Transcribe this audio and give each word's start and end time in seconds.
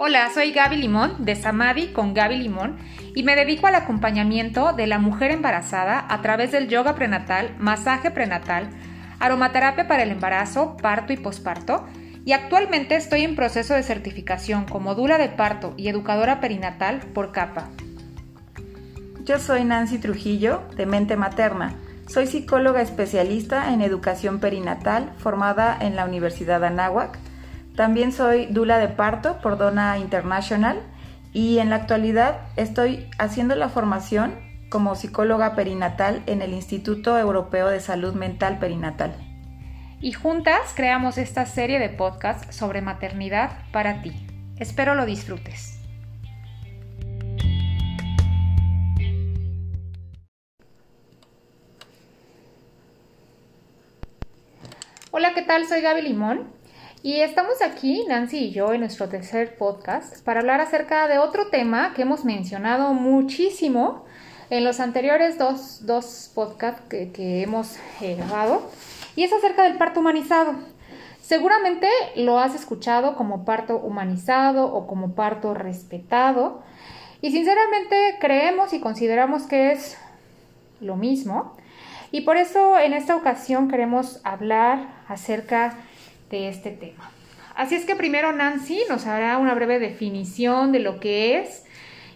Hola, 0.00 0.30
soy 0.32 0.52
Gaby 0.52 0.76
Limón 0.76 1.24
de 1.24 1.34
Samadhi 1.34 1.88
con 1.88 2.14
Gaby 2.14 2.36
Limón 2.36 2.76
y 3.16 3.24
me 3.24 3.34
dedico 3.34 3.66
al 3.66 3.74
acompañamiento 3.74 4.72
de 4.72 4.86
la 4.86 5.00
mujer 5.00 5.32
embarazada 5.32 6.06
a 6.08 6.22
través 6.22 6.52
del 6.52 6.68
yoga 6.68 6.94
prenatal, 6.94 7.56
masaje 7.58 8.12
prenatal, 8.12 8.70
aromaterapia 9.18 9.88
para 9.88 10.04
el 10.04 10.12
embarazo, 10.12 10.76
parto 10.76 11.12
y 11.12 11.16
posparto 11.16 11.84
y 12.24 12.30
actualmente 12.30 12.94
estoy 12.94 13.22
en 13.22 13.34
proceso 13.34 13.74
de 13.74 13.82
certificación 13.82 14.66
como 14.66 14.94
dula 14.94 15.18
de 15.18 15.30
parto 15.30 15.74
y 15.76 15.88
educadora 15.88 16.38
perinatal 16.40 17.00
por 17.12 17.32
CAPA. 17.32 17.68
Yo 19.24 19.40
soy 19.40 19.64
Nancy 19.64 19.98
Trujillo 19.98 20.62
de 20.76 20.86
Mente 20.86 21.16
Materna. 21.16 21.74
Soy 22.06 22.28
psicóloga 22.28 22.82
especialista 22.82 23.74
en 23.74 23.82
educación 23.82 24.38
perinatal 24.38 25.12
formada 25.18 25.76
en 25.80 25.96
la 25.96 26.04
Universidad 26.04 26.64
Anáhuac 26.64 27.18
también 27.78 28.10
soy 28.10 28.46
dula 28.46 28.78
de 28.78 28.88
parto 28.88 29.38
por 29.40 29.56
Dona 29.56 29.98
International 29.98 30.82
y 31.32 31.58
en 31.60 31.70
la 31.70 31.76
actualidad 31.76 32.40
estoy 32.56 33.08
haciendo 33.20 33.54
la 33.54 33.68
formación 33.68 34.34
como 34.68 34.96
psicóloga 34.96 35.54
perinatal 35.54 36.24
en 36.26 36.42
el 36.42 36.54
Instituto 36.54 37.16
Europeo 37.16 37.68
de 37.68 37.78
Salud 37.78 38.14
Mental 38.14 38.58
Perinatal. 38.58 39.14
Y 40.00 40.10
juntas 40.10 40.72
creamos 40.74 41.18
esta 41.18 41.46
serie 41.46 41.78
de 41.78 41.88
podcasts 41.88 42.56
sobre 42.56 42.82
maternidad 42.82 43.52
para 43.70 44.02
ti. 44.02 44.12
Espero 44.56 44.96
lo 44.96 45.06
disfrutes. 45.06 45.80
Hola, 55.12 55.32
¿qué 55.32 55.42
tal? 55.42 55.68
Soy 55.68 55.80
Gaby 55.80 56.02
Limón 56.02 56.57
y 57.08 57.22
estamos 57.22 57.62
aquí, 57.62 58.04
Nancy 58.06 58.36
y 58.36 58.50
yo, 58.50 58.74
en 58.74 58.80
nuestro 58.80 59.08
tercer 59.08 59.56
podcast 59.56 60.22
para 60.26 60.40
hablar 60.40 60.60
acerca 60.60 61.08
de 61.08 61.16
otro 61.16 61.46
tema 61.46 61.94
que 61.94 62.02
hemos 62.02 62.26
mencionado 62.26 62.92
muchísimo 62.92 64.04
en 64.50 64.62
los 64.62 64.78
anteriores 64.78 65.38
dos, 65.38 65.86
dos 65.86 66.30
podcasts 66.34 66.82
que, 66.90 67.42
hemos 67.42 67.78
eh, 68.02 68.16
grabado, 68.16 68.70
y 69.16 69.22
es 69.22 69.32
acerca 69.32 69.62
del 69.62 69.78
parto 69.78 70.00
humanizado. 70.00 70.56
Seguramente 71.22 71.88
lo 72.14 72.38
has 72.38 72.54
escuchado 72.54 73.16
como 73.16 73.46
parto 73.46 73.78
humanizado 73.78 74.66
o 74.66 74.86
como 74.86 75.14
parto 75.14 75.54
respetado, 75.54 76.62
y 77.22 77.30
sinceramente 77.30 78.18
creemos 78.20 78.74
y 78.74 78.80
consideramos 78.80 79.44
que 79.44 79.72
es 79.72 79.96
lo 80.82 80.96
mismo, 80.96 81.56
y 82.10 82.20
por 82.20 82.36
eso 82.36 82.78
en 82.78 82.92
esta 82.92 83.16
ocasión 83.16 83.68
queremos 83.68 84.20
hablar 84.24 84.90
acerca 85.08 85.74
de 86.30 86.48
este 86.48 86.70
tema. 86.70 87.10
Así 87.54 87.74
es 87.74 87.84
que 87.84 87.96
primero 87.96 88.32
Nancy 88.32 88.82
nos 88.88 89.06
hará 89.06 89.38
una 89.38 89.54
breve 89.54 89.78
definición 89.78 90.70
de 90.70 90.78
lo 90.78 91.00
que 91.00 91.40
es 91.40 91.64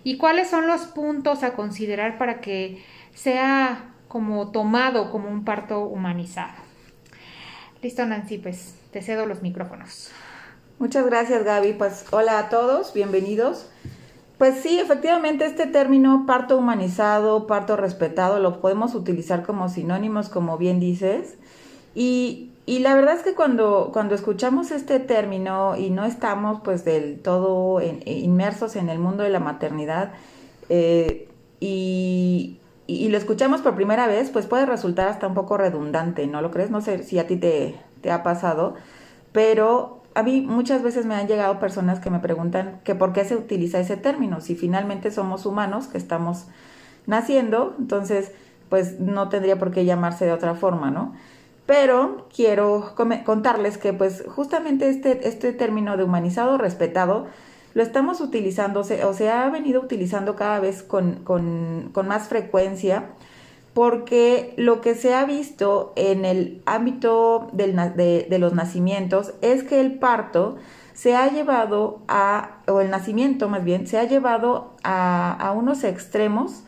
y 0.05 0.17
cuáles 0.17 0.49
son 0.49 0.67
los 0.67 0.83
puntos 0.83 1.43
a 1.43 1.55
considerar 1.55 2.19
para 2.19 2.41
que 2.41 2.85
sea 3.15 3.93
como 4.09 4.51
tomado 4.53 5.11
como 5.11 5.29
un 5.29 5.45
parto 5.45 5.81
humanizado. 5.81 6.53
Listo 7.83 8.07
Nancy, 8.07 8.39
pues 8.39 8.77
te 8.93 9.03
cedo 9.03 9.27
los 9.27 9.43
micrófonos. 9.43 10.13
Muchas 10.79 11.07
gracias 11.07 11.45
Gaby, 11.45 11.73
pues 11.75 12.05
hola 12.11 12.39
a 12.39 12.49
todos, 12.49 12.93
bienvenidos. 12.93 13.69
Pues 14.39 14.61
sí, 14.61 14.81
efectivamente 14.81 15.47
este 15.47 15.67
término 15.67 16.25
parto 16.27 16.59
humanizado, 16.59 17.47
parto 17.47 17.77
respetado, 17.77 18.41
lo 18.41 18.61
podemos 18.61 18.95
utilizar 18.95 19.45
como 19.45 19.69
sinónimos, 19.69 20.29
como 20.29 20.59
bien 20.59 20.81
dices. 20.81 21.37
Y 21.95 22.53
y 22.65 22.79
la 22.79 22.95
verdad 22.95 23.15
es 23.15 23.23
que 23.23 23.35
cuando, 23.35 23.91
cuando 23.93 24.15
escuchamos 24.15 24.71
este 24.71 25.01
término 25.01 25.77
y 25.77 25.91
no 25.91 26.05
estamos 26.05 26.61
pues 26.63 26.85
del 26.85 27.19
todo 27.21 27.81
inmersos 28.07 28.77
en 28.77 28.89
el 28.89 29.01
mundo 29.01 29.25
de 29.25 29.31
la 29.31 29.41
maternidad 29.41 30.13
eh, 30.69 31.29
y, 31.59 32.59
lo 32.89 33.19
escuchamos 33.19 33.61
por 33.63 33.75
primera 33.75 34.07
vez, 34.07 34.31
pues 34.31 34.47
puede 34.47 34.65
resultar 34.65 35.09
hasta 35.09 35.27
un 35.27 35.35
poco 35.35 35.57
redundante, 35.57 36.27
¿no 36.27 36.41
lo 36.41 36.51
crees? 36.51 36.71
No 36.71 36.81
sé 36.81 37.03
si 37.03 37.19
a 37.19 37.27
ti 37.27 37.37
te, 37.37 37.75
te 38.01 38.11
ha 38.11 38.23
pasado, 38.23 38.75
pero 39.33 40.03
a 40.15 40.23
mí 40.23 40.41
muchas 40.41 40.83
veces 40.83 41.05
me 41.05 41.15
han 41.15 41.27
llegado 41.27 41.59
personas 41.59 42.01
que 42.01 42.11
me 42.11 42.21
preguntan 42.21 42.81
que 42.85 42.95
por 42.95 43.13
qué 43.13 43.25
se 43.25 43.37
utiliza 43.37 43.81
ese 43.81 43.97
término, 43.97 44.41
si 44.41 44.55
finalmente 44.55 45.11
somos 45.11 45.47
humanos 45.47 45.89
que 45.89 45.99
estamos 45.99 46.47
naciendo, 47.07 47.75
entonces 47.79 48.33
pues 48.69 49.01
no 49.01 49.29
tendría 49.29 49.59
por 49.59 49.73
qué 49.73 49.85
llamarse 49.85 50.25
de 50.25 50.33
otra 50.33 50.55
forma, 50.55 50.91
¿no? 50.91 51.13
Pero 51.67 52.27
quiero 52.35 52.95
contarles 53.25 53.79
que 53.79 53.93
pues 53.93 54.25
justamente 54.27 54.89
este, 54.89 55.29
este 55.29 55.53
término 55.53 55.97
de 55.97 56.05
humanizado 56.05 56.59
respetado 56.59 57.27
lo 57.75 57.83
estamos 57.83 58.21
utilizando 58.21 58.81
o 58.81 59.15
se 59.15 59.31
ha 59.31 59.49
venido 59.49 59.81
utilizando 59.81 60.37
cada 60.37 60.61
vez 60.61 60.83
con, 60.83 61.23
más 62.05 62.29
frecuencia 62.29 63.11
porque 63.73 64.53
lo 64.59 64.83
que 64.83 64.95
se 64.95 65.15
ha 65.15 65.25
visto 65.25 65.95
en 65.97 66.27
el 66.27 66.63
ámbito 66.67 67.49
de, 67.53 68.27
los 68.39 68.53
nacimientos 68.53 69.33
es 69.41 69.63
que 69.63 69.81
el 69.81 69.99
parto 69.99 70.57
se 70.93 71.17
ha 71.17 71.31
llevado 71.31 72.01
a, 72.07 72.59
o 72.69 72.83
el 72.83 72.91
nacimiento 72.91 73.49
más 73.49 73.65
bien, 73.65 73.87
se 73.87 73.99
ha 73.99 74.05
llevado 74.05 74.75
a, 74.83 75.33
a 75.33 75.53
unos 75.53 75.85
extremos 75.85 76.65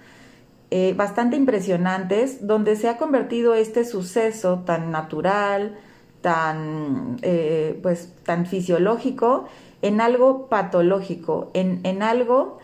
eh, 0.71 0.95
bastante 0.97 1.37
impresionantes, 1.37 2.47
donde 2.47 2.77
se 2.77 2.89
ha 2.89 2.97
convertido 2.97 3.55
este 3.55 3.85
suceso 3.85 4.61
tan 4.67 4.91
natural, 4.91 5.79
tan, 6.21 7.19
eh, 7.23 7.79
pues, 7.83 8.13
tan 8.25 8.47
fisiológico, 8.47 9.45
en 9.83 10.01
algo 10.01 10.47
patológico, 10.49 11.51
en, 11.53 12.03
algo 12.03 12.59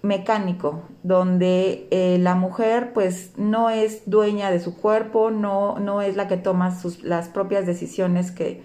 mecánico, 0.00 0.82
donde 1.02 1.86
eh, 1.90 2.16
la 2.18 2.34
mujer 2.34 2.92
pues 2.94 3.32
no 3.36 3.68
es 3.68 4.02
dueña 4.06 4.50
de 4.50 4.60
su 4.60 4.74
cuerpo, 4.74 5.30
no, 5.30 5.78
no 5.78 6.00
es 6.00 6.16
la 6.16 6.26
que 6.26 6.38
toma 6.38 6.74
sus, 6.74 7.02
las 7.02 7.28
propias 7.28 7.66
decisiones 7.66 8.30
que, 8.30 8.62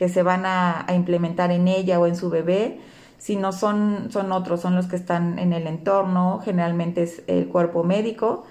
que 0.00 0.08
se 0.08 0.22
van 0.22 0.46
a, 0.46 0.86
implementar 0.94 1.50
en 1.50 1.68
ella 1.68 2.00
o 2.00 2.06
en 2.06 2.16
su 2.16 2.30
bebé, 2.30 2.80
sino 3.20 3.52
son, 3.52 4.08
son 4.10 4.32
otros, 4.32 4.62
son 4.62 4.74
los 4.74 4.86
que 4.86 4.96
están 4.96 5.38
en 5.38 5.52
el 5.52 5.66
entorno, 5.66 6.40
generalmente 6.42 7.02
es 7.02 7.22
el 7.26 7.48
cuerpo 7.48 7.84
médico. 7.84 8.44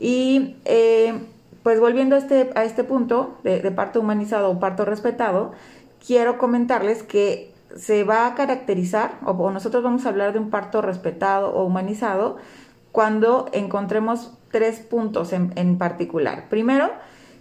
Y 0.00 0.56
eh, 0.64 1.14
pues 1.62 1.78
volviendo 1.78 2.16
a 2.16 2.18
este, 2.18 2.50
a 2.56 2.64
este 2.64 2.82
punto 2.82 3.38
de, 3.44 3.58
parto 3.70 4.00
humanizado 4.00 4.50
o 4.50 4.58
parto 4.58 4.84
respetado, 4.84 5.52
quiero 6.04 6.38
comentarles 6.38 7.04
que 7.04 7.54
se 7.76 8.02
va 8.02 8.26
a 8.26 8.34
caracterizar, 8.34 9.12
o, 9.24 9.50
nosotros 9.52 9.84
vamos 9.84 10.04
a 10.04 10.08
hablar 10.08 10.32
de 10.32 10.40
un 10.40 10.50
parto 10.50 10.82
respetado 10.82 11.54
o 11.54 11.64
humanizado, 11.64 12.38
cuando 12.90 13.48
encontremos 13.52 14.32
tres 14.50 14.80
puntos 14.80 15.32
en, 15.32 15.52
en 15.54 15.78
particular. 15.78 16.48
Primero, 16.48 16.90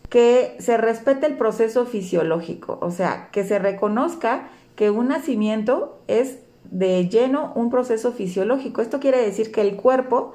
que 0.10 0.56
se 0.60 0.78
respete 0.78 1.26
el 1.26 1.36
proceso 1.36 1.88
fisiológico, 1.88 2.78
o 2.80 2.92
sea, 2.92 3.30
que 3.32 3.44
se 3.44 3.58
reconozca 3.58 4.50
que 4.76 4.92
un 4.92 5.08
nacimiento 5.08 6.00
es 6.08 6.38
de 6.72 7.08
lleno 7.10 7.52
un 7.56 7.70
proceso 7.70 8.12
fisiológico. 8.12 8.82
Esto 8.82 9.00
quiere 9.00 9.22
decir 9.22 9.52
que 9.52 9.62
el 9.62 9.76
cuerpo 9.76 10.34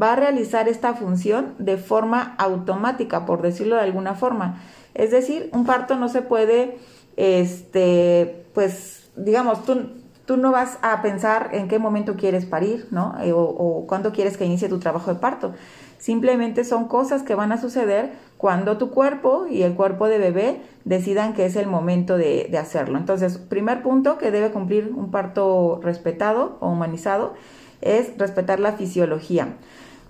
va 0.00 0.12
a 0.12 0.16
realizar 0.16 0.68
esta 0.68 0.94
función 0.94 1.54
de 1.58 1.76
forma 1.76 2.34
automática, 2.38 3.26
por 3.26 3.42
decirlo 3.42 3.76
de 3.76 3.82
alguna 3.82 4.14
forma. 4.14 4.60
Es 4.94 5.10
decir, 5.10 5.50
un 5.52 5.64
parto 5.64 5.96
no 5.96 6.08
se 6.08 6.22
puede, 6.22 6.78
este, 7.16 8.46
pues, 8.54 9.10
digamos, 9.16 9.64
tú, 9.64 9.90
tú 10.24 10.36
no 10.36 10.52
vas 10.52 10.78
a 10.82 11.02
pensar 11.02 11.50
en 11.52 11.68
qué 11.68 11.78
momento 11.78 12.16
quieres 12.16 12.46
parir, 12.46 12.88
¿no? 12.90 13.14
Eh, 13.22 13.32
o, 13.32 13.42
o 13.42 13.86
cuándo 13.86 14.12
quieres 14.12 14.36
que 14.36 14.46
inicie 14.46 14.68
tu 14.68 14.78
trabajo 14.78 15.12
de 15.12 15.20
parto. 15.20 15.54
Simplemente 15.98 16.64
son 16.64 16.88
cosas 16.88 17.22
que 17.22 17.34
van 17.34 17.52
a 17.52 17.60
suceder 17.60 18.12
cuando 18.36 18.76
tu 18.76 18.90
cuerpo 18.90 19.46
y 19.48 19.62
el 19.62 19.74
cuerpo 19.74 20.06
de 20.06 20.18
bebé 20.18 20.60
decidan 20.84 21.32
que 21.32 21.46
es 21.46 21.56
el 21.56 21.66
momento 21.66 22.18
de, 22.18 22.50
hacerlo. 22.58 22.98
Entonces, 22.98 23.38
primer 23.38 23.82
punto 23.82 24.18
que 24.18 24.30
debe 24.30 24.50
cumplir 24.50 24.92
un 24.94 25.10
parto 25.10 25.80
respetado 25.82 26.58
o 26.60 26.68
humanizado 26.70 27.34
es 27.80 28.16
respetar 28.18 28.60
la 28.60 28.72
fisiología. 28.72 29.56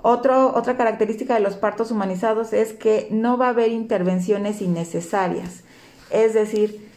otra 0.03 0.76
característica 0.76 1.35
de 1.35 1.41
los 1.41 1.55
partos 1.56 1.91
humanizados 1.91 2.53
es 2.53 2.73
que 2.73 3.09
no 3.11 3.38
va 3.38 3.47
a 3.47 3.50
haber 3.50 3.70
intervenciones 3.70 4.61
innecesarias. 4.62 5.62
Es 6.11 6.35
decir, 6.35 6.91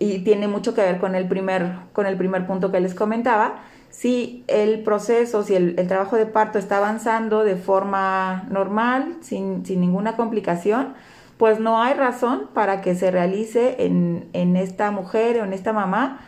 y 0.00 0.20
tiene 0.20 0.48
mucho 0.48 0.74
que 0.74 0.80
ver 0.80 0.98
con 0.98 1.14
el 1.14 1.28
primer, 1.28 1.74
con 1.92 2.06
el 2.06 2.16
primer 2.16 2.46
punto 2.46 2.72
que 2.72 2.80
les 2.80 2.94
comentaba, 2.94 3.62
si 3.90 4.44
el 4.46 4.82
proceso, 4.82 5.42
si 5.42 5.54
el, 5.56 5.74
trabajo 5.88 6.16
de 6.16 6.26
parto 6.26 6.58
está 6.58 6.78
avanzando 6.78 7.44
de 7.44 7.56
forma 7.56 8.46
normal, 8.48 9.16
sin, 9.20 9.62
ninguna 9.62 10.16
complicación, 10.16 10.94
pues 11.36 11.58
no 11.58 11.82
hay 11.82 11.94
razón 11.94 12.48
para 12.54 12.80
que 12.82 12.94
se 12.94 13.10
realice 13.10 13.84
en, 13.84 14.56
esta 14.56 14.90
mujer 14.90 15.40
o 15.40 15.44
en 15.44 15.52
esta 15.52 15.72
mamá 15.72 16.20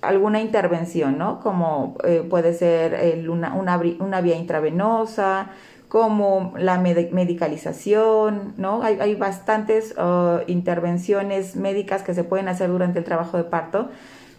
alguna 0.00 0.40
intervención, 0.40 1.18
¿no? 1.18 1.40
Como 1.40 1.96
eh, 2.04 2.24
puede 2.28 2.54
ser 2.54 3.28
una, 3.28 3.76
vía 4.22 4.36
intravenosa, 4.36 5.50
como 5.88 6.54
la 6.56 6.78
medicalización, 6.78 8.54
¿no? 8.56 8.82
Hay, 8.82 9.14
bastantes 9.16 9.94
uh, 9.98 10.40
intervenciones 10.46 11.56
médicas 11.56 12.02
que 12.02 12.14
se 12.14 12.24
pueden 12.24 12.48
hacer 12.48 12.70
durante 12.70 12.98
el 12.98 13.04
trabajo 13.04 13.36
de 13.36 13.44
parto 13.44 13.88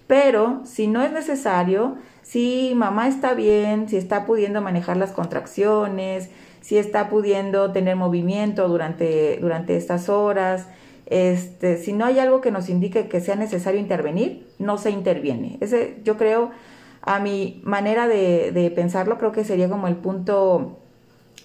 Pero 0.09 0.61
si 0.65 0.88
no 0.88 1.03
es 1.03 1.11
necesario, 1.11 1.97
si 2.23 2.73
mamá 2.75 3.07
está 3.07 3.35
bien, 3.35 3.88
si 3.88 3.95
está 3.95 4.25
pudiendo 4.25 4.59
manejar 4.59 4.97
las 4.97 5.11
contracciones, 5.11 6.31
si 6.61 6.79
está 6.79 7.09
pudiendo 7.09 7.71
tener 7.71 7.95
movimiento 7.95 8.67
durante, 8.67 9.38
durante 9.39 9.77
estas 9.77 10.09
horas, 10.09 10.65
este, 11.06 11.77
si 11.77 11.94
no 11.94 12.06
hay 12.06 12.17
algo 12.17 12.41
que 12.41 12.50
nos 12.50 12.69
indique 12.69 13.07
que 13.07 13.21
sea 13.21 13.35
necesario 13.35 13.79
intervenir, 13.79 14.47
no 14.57 14.79
se 14.79 14.89
interviene. 14.89 15.59
Ese, 15.61 16.00
yo 16.03 16.17
creo, 16.17 16.50
a 17.03 17.19
mi 17.19 17.61
manera 17.63 18.07
de, 18.07 18.51
de 18.51 18.71
pensarlo, 18.71 19.19
creo 19.19 19.31
que 19.31 19.44
sería 19.44 19.69
como 19.69 19.88
el 19.88 19.95
punto 19.95 20.79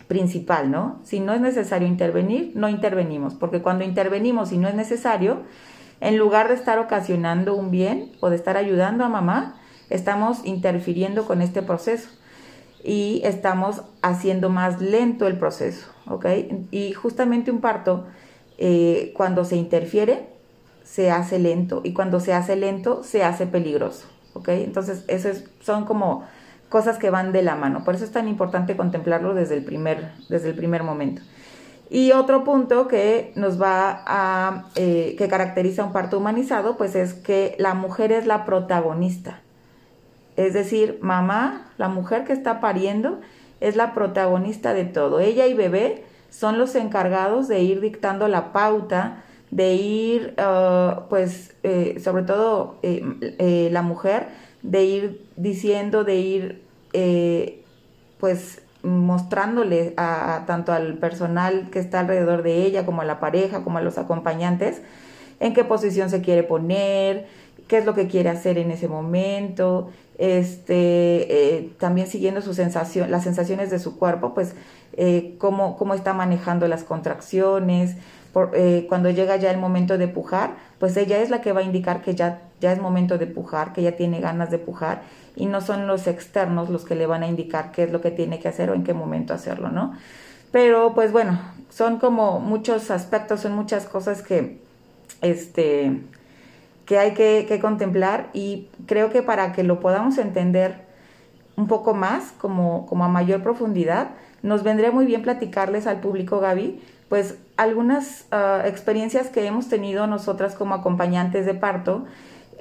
principal, 0.08 0.70
¿no? 0.70 1.00
Si 1.04 1.20
no 1.20 1.34
es 1.34 1.42
necesario 1.42 1.86
intervenir, 1.86 2.52
no 2.54 2.70
intervenimos, 2.70 3.34
porque 3.34 3.60
cuando 3.60 3.84
intervenimos 3.84 4.52
y 4.52 4.56
no 4.56 4.68
es 4.68 4.74
necesario, 4.74 5.42
en 6.04 6.18
lugar 6.18 6.48
de 6.48 6.54
estar 6.54 6.78
ocasionando 6.78 7.54
un 7.54 7.70
bien 7.70 8.12
o 8.20 8.28
de 8.28 8.36
estar 8.36 8.58
ayudando 8.58 9.04
a 9.04 9.08
mamá, 9.08 9.56
estamos 9.88 10.44
interfiriendo 10.44 11.24
con 11.24 11.40
este 11.40 11.62
proceso 11.62 12.10
y 12.84 13.22
estamos 13.24 13.82
haciendo 14.02 14.50
más 14.50 14.82
lento 14.82 15.26
el 15.26 15.38
proceso, 15.38 15.86
¿ok? 16.06 16.26
Y 16.70 16.92
justamente 16.92 17.50
un 17.50 17.62
parto, 17.62 18.04
eh, 18.58 19.14
cuando 19.16 19.46
se 19.46 19.56
interfiere, 19.56 20.28
se 20.84 21.10
hace 21.10 21.38
lento 21.38 21.80
y 21.82 21.94
cuando 21.94 22.20
se 22.20 22.34
hace 22.34 22.54
lento, 22.56 23.02
se 23.02 23.24
hace 23.24 23.46
peligroso, 23.46 24.06
¿ok? 24.34 24.50
Entonces, 24.50 25.04
eso 25.08 25.30
son 25.60 25.86
como 25.86 26.24
cosas 26.68 26.98
que 26.98 27.08
van 27.08 27.32
de 27.32 27.40
la 27.40 27.56
mano. 27.56 27.82
Por 27.82 27.94
eso 27.94 28.04
es 28.04 28.12
tan 28.12 28.28
importante 28.28 28.76
contemplarlo 28.76 29.32
desde 29.32 29.56
el 29.56 29.64
primer, 29.64 30.12
desde 30.28 30.50
el 30.50 30.54
primer 30.54 30.82
momento. 30.82 31.22
Y 31.90 32.12
otro 32.12 32.44
punto 32.44 32.88
que 32.88 33.32
nos 33.36 33.60
va 33.60 34.02
a, 34.06 34.64
eh, 34.74 35.14
que 35.18 35.28
caracteriza 35.28 35.84
un 35.84 35.92
parto 35.92 36.18
humanizado, 36.18 36.76
pues 36.76 36.94
es 36.94 37.14
que 37.14 37.54
la 37.58 37.74
mujer 37.74 38.12
es 38.12 38.26
la 38.26 38.44
protagonista. 38.44 39.40
Es 40.36 40.54
decir, 40.54 40.98
mamá, 41.02 41.72
la 41.76 41.88
mujer 41.88 42.24
que 42.24 42.32
está 42.32 42.60
pariendo, 42.60 43.20
es 43.60 43.76
la 43.76 43.94
protagonista 43.94 44.74
de 44.74 44.84
todo. 44.84 45.20
Ella 45.20 45.46
y 45.46 45.54
bebé 45.54 46.04
son 46.30 46.58
los 46.58 46.74
encargados 46.74 47.48
de 47.48 47.62
ir 47.62 47.80
dictando 47.80 48.26
la 48.28 48.52
pauta, 48.52 49.22
de 49.50 49.74
ir, 49.74 50.34
uh, 50.38 51.08
pues, 51.08 51.54
eh, 51.62 52.00
sobre 52.02 52.24
todo 52.24 52.78
eh, 52.82 53.68
la 53.70 53.82
mujer, 53.82 54.28
de 54.62 54.84
ir 54.84 55.26
diciendo, 55.36 56.02
de 56.02 56.16
ir 56.16 56.62
eh, 56.92 57.62
pues 58.18 58.62
mostrándole 58.84 59.94
a, 59.96 60.44
tanto 60.46 60.72
al 60.72 60.98
personal 60.98 61.70
que 61.70 61.78
está 61.78 62.00
alrededor 62.00 62.42
de 62.42 62.64
ella, 62.64 62.84
como 62.84 63.00
a 63.00 63.04
la 63.04 63.18
pareja, 63.18 63.64
como 63.64 63.78
a 63.78 63.80
los 63.80 63.98
acompañantes, 63.98 64.82
en 65.40 65.54
qué 65.54 65.64
posición 65.64 66.10
se 66.10 66.20
quiere 66.20 66.42
poner, 66.42 67.26
qué 67.66 67.78
es 67.78 67.86
lo 67.86 67.94
que 67.94 68.06
quiere 68.06 68.28
hacer 68.28 68.58
en 68.58 68.70
ese 68.70 68.86
momento, 68.86 69.90
este, 70.18 70.76
eh, 71.56 71.72
también 71.78 72.06
siguiendo 72.06 72.42
su 72.42 72.54
sensación, 72.54 73.10
las 73.10 73.24
sensaciones 73.24 73.70
de 73.70 73.78
su 73.78 73.98
cuerpo, 73.98 74.34
pues 74.34 74.54
eh, 74.92 75.34
cómo, 75.38 75.76
cómo, 75.76 75.94
está 75.94 76.12
manejando 76.12 76.68
las 76.68 76.84
contracciones, 76.84 77.96
cuando 78.88 79.10
llega 79.10 79.36
ya 79.36 79.52
el 79.52 79.58
momento 79.58 79.96
de 79.96 80.08
pujar, 80.08 80.56
pues 80.80 80.96
ella 80.96 81.18
es 81.18 81.30
la 81.30 81.40
que 81.40 81.52
va 81.52 81.60
a 81.60 81.62
indicar 81.62 82.02
que 82.02 82.16
ya, 82.16 82.42
ya 82.60 82.72
es 82.72 82.80
momento 82.80 83.16
de 83.16 83.28
pujar, 83.28 83.72
que 83.72 83.82
ya 83.82 83.92
tiene 83.92 84.20
ganas 84.20 84.50
de 84.50 84.58
pujar 84.58 85.02
y 85.36 85.46
no 85.46 85.60
son 85.60 85.86
los 85.86 86.06
externos 86.06 86.70
los 86.70 86.84
que 86.84 86.94
le 86.94 87.06
van 87.06 87.22
a 87.22 87.28
indicar 87.28 87.72
qué 87.72 87.84
es 87.84 87.92
lo 87.92 88.00
que 88.00 88.10
tiene 88.10 88.38
que 88.38 88.48
hacer 88.48 88.70
o 88.70 88.74
en 88.74 88.84
qué 88.84 88.94
momento 88.94 89.34
hacerlo, 89.34 89.70
¿no? 89.70 89.94
Pero 90.52 90.94
pues 90.94 91.10
bueno, 91.10 91.40
son 91.70 91.98
como 91.98 92.38
muchos 92.38 92.90
aspectos, 92.90 93.40
son 93.40 93.54
muchas 93.54 93.86
cosas 93.86 94.22
que, 94.22 94.60
este, 95.22 96.00
que 96.86 96.98
hay 96.98 97.14
que, 97.14 97.58
contemplar 97.60 98.30
y 98.32 98.68
creo 98.86 99.10
que 99.10 99.22
para 99.22 99.52
que 99.52 99.64
lo 99.64 99.80
podamos 99.80 100.18
entender 100.18 100.82
un 101.56 101.66
poco 101.66 101.94
más, 101.94 102.32
como, 102.38 102.86
como 102.86 103.04
a 103.04 103.08
mayor 103.08 103.42
profundidad, 103.42 104.10
nos 104.42 104.62
vendría 104.62 104.92
muy 104.92 105.06
bien 105.06 105.22
platicarles 105.22 105.86
al 105.86 106.00
público, 106.00 106.38
Gaby, 106.38 106.80
pues 107.08 107.36
algunas 107.56 108.26
ah, 108.30 108.62
experiencias 108.64 109.28
que 109.28 109.46
hemos 109.46 109.68
tenido 109.68 110.06
nosotras 110.06 110.54
como 110.54 110.74
acompañantes 110.74 111.46
de 111.46 111.54
parto 111.54 112.04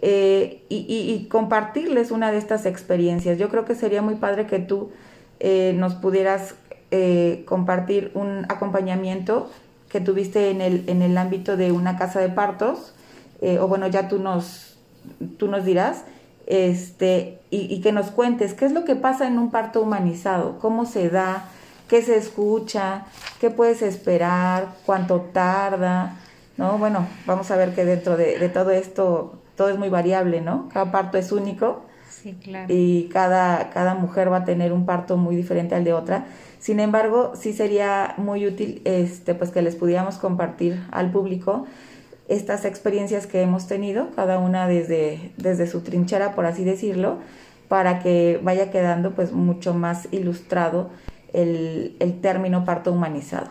eh, 0.06 0.66
y, 0.68 1.28
compartirles 1.32 2.12
una 2.12 2.30
de 2.30 2.38
estas 2.38 2.66
experiencias. 2.66 3.38
Yo 3.38 3.48
creo 3.48 3.64
que 3.64 3.74
sería 3.74 4.02
muy 4.02 4.16
padre 4.16 4.48
que 4.48 4.60
tú 4.60 4.92
eh, 5.40 5.74
nos 5.78 5.94
pudieras 5.94 6.56
eh, 6.92 7.46
compartir 7.48 8.12
un 8.14 8.46
acompañamiento 8.50 9.50
que 9.88 10.02
tuviste 10.02 10.52
en 10.52 10.60
el, 10.60 10.84
en 10.88 11.02
el 11.04 11.18
ámbito 11.18 11.56
de 11.56 11.72
una 11.72 11.98
casa 11.98 12.20
de 12.20 12.28
partos, 12.28 12.94
o 13.60 13.68
bueno, 13.68 13.88
ya 13.88 14.10
tú 14.10 14.20
nos, 14.20 14.78
tú 15.38 15.48
nos 15.48 15.64
dirás, 15.64 16.04
este, 16.48 17.40
y, 17.50 17.80
que 17.80 17.94
nos 17.94 18.12
cuentes 18.12 18.54
qué 18.54 18.66
es 18.66 18.74
lo 18.74 18.84
que 18.84 18.96
pasa 18.96 19.26
en 19.26 19.40
un 19.40 19.52
parto 19.52 19.82
humanizado, 19.82 20.60
cómo 20.60 20.86
se 20.86 21.10
da, 21.10 21.46
qué 21.88 22.02
se 22.02 22.18
escucha, 22.18 23.06
qué 23.40 23.50
puedes 23.50 23.82
esperar, 23.82 24.68
cuánto 24.86 25.22
tarda, 25.34 26.18
¿no? 26.58 26.78
Bueno, 26.78 27.08
vamos 27.26 27.52
a 27.52 27.56
ver 27.56 27.74
que 27.74 27.86
dentro 27.86 28.18
de, 28.18 28.38
de 28.38 28.50
todo 28.50 28.72
esto 28.72 29.43
todo 29.56 29.70
es 29.70 29.78
muy 29.78 29.90
variable, 29.90 30.42
¿no? 30.42 30.70
Cada 30.70 30.92
parto 30.92 31.18
es 31.18 31.32
único. 31.32 31.84
Sí, 32.10 32.38
claro. 32.42 32.68
Y 32.70 33.10
cada, 33.12 33.70
cada 33.72 33.96
mujer 33.96 34.32
va 34.32 34.38
a 34.38 34.44
tener 34.46 34.72
un 34.72 34.86
parto 34.86 35.18
muy 35.18 35.36
diferente 35.36 35.76
al 35.76 35.84
de 35.84 35.94
otra. 35.94 36.26
Sin 36.60 36.80
embargo, 36.80 37.34
sí 37.36 37.52
sería 37.52 38.14
muy 38.18 38.48
útil 38.48 38.82
este, 38.86 39.36
pues 39.36 39.52
que 39.52 39.62
les 39.62 39.76
pudiéramos 39.76 40.18
compartir 40.18 40.82
al 40.92 41.12
público 41.12 41.66
estas 42.30 42.64
experiencias 42.64 43.28
que 43.28 43.42
hemos 43.42 43.68
tenido, 43.68 44.10
cada 44.16 44.40
una 44.40 44.68
desde, 44.68 45.34
desde 45.38 45.68
su 45.68 45.82
trinchera, 45.82 46.34
por 46.36 46.46
así 46.46 46.64
decirlo, 46.64 47.18
para 47.68 48.00
que 48.00 48.40
vaya 48.42 48.72
quedando 48.72 49.12
pues 49.12 49.34
mucho 49.34 49.74
más 49.74 50.08
ilustrado 50.12 50.90
el, 51.34 51.98
el 52.00 52.22
término 52.22 52.64
parto 52.64 52.92
humanizado. 52.94 53.50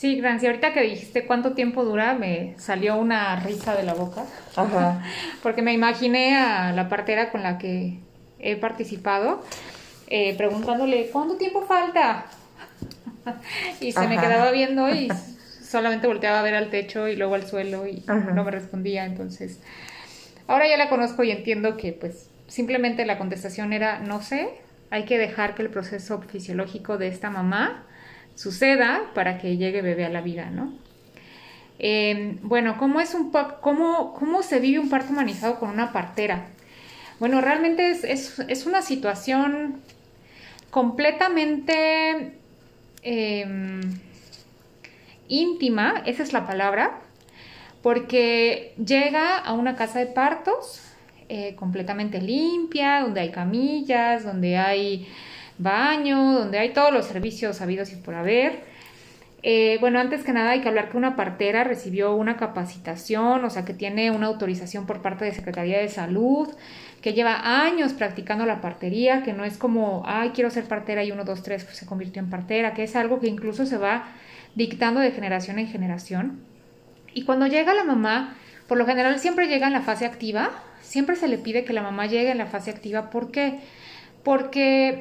Sí, 0.00 0.16
Grancia, 0.16 0.48
ahorita 0.48 0.72
que 0.72 0.80
dijiste 0.80 1.26
cuánto 1.26 1.52
tiempo 1.52 1.84
dura, 1.84 2.14
me 2.14 2.54
salió 2.56 2.96
una 2.96 3.36
risa 3.36 3.76
de 3.76 3.82
la 3.82 3.92
boca. 3.92 4.24
Ajá. 4.56 5.04
Porque 5.42 5.60
me 5.60 5.74
imaginé 5.74 6.38
a 6.38 6.72
la 6.72 6.88
partera 6.88 7.30
con 7.30 7.42
la 7.42 7.58
que 7.58 7.98
he 8.38 8.56
participado 8.56 9.44
eh, 10.06 10.34
preguntándole, 10.38 11.10
¿cuánto 11.12 11.36
tiempo 11.36 11.66
falta? 11.66 12.24
y 13.82 13.92
se 13.92 14.08
me 14.08 14.18
quedaba 14.18 14.50
viendo 14.52 14.88
y 14.88 15.12
solamente 15.62 16.06
volteaba 16.06 16.40
a 16.40 16.42
ver 16.42 16.54
al 16.54 16.70
techo 16.70 17.06
y 17.06 17.16
luego 17.16 17.34
al 17.34 17.46
suelo 17.46 17.86
y 17.86 18.02
no 18.06 18.42
me 18.42 18.50
respondía. 18.50 19.04
Entonces, 19.04 19.60
ahora 20.46 20.66
ya 20.66 20.78
la 20.78 20.88
conozco 20.88 21.24
y 21.24 21.30
entiendo 21.30 21.76
que 21.76 21.92
pues 21.92 22.30
simplemente 22.46 23.04
la 23.04 23.18
contestación 23.18 23.74
era 23.74 23.98
no 23.98 24.22
sé, 24.22 24.48
hay 24.88 25.04
que 25.04 25.18
dejar 25.18 25.54
que 25.54 25.60
el 25.60 25.68
proceso 25.68 26.22
fisiológico 26.22 26.96
de 26.96 27.08
esta 27.08 27.28
mamá 27.28 27.84
suceda 28.40 29.02
para 29.14 29.36
que 29.36 29.58
llegue 29.58 29.82
bebé 29.82 30.06
a 30.06 30.08
la 30.08 30.22
vida, 30.22 30.48
¿no? 30.48 30.72
Em, 31.78 32.38
bueno, 32.40 32.78
¿cómo, 32.78 33.02
es 33.02 33.12
un 33.12 33.30
cómo, 33.60 34.14
¿cómo 34.14 34.42
se 34.42 34.60
vive 34.60 34.78
un 34.78 34.88
parto 34.88 35.12
humanizado 35.12 35.58
con 35.60 35.68
una 35.68 35.92
partera? 35.92 36.46
Bueno, 37.18 37.42
realmente 37.42 37.90
es, 37.90 38.66
una 38.66 38.80
situación 38.80 39.82
completamente 40.70 42.32
em, 43.02 43.80
íntima, 45.28 46.02
esa 46.06 46.22
es 46.22 46.32
la 46.32 46.46
palabra, 46.46 46.98
porque 47.82 48.72
llega 48.82 49.36
a 49.36 49.52
una 49.52 49.76
casa 49.76 49.98
de 49.98 50.06
partos 50.06 50.80
eh, 51.28 51.54
completamente 51.56 52.22
limpia, 52.22 53.00
donde 53.02 53.20
hay 53.20 53.30
camillas, 53.32 54.24
donde 54.24 54.56
hay 54.56 55.06
baño, 55.62 56.32
donde 56.32 56.58
hay 56.58 56.72
todos 56.72 56.92
los 56.92 57.06
servicios 57.06 57.60
habidos 57.60 57.92
y 57.92 57.96
por 57.96 58.14
haber. 58.14 58.60
Eh, 59.42 59.78
bueno, 59.80 59.98
antes 59.98 60.22
que 60.22 60.32
nada 60.32 60.50
hay 60.50 60.60
que 60.60 60.68
hablar 60.68 60.90
que 60.90 60.98
una 60.98 61.16
partera 61.16 61.64
recibió 61.64 62.14
una 62.14 62.36
capacitación, 62.36 63.44
o 63.44 63.50
sea, 63.50 63.64
que 63.64 63.72
tiene 63.72 64.10
una 64.10 64.26
autorización 64.26 64.86
por 64.86 65.00
parte 65.00 65.24
de 65.24 65.32
Secretaría 65.32 65.78
de 65.78 65.88
Salud, 65.88 66.48
que 67.00 67.14
lleva 67.14 67.64
años 67.64 67.94
practicando 67.94 68.44
la 68.44 68.60
partería, 68.60 69.22
que 69.22 69.32
no 69.32 69.44
es 69.44 69.56
como, 69.56 70.02
ay, 70.06 70.30
quiero 70.34 70.50
ser 70.50 70.64
partera 70.64 71.04
y 71.04 71.12
uno, 71.12 71.24
dos, 71.24 71.42
tres, 71.42 71.64
pues 71.64 71.78
se 71.78 71.86
convirtió 71.86 72.20
en 72.20 72.28
partera, 72.28 72.74
que 72.74 72.82
es 72.82 72.96
algo 72.96 73.20
que 73.20 73.28
incluso 73.28 73.64
se 73.64 73.78
va 73.78 74.08
dictando 74.54 75.00
de 75.00 75.12
generación 75.12 75.58
en 75.58 75.68
generación. 75.68 76.40
Y 77.14 77.22
cuando 77.22 77.46
llega 77.46 77.72
la 77.72 77.84
mamá, 77.84 78.36
por 78.68 78.76
lo 78.76 78.84
general 78.84 79.18
siempre 79.18 79.48
llega 79.48 79.66
en 79.66 79.72
la 79.72 79.80
fase 79.80 80.04
activa, 80.04 80.50
siempre 80.82 81.16
se 81.16 81.28
le 81.28 81.38
pide 81.38 81.64
que 81.64 81.72
la 81.72 81.82
mamá 81.82 82.06
llegue 82.06 82.30
en 82.30 82.38
la 82.38 82.46
fase 82.46 82.70
activa, 82.70 83.08
¿por 83.08 83.30
qué? 83.30 83.50
porque 83.50 83.60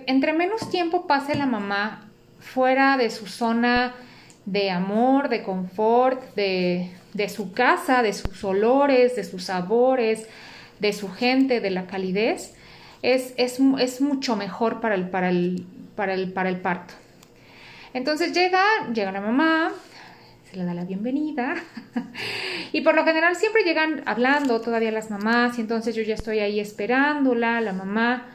entre 0.07 0.33
menos 0.33 0.69
tiempo 0.69 1.07
pase 1.07 1.35
la 1.35 1.45
mamá 1.45 2.09
fuera 2.39 2.97
de 2.97 3.09
su 3.09 3.27
zona 3.27 3.93
de 4.45 4.71
amor, 4.71 5.29
de 5.29 5.43
confort, 5.43 6.21
de, 6.35 6.89
su 7.33 7.51
casa, 7.51 8.01
de 8.01 8.13
sus 8.13 8.43
olores, 8.43 9.15
de 9.15 9.23
sus 9.23 9.45
sabores, 9.45 10.27
de 10.79 10.93
su 10.93 11.11
gente, 11.11 11.59
de 11.59 11.69
la 11.69 11.85
calidez, 11.85 12.55
es, 13.01 13.33
es, 13.37 14.01
mucho 14.01 14.35
mejor 14.35 14.81
para 14.81 14.95
el, 14.95 15.09
para, 15.09 15.29
el, 15.29 15.65
para, 15.95 16.13
el, 16.13 16.31
para 16.31 16.49
el 16.49 16.59
parto. 16.59 16.93
Entonces 17.93 18.33
llega, 18.33 18.63
llega 18.93 19.11
la 19.11 19.21
mamá, 19.21 19.71
se 20.49 20.57
le 20.57 20.65
da 20.65 20.73
la 20.73 20.85
bienvenida. 20.85 21.55
y 22.71 22.81
por 22.81 22.95
lo 22.95 23.03
general 23.03 23.35
siempre 23.35 23.63
llegan 23.63 24.01
hablando 24.05 24.61
todavía 24.61 24.91
las 24.91 25.11
mamás 25.11 25.57
y 25.57 25.61
entonces 25.61 25.95
yo 25.95 26.01
ya 26.01 26.15
estoy 26.15 26.39
ahí 26.39 26.59
esperándola, 26.59 27.61
la 27.61 27.73
mamá. 27.73 28.25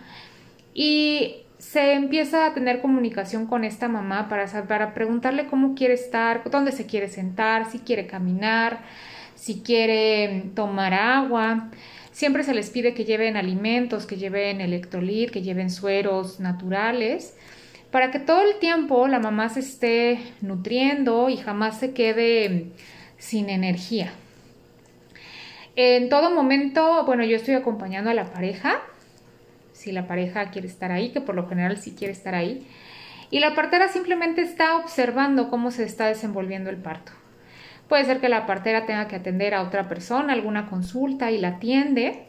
Y 0.74 1.44
se 1.58 1.94
empieza 1.94 2.46
a 2.46 2.52
tener 2.52 2.80
comunicación 2.80 3.46
con 3.46 3.64
esta 3.64 3.88
mamá 3.88 4.28
para, 4.28 4.92
preguntarle 4.92 5.46
cómo 5.46 5.74
quiere 5.74 5.94
estar, 5.94 6.42
dónde 6.50 6.72
se 6.72 6.86
quiere 6.86 7.08
sentar, 7.08 7.70
si 7.70 7.78
quiere 7.78 8.06
caminar, 8.06 8.80
si 9.34 9.60
quiere 9.62 10.50
tomar 10.54 10.92
agua. 10.92 11.70
Siempre 12.12 12.42
se 12.42 12.54
les 12.54 12.70
pide 12.70 12.92
que 12.92 13.04
lleven 13.04 13.36
alimentos, 13.36 14.04
que 14.04 14.16
lleven 14.16 14.60
electrolit, 14.60 15.30
que 15.30 15.42
lleven 15.42 15.70
sueros 15.70 16.38
naturales, 16.38 17.36
para 17.90 18.10
que 18.10 18.18
todo 18.18 18.42
el 18.42 18.58
tiempo 18.58 19.08
la 19.08 19.20
mamá 19.20 19.48
se 19.48 19.60
esté 19.60 20.18
nutriendo 20.40 21.28
y 21.28 21.36
jamás 21.36 21.78
se 21.78 21.92
quede 21.92 22.66
sin 23.18 23.48
energía. 23.48 24.12
En 25.76 26.08
todo 26.08 26.30
momento, 26.30 27.04
bueno, 27.04 27.24
yo 27.24 27.36
estoy 27.36 27.54
acompañando 27.54 28.10
a 28.10 28.14
la 28.14 28.26
pareja, 28.26 28.80
si 29.84 29.92
la 29.92 30.06
pareja 30.06 30.50
quiere 30.50 30.66
estar 30.66 30.90
ahí, 30.90 31.10
que 31.10 31.20
por 31.20 31.34
lo 31.34 31.46
general 31.46 31.76
sí 31.76 31.94
quiere 31.96 32.12
estar 32.12 32.34
ahí, 32.34 32.66
y 33.30 33.40
la 33.40 33.54
partera 33.54 33.88
simplemente 33.88 34.40
está 34.40 34.76
observando 34.76 35.50
cómo 35.50 35.70
se 35.70 35.84
está 35.84 36.06
desenvolviendo 36.06 36.70
el 36.70 36.76
parto. 36.76 37.12
Puede 37.88 38.04
ser 38.04 38.20
que 38.20 38.28
la 38.28 38.46
partera 38.46 38.86
tenga 38.86 39.08
que 39.08 39.16
atender 39.16 39.54
a 39.54 39.62
otra 39.62 39.88
persona, 39.88 40.32
alguna 40.32 40.66
consulta 40.66 41.30
y 41.30 41.38
la 41.38 41.48
atiende. 41.48 42.26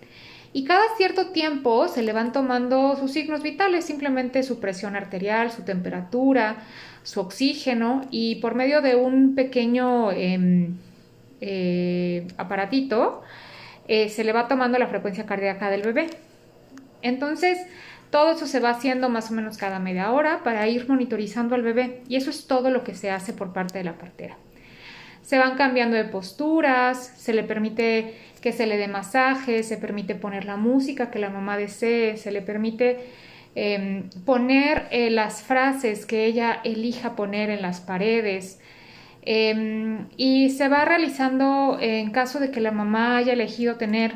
Y 0.51 0.63
cada 0.65 0.83
cierto 0.97 1.27
tiempo 1.31 1.87
se 1.87 2.01
le 2.01 2.11
van 2.11 2.31
tomando 2.31 2.95
sus 2.95 3.11
signos 3.11 3.41
vitales, 3.41 3.85
simplemente 3.85 4.43
su 4.43 4.59
presión 4.59 4.95
arterial, 4.95 5.51
su 5.51 5.63
temperatura, 5.63 6.57
su 7.03 7.19
oxígeno 7.19 8.05
y 8.09 8.35
por 8.35 8.55
medio 8.55 8.81
de 8.81 8.95
un 8.95 9.35
pequeño 9.35 10.11
em, 10.11 10.77
eh, 11.39 12.27
aparatito 12.37 13.21
eh, 13.87 14.09
se 14.09 14.23
le 14.23 14.33
va 14.33 14.47
tomando 14.47 14.79
la 14.79 14.87
frecuencia 14.87 15.25
cardíaca 15.25 15.69
del 15.69 15.83
bebé. 15.83 16.07
Entonces, 17.05 17.57
todo 18.09 18.33
eso 18.33 18.47
se 18.47 18.59
va 18.59 18.71
haciendo 18.71 19.09
más 19.09 19.31
o 19.31 19.33
menos 19.33 19.57
cada 19.57 19.79
media 19.79 20.11
hora 20.11 20.43
para 20.43 20.67
ir 20.67 20.87
monitorizando 20.89 21.55
al 21.55 21.61
bebé 21.61 22.01
y 22.07 22.15
eso 22.15 22.29
es 22.29 22.47
todo 22.47 22.69
lo 22.69 22.83
que 22.83 22.95
se 22.95 23.11
hace 23.11 23.33
por 23.33 23.53
parte 23.53 23.77
de 23.77 23.83
la 23.83 23.97
partera 23.97 24.37
se 25.25 25.39
van 25.39 25.55
cambiando 25.55 25.97
de 25.97 26.05
posturas, 26.05 27.13
se 27.17 27.33
le 27.33 27.43
permite 27.43 28.13
que 28.41 28.51
se 28.51 28.67
le 28.67 28.77
dé 28.77 28.87
masaje, 28.87 29.63
se 29.63 29.77
permite 29.77 30.13
poner 30.13 30.45
la 30.45 30.55
música 30.55 31.09
que 31.09 31.17
la 31.17 31.31
mamá 31.31 31.57
desee, 31.57 32.17
se 32.17 32.31
le 32.31 32.43
permite 32.43 32.99
em, 33.55 34.09
poner 34.23 34.87
eh, 34.91 35.09
las 35.09 35.41
frases 35.41 36.05
que 36.05 36.25
ella 36.25 36.59
elija 36.63 37.15
poner 37.15 37.49
en 37.49 37.63
las 37.63 37.81
paredes. 37.81 38.59
Em, 39.23 40.07
y 40.17 40.51
se 40.51 40.67
va 40.69 40.85
realizando 40.85 41.79
en 41.81 42.11
caso 42.11 42.39
de 42.39 42.51
que 42.51 42.61
la 42.61 42.71
mamá 42.71 43.17
haya 43.17 43.33
elegido 43.33 43.77
tener 43.77 44.11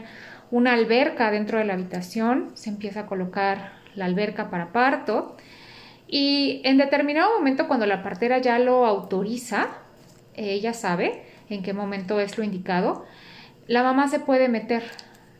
una 0.51 0.73
alberca 0.73 1.31
dentro 1.31 1.59
de 1.59 1.65
la 1.65 1.73
habitación, 1.73 2.51
se 2.55 2.69
empieza 2.69 3.01
a 3.01 3.05
colocar 3.05 3.73
la 3.95 4.05
alberca 4.05 4.49
para 4.49 4.71
parto. 4.71 5.37
Y 6.07 6.61
en 6.63 6.77
determinado 6.77 7.37
momento, 7.37 7.67
cuando 7.67 7.85
la 7.85 8.01
partera 8.01 8.39
ya 8.39 8.57
lo 8.59 8.85
autoriza, 8.85 9.67
ella 10.35 10.73
sabe 10.73 11.23
en 11.49 11.63
qué 11.63 11.73
momento 11.73 12.19
es 12.19 12.37
lo 12.37 12.43
indicado, 12.43 13.05
la 13.67 13.83
mamá 13.83 14.07
se 14.07 14.19
puede 14.19 14.49
meter. 14.49 14.83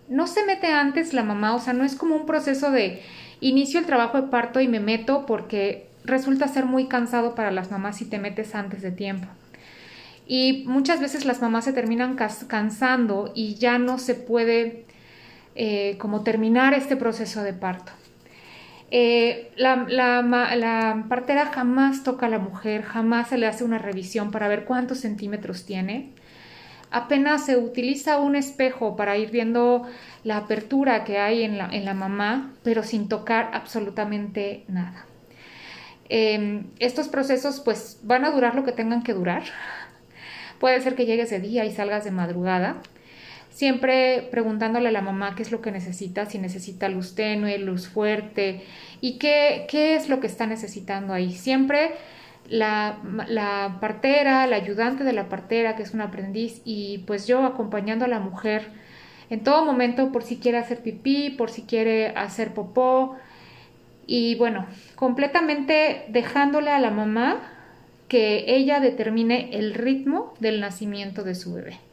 No 0.07 0.27
se 0.27 0.45
mete 0.45 0.67
antes 0.67 1.13
la 1.13 1.23
mamá, 1.23 1.55
o 1.55 1.59
sea, 1.59 1.73
no 1.73 1.83
es 1.83 1.95
como 1.95 2.15
un 2.15 2.25
proceso 2.25 2.71
de 2.71 3.01
inicio 3.41 3.79
el 3.79 3.85
trabajo 3.85 4.21
de 4.21 4.27
parto 4.27 4.59
y 4.59 4.67
me 4.67 4.79
meto 4.79 5.25
porque 5.25 5.87
resulta 6.03 6.47
ser 6.47 6.65
muy 6.65 6.87
cansado 6.87 7.35
para 7.35 7.51
las 7.51 7.71
mamás 7.71 7.97
si 7.97 8.05
te 8.05 8.19
metes 8.19 8.55
antes 8.55 8.81
de 8.81 8.91
tiempo. 8.91 9.27
Y 10.27 10.63
muchas 10.67 10.99
veces 10.99 11.25
las 11.25 11.41
mamás 11.41 11.65
se 11.65 11.73
terminan 11.73 12.15
cansando 12.15 13.31
y 13.33 13.55
ya 13.55 13.79
no 13.79 13.97
se 13.97 14.13
puede 14.13 14.85
eh, 15.61 15.97
como 15.97 16.23
terminar 16.23 16.73
este 16.73 16.95
proceso 16.95 17.43
de 17.43 17.51
parto. 17.51 17.91
Eh, 18.91 19.51
la, 19.57 21.03
partera 21.09 21.47
jamás 21.47 22.03
toca 22.03 22.27
a 22.27 22.29
la 22.29 22.39
mujer, 22.39 22.81
jamás 22.81 23.27
se 23.27 23.37
le 23.37 23.45
hace 23.45 23.65
una 23.65 23.77
revisión 23.77 24.31
para 24.31 24.47
ver 24.47 24.63
cuántos 24.63 24.99
centímetros 24.99 25.65
tiene. 25.65 26.13
Apenas 26.91 27.45
se 27.45 27.57
utiliza 27.57 28.21
un 28.21 28.37
espejo 28.37 28.95
para 28.95 29.17
ir 29.17 29.31
viendo 29.31 29.85
la 30.23 30.37
apertura 30.37 31.03
que 31.03 31.17
hay 31.17 31.43
en 31.43 31.57
la, 31.57 31.67
en 31.69 31.83
la 31.83 31.93
mamá, 31.93 32.53
pero 32.63 32.81
sin 32.83 33.09
tocar 33.09 33.51
absolutamente 33.51 34.63
nada. 34.69 35.07
Em, 36.07 36.67
estos 36.79 37.09
procesos 37.09 37.59
pues 37.59 37.99
van 38.03 38.23
a 38.23 38.31
durar 38.31 38.55
lo 38.55 38.63
que 38.63 38.71
tengan 38.71 39.03
que 39.03 39.13
durar. 39.13 39.43
Puede 40.61 40.79
ser 40.79 40.95
que 40.95 41.05
llegues 41.05 41.29
de 41.29 41.41
día 41.41 41.65
y 41.65 41.73
salgas 41.73 42.05
de 42.05 42.11
madrugada 42.11 42.81
siempre 43.59 44.29
preguntándole 44.31 44.87
a 44.87 44.91
la 44.93 45.01
mamá 45.01 45.35
qué 45.35 45.43
es 45.43 45.51
lo 45.51 45.61
que 45.61 45.69
necesita, 45.69 46.25
si 46.25 46.37
necesita 46.37 46.87
luz 46.87 47.13
tenue, 47.13 47.57
luz 47.57 47.89
fuerte 47.89 48.61
y 49.01 49.17
qué, 49.17 49.65
qué 49.67 49.97
es 49.97 50.07
lo 50.07 50.21
que 50.21 50.27
está 50.27 50.45
necesitando 50.45 51.11
ahí. 51.11 51.33
Siempre 51.33 51.91
la, 52.47 52.99
la, 53.27 53.79
partera, 53.81 54.47
la 54.47 54.55
ayudante 54.55 55.03
de 55.03 55.11
la 55.11 55.27
partera, 55.27 55.75
que 55.75 55.83
es 55.83 55.93
un 55.93 55.99
aprendiz, 55.99 56.61
y 56.63 56.99
pues 56.99 57.27
yo 57.27 57.43
acompañando 57.43 58.05
a 58.05 58.07
la 58.07 58.21
mujer 58.21 58.69
en 59.29 59.43
todo 59.43 59.65
momento 59.65 60.13
por 60.13 60.23
si 60.23 60.37
quiere 60.37 60.57
hacer 60.57 60.81
pipí, 60.81 61.29
por 61.29 61.49
si 61.49 61.63
quiere 61.63 62.13
hacer 62.15 62.53
popó, 62.53 63.17
y 64.07 64.35
bueno, 64.35 64.67
completamente 64.95 66.05
dejándole 66.07 66.71
a 66.71 66.79
la 66.79 66.91
mamá 66.91 67.41
que 68.07 68.55
ella 68.55 68.79
determine 68.79 69.49
el 69.51 69.73
ritmo 69.73 70.33
del 70.39 70.61
nacimiento 70.61 71.23
de 71.25 71.35
su 71.35 71.55
bebé. 71.55 71.88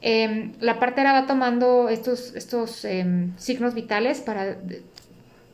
Em, 0.00 0.52
la 0.60 0.78
partera 0.78 1.12
va 1.12 1.26
tomando 1.26 1.88
estos, 1.88 2.84
em, 2.84 3.36
signos 3.36 3.74
vitales 3.74 4.20
para, 4.20 4.56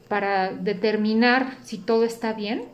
para 0.09 0.53
determinar 0.53 1.57
si 1.63 1.79
todo 1.79 2.05
está 2.05 2.35
bien 2.35 2.65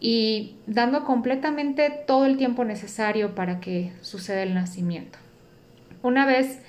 y 0.00 0.56
dando 0.66 1.04
completamente 1.04 1.90
todo 2.06 2.24
el 2.24 2.36
tiempo 2.36 2.64
necesario 2.64 3.34
para 3.34 3.60
que 3.60 3.92
suceda 4.00 4.42
el 4.42 4.54
nacimiento. 4.54 5.18
Una 6.02 6.26
vez 6.26 6.60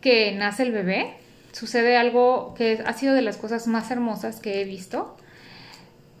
que 0.00 0.32
nace 0.32 0.64
el 0.64 0.72
bebé, 0.72 1.14
sucede 1.52 1.96
algo 1.96 2.54
que 2.54 2.82
ha 2.84 2.92
sido 2.92 3.14
de 3.14 3.22
las 3.22 3.36
cosas 3.36 3.66
más 3.66 3.90
hermosas 3.90 4.40
que 4.40 4.60
he 4.60 4.64
visto. 4.64 5.16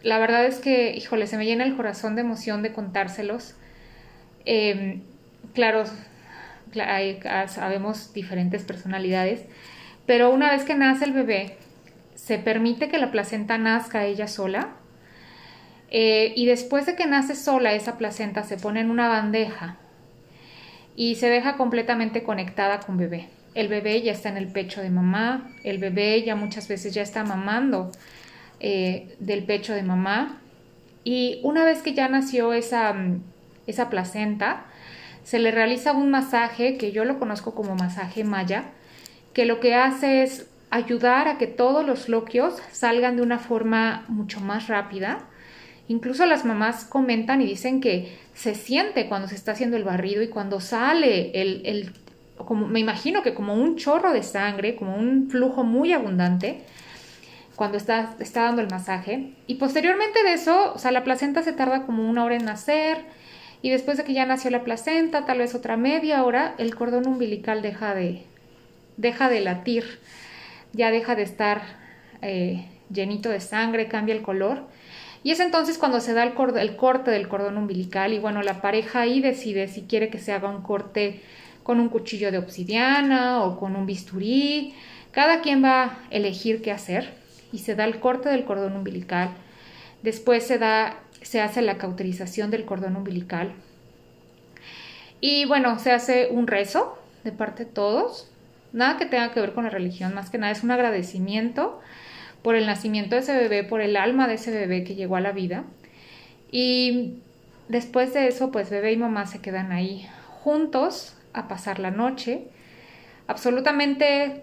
La 0.02 0.18
verdad 0.18 0.46
es 0.46 0.58
que, 0.58 0.96
híjole, 0.96 1.26
se 1.26 1.36
me 1.36 1.44
llena 1.44 1.64
el 1.64 1.76
corazón 1.76 2.14
de 2.14 2.22
emoción 2.22 2.62
de 2.62 2.72
contárselos. 2.72 3.54
Em, 4.44 5.02
claro, 5.52 5.84
Ah, 6.78 7.48
sabemos 7.48 8.12
diferentes 8.12 8.62
personalidades, 8.62 9.42
pero 10.06 10.30
una 10.30 10.50
vez 10.50 10.64
que 10.64 10.74
nace 10.74 11.04
el 11.04 11.12
bebé, 11.12 11.56
se 12.14 12.38
permite 12.38 12.88
que 12.88 12.98
la 12.98 13.10
placenta 13.10 13.58
nazca 13.58 14.04
ella 14.04 14.28
sola 14.28 14.68
eh, 15.90 16.32
y 16.36 16.46
después 16.46 16.86
de 16.86 16.94
que 16.94 17.06
nace 17.06 17.34
sola 17.34 17.72
esa 17.72 17.98
placenta 17.98 18.44
se 18.44 18.56
pone 18.56 18.80
en 18.80 18.90
una 18.90 19.08
bandeja 19.08 19.78
y 20.94 21.16
se 21.16 21.28
deja 21.28 21.56
completamente 21.56 22.22
conectada 22.22 22.80
con 22.80 22.98
bebé. 22.98 23.28
El 23.54 23.68
bebé 23.68 24.00
ya 24.02 24.12
está 24.12 24.28
en 24.28 24.36
el 24.36 24.46
pecho 24.46 24.80
de 24.80 24.90
mamá, 24.90 25.50
el 25.64 25.78
bebé 25.78 26.22
ya 26.22 26.36
muchas 26.36 26.68
veces 26.68 26.94
ya 26.94 27.02
está 27.02 27.24
mamando 27.24 27.90
eh, 28.60 29.16
del 29.18 29.44
pecho 29.44 29.74
de 29.74 29.82
mamá 29.82 30.40
y 31.02 31.40
una 31.42 31.64
vez 31.64 31.82
que 31.82 31.94
ya 31.94 32.08
nació 32.08 32.52
esa, 32.52 32.94
esa 33.66 33.90
placenta, 33.90 34.66
se 35.24 35.38
le 35.38 35.50
realiza 35.50 35.92
un 35.92 36.10
masaje 36.10 36.76
que 36.76 36.92
yo 36.92 37.04
lo 37.04 37.18
conozco 37.18 37.54
como 37.54 37.74
masaje 37.74 38.24
maya, 38.24 38.64
que 39.32 39.44
lo 39.44 39.60
que 39.60 39.74
hace 39.74 40.22
es 40.22 40.48
ayudar 40.70 41.28
a 41.28 41.38
que 41.38 41.46
todos 41.46 41.84
los 41.84 42.08
loquios 42.08 42.54
salgan 42.72 43.16
de 43.16 43.22
una 43.22 43.38
forma 43.38 44.04
mucho 44.08 44.40
más 44.40 44.68
rápida. 44.68 45.26
Incluso 45.88 46.24
las 46.26 46.44
mamás 46.44 46.84
comentan 46.84 47.42
y 47.42 47.46
dicen 47.46 47.80
que 47.80 48.16
se 48.34 48.54
siente 48.54 49.08
cuando 49.08 49.28
se 49.28 49.34
está 49.34 49.52
haciendo 49.52 49.76
el 49.76 49.84
barrido 49.84 50.22
y 50.22 50.28
cuando 50.28 50.60
sale 50.60 51.32
el, 51.40 51.62
el 51.64 51.92
como, 52.36 52.68
me 52.68 52.80
imagino 52.80 53.22
que 53.22 53.34
como 53.34 53.54
un 53.54 53.76
chorro 53.76 54.12
de 54.12 54.22
sangre, 54.22 54.76
como 54.76 54.96
un 54.96 55.28
flujo 55.30 55.64
muy 55.64 55.92
abundante, 55.92 56.62
cuando 57.56 57.76
está, 57.76 58.14
está 58.20 58.42
dando 58.42 58.62
el 58.62 58.70
masaje. 58.70 59.34
Y 59.46 59.56
posteriormente 59.56 60.22
de 60.22 60.32
eso, 60.32 60.72
o 60.72 60.78
sea, 60.78 60.92
la 60.92 61.04
placenta 61.04 61.42
se 61.42 61.52
tarda 61.52 61.84
como 61.84 62.08
una 62.08 62.24
hora 62.24 62.36
en 62.36 62.44
nacer, 62.44 63.04
y 63.62 63.70
después 63.70 63.98
de 63.98 64.04
que 64.04 64.14
ya 64.14 64.24
nació 64.24 64.50
la 64.50 64.64
placenta, 64.64 65.26
tal 65.26 65.38
vez 65.38 65.54
otra 65.54 65.76
media 65.76 66.24
hora, 66.24 66.54
el 66.58 66.74
cordón 66.74 67.06
umbilical 67.06 67.60
deja 67.60 67.94
de, 67.94 68.24
deja 68.96 69.28
de 69.28 69.40
latir, 69.40 69.84
ya 70.72 70.90
deja 70.90 71.14
de 71.14 71.22
estar 71.22 71.62
eh, 72.22 72.66
llenito 72.92 73.28
de 73.28 73.40
sangre, 73.40 73.88
cambia 73.88 74.14
el 74.14 74.22
color. 74.22 74.62
Y 75.22 75.32
es 75.32 75.40
entonces 75.40 75.76
cuando 75.76 76.00
se 76.00 76.14
da 76.14 76.22
el, 76.22 76.32
el, 76.58 76.76
corte 76.76 77.10
del 77.10 77.28
cordón 77.28 77.58
umbilical 77.58 78.14
y 78.14 78.18
bueno, 78.18 78.42
la 78.42 78.62
pareja 78.62 79.02
ahí 79.02 79.20
decide 79.20 79.68
si 79.68 79.82
quiere 79.82 80.08
que 80.08 80.18
se 80.18 80.32
haga 80.32 80.48
un 80.48 80.62
corte 80.62 81.20
con 81.62 81.78
un 81.78 81.90
cuchillo 81.90 82.32
de 82.32 82.38
obsidiana 82.38 83.42
o 83.42 83.58
con 83.58 83.76
un 83.76 83.84
bisturí. 83.84 84.74
Cada 85.10 85.42
quien 85.42 85.62
va 85.62 85.82
a 85.82 85.98
elegir 86.10 86.62
qué 86.62 86.72
hacer 86.72 87.12
y 87.52 87.58
se 87.58 87.74
da 87.74 87.84
el 87.84 88.00
corte 88.00 88.30
del 88.30 88.44
cordón 88.44 88.76
umbilical. 88.76 89.30
Después 90.02 90.46
se 90.46 90.56
da 90.56 90.96
se 91.22 91.40
hace 91.40 91.62
la 91.62 91.78
cauterización 91.78 92.50
del 92.50 92.64
cordón 92.64 92.96
umbilical 92.96 93.52
Y 95.20 95.44
bueno, 95.44 95.78
se 95.78 95.92
hace 95.92 96.28
un 96.30 96.46
rezo 96.46 96.98
de 97.24 97.32
parte 97.32 97.64
de 97.64 97.70
todos, 97.70 98.30
nada 98.72 98.96
que 98.96 99.06
tenga 99.06 99.32
que 99.32 99.40
ver 99.40 99.52
con 99.52 99.64
la 99.64 99.70
religión, 99.70 100.14
más 100.14 100.30
que 100.30 100.38
nada 100.38 100.52
es 100.52 100.62
un 100.62 100.70
agradecimiento 100.70 101.80
por 102.42 102.54
el 102.54 102.66
nacimiento 102.66 103.14
de 103.14 103.20
ese 103.20 103.36
bebé, 103.36 103.64
por 103.64 103.80
el 103.80 103.96
alma 103.96 104.26
de 104.26 104.34
ese 104.34 104.50
bebé 104.50 104.84
que 104.84 104.94
llegó 104.94 105.16
a 105.16 105.20
la 105.20 105.32
vida. 105.32 105.64
Y 106.50 107.18
después 107.68 108.14
de 108.14 108.28
eso, 108.28 108.50
pues 108.50 108.70
bebé 108.70 108.92
y 108.92 108.96
mamá 108.96 109.26
se 109.26 109.40
quedan 109.40 109.72
ahí 109.72 110.06
juntos 110.42 111.16
a 111.32 111.48
pasar 111.48 111.78
la 111.78 111.90
noche, 111.90 112.48
absolutamente 113.26 114.42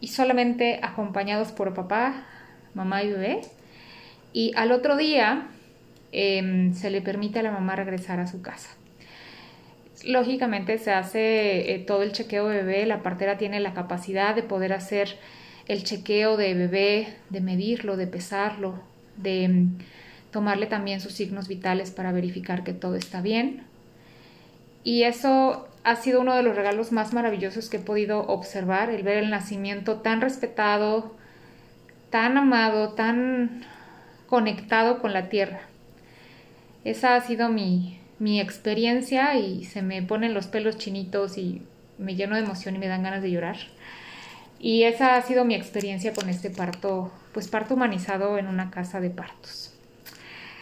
y 0.00 0.08
solamente 0.08 0.80
acompañados 0.82 1.50
por 1.50 1.74
papá, 1.74 2.26
mamá 2.74 3.02
y 3.02 3.12
bebé. 3.12 3.40
Y 4.32 4.52
al 4.54 4.70
otro 4.72 4.96
día 4.96 5.48
em, 6.12 6.74
se 6.74 6.90
le 6.90 7.00
permite 7.00 7.38
a 7.38 7.42
la 7.42 7.50
mamá 7.50 7.76
regresar 7.76 8.20
a 8.20 8.26
su 8.26 8.42
casa. 8.42 8.70
Lógicamente 10.04 10.78
se 10.78 10.92
hace 10.92 11.74
eh, 11.74 11.78
todo 11.80 12.02
el 12.02 12.12
chequeo 12.12 12.48
de 12.48 12.62
bebé, 12.62 12.86
la 12.86 13.02
partera 13.02 13.36
tiene 13.36 13.60
la 13.60 13.74
capacidad 13.74 14.34
de 14.34 14.42
poder 14.42 14.72
hacer 14.72 15.16
el 15.66 15.84
chequeo 15.84 16.36
de 16.36 16.54
bebé, 16.54 17.08
de 17.30 17.40
medirlo, 17.40 17.96
de 17.96 18.06
pesarlo, 18.06 18.80
de 19.16 19.44
em, 19.44 19.78
tomarle 20.30 20.66
también 20.66 21.00
sus 21.00 21.12
signos 21.12 21.48
vitales 21.48 21.90
para 21.90 22.12
verificar 22.12 22.64
que 22.64 22.72
todo 22.72 22.96
está 22.96 23.20
bien. 23.22 23.64
Y 24.84 25.02
eso 25.02 25.68
ha 25.84 25.96
sido 25.96 26.20
uno 26.20 26.34
de 26.34 26.42
los 26.42 26.56
regalos 26.56 26.92
más 26.92 27.12
maravillosos 27.12 27.68
que 27.68 27.78
he 27.78 27.80
podido 27.80 28.20
observar, 28.26 28.90
el 28.90 29.02
ver 29.02 29.18
el 29.18 29.30
nacimiento 29.30 30.00
tan 30.00 30.20
respetado, 30.20 31.14
tan 32.10 32.36
amado, 32.36 32.94
tan 32.94 33.64
conectado 34.26 35.00
con 35.00 35.12
la 35.12 35.28
tierra. 35.28 35.60
Esa 36.84 37.14
ha 37.14 37.20
sido 37.20 37.48
mi, 37.48 38.00
mi 38.18 38.40
experiencia 38.40 39.34
y 39.34 39.64
se 39.64 39.82
me 39.82 40.02
ponen 40.02 40.34
los 40.34 40.46
pelos 40.46 40.78
chinitos 40.78 41.38
y 41.38 41.62
me 41.98 42.14
lleno 42.14 42.36
de 42.36 42.42
emoción 42.42 42.76
y 42.76 42.78
me 42.78 42.88
dan 42.88 43.02
ganas 43.02 43.22
de 43.22 43.30
llorar. 43.30 43.56
Y 44.60 44.84
esa 44.84 45.16
ha 45.16 45.22
sido 45.22 45.44
mi 45.44 45.54
experiencia 45.54 46.12
con 46.12 46.28
este 46.28 46.50
parto, 46.50 47.12
pues 47.32 47.48
parto 47.48 47.74
humanizado 47.74 48.38
en 48.38 48.48
una 48.48 48.70
casa 48.70 49.00
de 49.00 49.10
partos. 49.10 49.74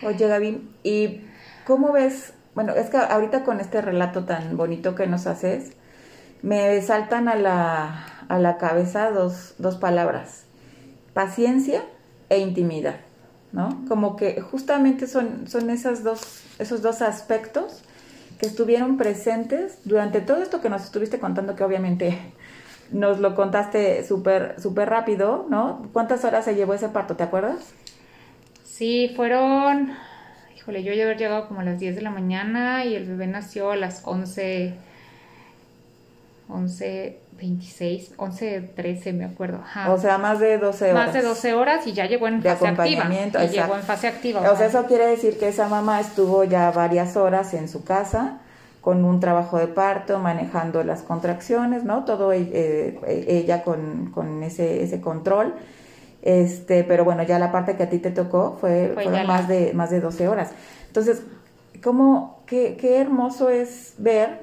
Oye, 0.03 0.27
Gaby, 0.27 0.61
¿y 0.83 1.21
cómo 1.65 1.93
ves 1.93 2.35
bueno, 2.57 2.73
es 2.73 2.89
que 2.89 2.97
ahorita 2.97 3.45
con 3.45 3.61
este 3.61 3.83
relato 3.83 4.25
tan 4.25 4.57
bonito 4.57 4.95
que 4.95 5.07
nos 5.07 5.27
haces, 5.27 5.73
me 6.41 6.81
saltan 6.81 7.29
a 7.29 7.35
la, 7.35 8.07
a 8.31 8.39
la 8.39 8.57
cabeza 8.57 9.11
dos, 9.11 9.55
dos 9.59 9.77
palabras, 9.77 10.45
paciencia 11.13 11.85
e 12.31 12.39
intimidad, 12.39 12.97
¿no? 13.57 13.83
Como 13.89 14.17
que 14.17 14.39
justamente 14.43 15.07
son, 15.07 15.49
son 15.49 15.71
esas 15.71 16.05
dos, 16.05 16.43
esos 16.59 16.83
dos 16.83 17.01
aspectos 17.01 17.83
que 18.39 18.47
estuvieron 18.47 18.99
presentes 18.99 19.79
durante 19.85 20.21
todo 20.21 20.43
esto 20.43 20.61
que 20.61 20.69
nos 20.69 20.85
estuviste 20.85 21.19
contando, 21.19 21.57
que 21.57 21.65
obviamente 21.65 22.19
nos 22.93 23.19
lo 23.19 23.35
contaste 23.35 24.05
súper 24.05 24.61
súper 24.61 24.91
rápido, 24.91 25.47
¿no? 25.49 25.89
¿Cuántas 25.95 26.23
horas 26.27 26.45
se 26.45 26.55
llevó 26.55 26.75
ese 26.75 26.91
parto, 26.91 27.17
te 27.17 27.23
acuerdas? 27.23 27.73
Sí, 28.63 29.11
fueron 29.17 29.91
híjole, 30.55 30.83
yo 30.83 30.93
ya 30.93 31.05
haber 31.05 31.17
llegado 31.17 31.49
como 31.49 31.61
a 31.61 31.65
las 31.65 31.81
10 31.81 31.97
de 31.97 32.03
la 32.03 32.11
mañana 32.11 32.85
y 32.85 32.95
el 32.95 33.07
bebé 33.07 33.27
nació 33.27 33.71
a 33.71 33.77
las 33.77 34.03
11, 34.05 34.75
11, 36.49 37.21
26, 37.39 38.13
11, 38.17 38.61
13, 38.75 39.13
me 39.13 39.25
acuerdo. 39.25 39.61
O 39.89 39.99
sea, 39.99 40.19
más 40.19 40.39
de 40.41 40.59
12 40.59 40.93
horas. 40.93 41.07
Más 41.07 41.15
de 41.15 41.23
12 41.23 41.55
horas 41.55 41.87
y 41.87 41.93
ya 41.93 42.07
llegó 42.07 42.29
en 42.29 42.43
fase 42.43 42.67
activa. 42.69 43.09
Y 43.45 43.49
llegó 43.49 43.77
en 43.77 43.83
fase 43.83 44.09
activa. 44.09 44.51
O, 44.51 44.57
sea, 44.57 44.67
eso 44.67 44.87
quiere 44.87 45.07
decir 45.07 45.39
que 45.39 45.49
esa 45.49 45.69
mamá 45.69 46.01
estuvo 46.01 46.45
ya 46.45 46.71
varias 46.71 47.17
horas 47.17 47.55
en 47.55 47.69
su 47.69 47.85
casa 47.85 48.39
con 48.81 49.05
un 49.05 49.19
trabajo 49.19 49.59
de 49.59 49.67
parto, 49.67 50.21
manejando 50.21 50.85
las 50.85 51.03
contracciones, 51.03 51.83
¿no? 51.83 52.05
Todo 52.05 52.33
eh, 52.33 52.49
eh, 52.53 53.25
ella 53.29 53.65
con, 53.65 54.13
con 54.13 54.45
ese, 54.45 54.85
ese 54.85 55.01
control 55.01 55.55
este, 56.27 56.83
pero 56.83 57.05
bueno, 57.05 57.23
ya 57.23 57.39
la 57.39 57.53
parte 57.53 57.77
que 57.77 57.85
a 57.85 57.89
ti 57.89 58.01
te 58.01 58.11
tocó 58.11 58.59
fue, 58.61 58.91
fueron 58.95 59.29
más 59.29 59.47
de, 59.47 59.73
más 59.75 59.91
de 59.91 60.01
12 60.01 60.27
horas. 60.27 60.51
Entonces, 60.89 61.23
¿cómo, 61.85 62.43
qué, 62.47 62.77
qué 62.81 63.01
hermoso 63.01 63.49
es 63.49 63.95
ver, 63.99 64.41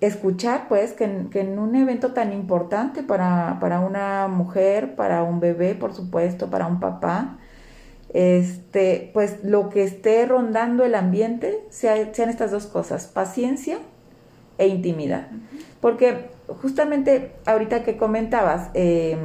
escuchar, 0.00 0.66
pues, 0.68 0.92
que 0.92 1.04
en, 1.04 1.30
que 1.30 1.40
en 1.40 1.58
un 1.58 1.74
evento 1.74 2.12
tan 2.12 2.32
importante 2.32 3.02
para, 3.02 3.58
para 3.60 3.80
una 3.80 4.28
mujer, 4.28 4.96
para 4.96 5.22
un 5.22 5.40
bebé, 5.40 5.74
por 5.74 5.94
supuesto, 5.94 6.48
para 6.48 6.66
un 6.66 6.80
papá, 6.80 7.38
este, 8.12 9.10
pues 9.12 9.44
lo 9.44 9.68
que 9.68 9.84
esté 9.84 10.26
rondando 10.26 10.84
el 10.84 10.94
ambiente 10.94 11.64
sean 11.70 12.10
estas 12.28 12.50
dos 12.50 12.66
cosas, 12.66 13.06
paciencia 13.06 13.78
e 14.58 14.66
intimidad. 14.68 15.28
Porque 15.80 16.30
justamente 16.62 17.32
ahorita 17.46 17.84
que 17.84 17.96
comentabas, 17.96 18.70
eh, 18.74 19.16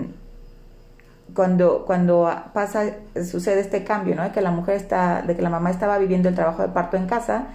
cuando, 1.33 1.85
cuando 1.85 2.31
pasa, 2.53 2.85
sucede 3.29 3.61
este 3.61 3.83
cambio, 3.83 4.15
¿no? 4.15 4.23
De 4.23 4.31
que 4.31 4.41
la 4.41 4.51
mujer 4.51 4.75
está, 4.75 5.21
de 5.21 5.35
que 5.35 5.41
la 5.41 5.49
mamá 5.49 5.71
estaba 5.71 5.97
viviendo 5.97 6.29
el 6.29 6.35
trabajo 6.35 6.61
de 6.61 6.69
parto 6.69 6.97
en 6.97 7.07
casa 7.07 7.47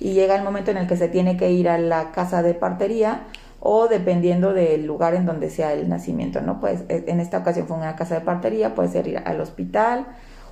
y 0.00 0.12
llega 0.12 0.36
el 0.36 0.44
momento 0.44 0.70
en 0.70 0.76
el 0.76 0.86
que 0.86 0.96
se 0.96 1.08
tiene 1.08 1.36
que 1.36 1.50
ir 1.50 1.68
a 1.68 1.78
la 1.78 2.12
casa 2.12 2.42
de 2.42 2.54
partería 2.54 3.22
o 3.60 3.88
dependiendo 3.88 4.52
del 4.52 4.86
lugar 4.86 5.14
en 5.14 5.24
donde 5.24 5.48
sea 5.50 5.72
el 5.72 5.88
nacimiento, 5.88 6.40
¿no? 6.40 6.60
Pues 6.60 6.82
e, 6.88 7.04
en 7.06 7.20
esta 7.20 7.38
ocasión 7.38 7.66
fue 7.66 7.76
una 7.76 7.96
casa 7.96 8.16
de 8.16 8.20
partería, 8.20 8.74
puede 8.74 8.88
ser 8.88 9.06
ir 9.06 9.22
al 9.24 9.40
hospital 9.40 10.06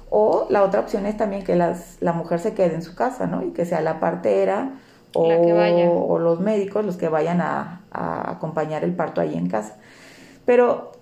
o 0.08 0.46
la 0.48 0.62
otra 0.62 0.80
opción 0.80 1.06
es 1.06 1.16
también 1.16 1.44
que 1.44 1.56
las, 1.56 1.96
la 2.00 2.12
mujer 2.12 2.38
se 2.38 2.54
quede 2.54 2.74
en 2.74 2.82
su 2.82 2.94
casa, 2.94 3.26
¿no? 3.26 3.42
Y 3.42 3.50
que 3.50 3.64
sea 3.64 3.80
la 3.80 4.00
partera 4.00 4.78
o, 5.14 5.28
o 5.28 6.18
los 6.18 6.40
médicos 6.40 6.84
los 6.84 6.96
que 6.96 7.08
vayan 7.08 7.40
a, 7.40 7.82
a 7.90 8.30
acompañar 8.30 8.84
el 8.84 8.94
parto 8.94 9.20
ahí 9.20 9.36
en 9.36 9.48
casa. 9.48 9.76
Pero 10.44 10.92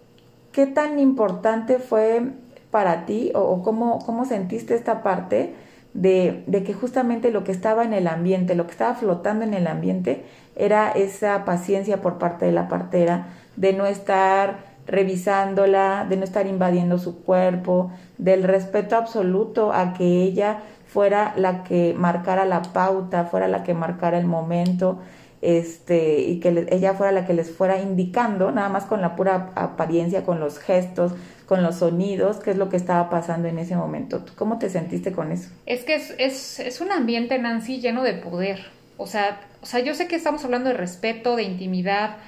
¿qué 0.53 0.67
tan 0.67 0.99
importante 0.99 1.79
fue 1.79 2.23
para 2.71 3.07
ti 3.07 3.33
o, 3.35 3.63
cómo, 3.63 3.99
cómo, 4.05 4.25
sentiste 4.25 4.75
esta 4.75 5.03
parte 5.03 5.55
de, 5.95 6.45
de, 6.47 6.63
que 6.63 6.75
justamente 6.75 7.31
lo 7.31 7.45
que 7.45 7.53
estaba 7.53 7.85
en 7.85 7.93
el 7.93 8.07
ambiente, 8.07 8.55
lo 8.55 8.67
que 8.67 8.73
estaba 8.73 8.95
flotando 8.95 9.45
en 9.45 9.55
el 9.55 9.67
ambiente, 9.67 10.25
era 10.57 10.91
esa 10.91 11.45
paciencia 11.45 12.01
por 12.01 12.19
parte 12.19 12.47
de 12.47 12.53
la 12.53 12.69
partera, 12.69 13.29
de 13.57 13.73
no 13.73 13.87
estar 13.87 14.71
revisándola, 14.87 16.07
de 16.09 16.17
no 16.17 16.25
estar 16.25 16.47
invadiendo 16.47 16.99
su 16.99 17.23
cuerpo, 17.23 17.93
del 18.19 18.43
respeto 18.43 18.97
absoluto 18.97 19.73
a 19.73 19.95
que 19.95 20.23
ella 20.23 20.63
fuera 20.87 21.33
la 21.37 21.63
que 21.63 21.95
marcara 21.97 22.45
la 22.45 22.63
pauta, 22.63 23.25
fuera 23.25 23.47
la 23.47 23.63
que 23.63 23.75
marcara 23.75 24.19
el 24.19 24.27
momento, 24.27 24.99
este, 25.41 26.21
y 26.21 26.41
que 26.41 26.67
ella 26.71 26.95
fuera 26.95 27.13
la 27.13 27.27
que 27.27 27.33
les 27.33 27.51
fuera 27.51 27.81
indicando, 27.81 28.51
nada 28.51 28.69
más 28.69 28.85
con 28.85 29.01
la 29.01 29.17
pura 29.17 29.51
apariencia, 29.55 30.25
con 30.25 30.41
los 30.41 30.59
gestos, 30.59 31.15
con 31.51 31.65
los 31.65 31.79
sonidos, 31.79 32.37
qué 32.37 32.53
es 32.53 32.57
lo 32.57 32.69
que 32.69 32.77
estaba 32.77 33.11
pasando 33.11 33.49
en 33.49 33.59
ese 33.59 33.75
momento. 33.75 34.25
¿Cómo 34.37 34.61
te 34.61 34.71
sentiste 34.71 35.11
con 35.11 35.33
eso? 35.33 35.51
Es 35.67 35.83
que 35.83 35.97
es, 35.97 36.15
es, 36.17 36.61
es 36.61 36.81
un 36.81 36.93
ambiente, 36.93 37.37
Nancy, 37.41 37.81
lleno 37.81 38.05
de 38.05 38.13
poder. 38.13 38.67
O 38.99 39.09
sea, 39.09 39.41
o 39.61 39.67
sea, 39.67 39.81
yo 39.81 39.93
sé 39.95 40.07
que 40.07 40.15
estamos 40.15 40.45
hablando 40.45 40.69
de 40.69 40.77
respeto, 40.77 41.35
de 41.35 41.43
intimidad, 41.43 42.19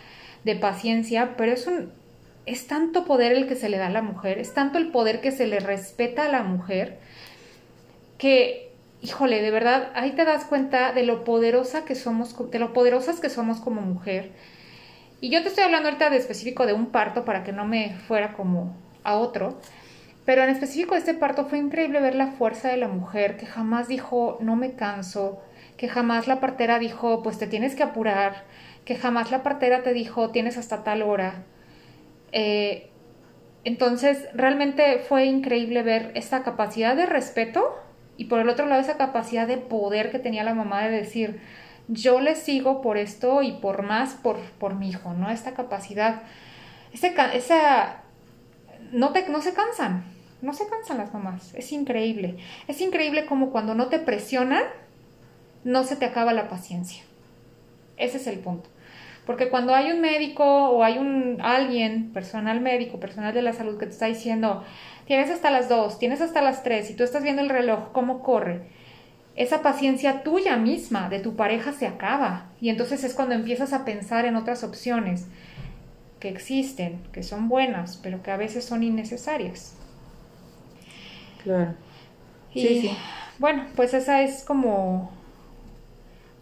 de 0.42 0.56
paciencia, 0.56 1.36
pero 1.36 1.52
es 1.52 1.68
un 1.68 1.92
es 2.46 2.66
tanto 2.66 3.04
poder 3.04 3.30
el 3.30 3.46
que 3.46 3.54
se 3.54 3.68
le 3.68 3.78
da 3.78 3.86
a 3.86 3.90
la 3.90 4.02
mujer, 4.02 4.40
es 4.40 4.54
tanto 4.54 4.78
el 4.78 4.90
poder 4.90 5.20
que 5.20 5.30
se 5.30 5.46
le 5.46 5.60
respeta 5.60 6.24
a 6.24 6.28
la 6.28 6.42
mujer 6.42 6.98
que 8.18 8.72
híjole, 9.02 9.40
de 9.40 9.52
verdad, 9.52 9.92
ahí 9.94 10.16
te 10.16 10.24
das 10.24 10.46
cuenta 10.46 10.92
de 10.92 11.04
lo 11.04 11.22
poderosa 11.22 11.84
que 11.84 11.94
somos, 11.94 12.34
de 12.50 12.58
lo 12.58 12.72
poderosas 12.72 13.20
que 13.20 13.30
somos 13.30 13.60
como 13.60 13.82
mujer. 13.82 14.32
Y 15.20 15.30
yo 15.30 15.42
te 15.42 15.48
estoy 15.48 15.62
hablando 15.62 15.90
ahorita 15.90 16.10
de 16.10 16.16
específico 16.16 16.66
de 16.66 16.72
un 16.72 16.86
parto 16.86 17.24
para 17.24 17.44
que 17.44 17.52
no 17.52 17.64
me 17.64 17.94
fuera 18.08 18.32
como 18.32 18.81
a 19.04 19.16
otro. 19.16 19.58
Pero 20.24 20.42
en 20.42 20.50
específico 20.50 20.94
este 20.94 21.14
parto 21.14 21.46
fue 21.46 21.58
increíble 21.58 22.00
ver 22.00 22.14
la 22.14 22.28
fuerza 22.28 22.68
de 22.68 22.76
la 22.76 22.88
mujer 22.88 23.36
que 23.36 23.46
jamás 23.46 23.88
dijo 23.88 24.38
no 24.40 24.54
me 24.54 24.74
canso, 24.74 25.40
que 25.76 25.88
jamás 25.88 26.28
la 26.28 26.40
partera 26.40 26.78
dijo 26.78 27.22
pues 27.22 27.38
te 27.38 27.46
tienes 27.46 27.74
que 27.74 27.82
apurar, 27.82 28.44
que 28.84 28.94
jamás 28.94 29.30
la 29.30 29.42
partera 29.42 29.82
te 29.82 29.92
dijo 29.92 30.30
tienes 30.30 30.58
hasta 30.58 30.84
tal 30.84 31.02
hora. 31.02 31.44
Eh, 32.30 32.88
entonces 33.64 34.28
realmente 34.34 34.98
fue 35.08 35.26
increíble 35.26 35.82
ver 35.82 36.12
esta 36.14 36.42
capacidad 36.42 36.96
de 36.96 37.06
respeto 37.06 37.78
y 38.16 38.26
por 38.26 38.40
el 38.40 38.48
otro 38.48 38.66
lado 38.66 38.80
esa 38.80 38.96
capacidad 38.96 39.46
de 39.46 39.58
poder 39.58 40.10
que 40.10 40.18
tenía 40.18 40.44
la 40.44 40.54
mamá 40.54 40.82
de 40.82 40.90
decir, 40.90 41.40
yo 41.88 42.20
le 42.20 42.36
sigo 42.36 42.80
por 42.80 42.96
esto 42.96 43.42
y 43.42 43.52
por 43.52 43.82
más 43.82 44.14
por, 44.14 44.38
por 44.58 44.74
mi 44.74 44.90
hijo, 44.90 45.14
¿no? 45.14 45.30
Esta 45.30 45.52
capacidad, 45.54 46.22
ese, 46.92 47.14
esa, 47.34 48.01
no, 48.92 49.12
te, 49.12 49.28
no 49.28 49.42
se 49.42 49.54
cansan, 49.54 50.04
no 50.42 50.52
se 50.52 50.68
cansan 50.68 50.98
las 50.98 51.12
mamás, 51.12 51.54
es 51.54 51.72
increíble. 51.72 52.36
Es 52.68 52.80
increíble 52.80 53.26
como 53.26 53.50
cuando 53.50 53.74
no 53.74 53.88
te 53.88 53.98
presionan, 53.98 54.64
no 55.64 55.84
se 55.84 55.96
te 55.96 56.04
acaba 56.04 56.32
la 56.32 56.48
paciencia. 56.48 57.02
Ese 57.96 58.18
es 58.18 58.26
el 58.26 58.38
punto. 58.38 58.68
Porque 59.26 59.48
cuando 59.48 59.74
hay 59.74 59.92
un 59.92 60.00
médico 60.00 60.44
o 60.44 60.82
hay 60.82 60.98
un 60.98 61.38
alguien, 61.40 62.12
personal 62.12 62.60
médico, 62.60 62.98
personal 62.98 63.32
de 63.32 63.42
la 63.42 63.52
salud 63.52 63.78
que 63.78 63.86
te 63.86 63.92
está 63.92 64.06
diciendo, 64.06 64.64
tienes 65.06 65.30
hasta 65.30 65.50
las 65.50 65.68
2, 65.68 65.98
tienes 65.98 66.20
hasta 66.20 66.42
las 66.42 66.64
3 66.64 66.90
y 66.90 66.96
tú 66.96 67.04
estás 67.04 67.22
viendo 67.22 67.42
el 67.42 67.48
reloj, 67.48 67.92
cómo 67.92 68.22
corre. 68.22 68.62
esa 69.34 69.62
paciencia 69.62 70.22
tuya 70.24 70.56
misma, 70.58 71.08
de 71.08 71.18
tu 71.18 71.36
pareja, 71.36 71.72
se 71.72 71.86
acaba. 71.86 72.50
Y 72.60 72.68
entonces 72.68 73.02
es 73.04 73.14
cuando 73.14 73.34
empiezas 73.34 73.72
a 73.72 73.84
pensar 73.84 74.26
en 74.26 74.36
otras 74.36 74.62
opciones 74.62 75.26
que 76.22 76.28
existen, 76.28 77.02
que 77.10 77.24
son 77.24 77.48
buenas, 77.48 77.98
pero 78.00 78.22
que 78.22 78.30
a 78.30 78.36
veces 78.36 78.64
son 78.64 78.84
innecesarias. 78.84 79.74
Claro. 81.42 81.74
Y 82.54 82.92
bueno, 83.40 83.66
pues 83.74 83.92
esa 83.92 84.22
es 84.22 84.44
como, 84.44 85.10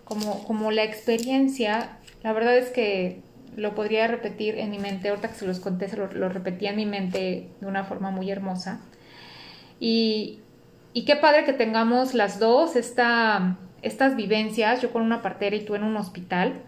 como, 0.04 0.44
como 0.44 0.70
la 0.70 0.84
experiencia. 0.84 1.96
La 2.22 2.34
verdad 2.34 2.58
es 2.58 2.68
que 2.68 3.22
lo 3.56 3.74
podría 3.74 4.06
repetir 4.06 4.58
en 4.58 4.70
mi 4.70 4.78
mente, 4.78 5.08
ahorita 5.08 5.28
que 5.28 5.36
se 5.36 5.46
los 5.46 5.60
conté, 5.60 5.88
se 5.88 5.96
lo, 5.96 6.12
lo 6.12 6.28
repetía 6.28 6.70
en 6.70 6.76
mi 6.76 6.84
mente 6.84 7.48
de 7.58 7.66
una 7.66 7.84
forma 7.84 8.10
muy 8.10 8.30
hermosa. 8.30 8.82
Y, 9.78 10.40
y 10.92 11.06
qué 11.06 11.16
padre 11.16 11.46
que 11.46 11.54
tengamos 11.54 12.12
las 12.12 12.38
dos 12.38 12.76
esta, 12.76 13.56
estas 13.80 14.14
vivencias, 14.14 14.82
yo 14.82 14.92
con 14.92 15.00
una 15.00 15.22
partera 15.22 15.56
y 15.56 15.64
tú 15.64 15.74
en 15.74 15.84
un 15.84 15.96
hospital, 15.96 16.64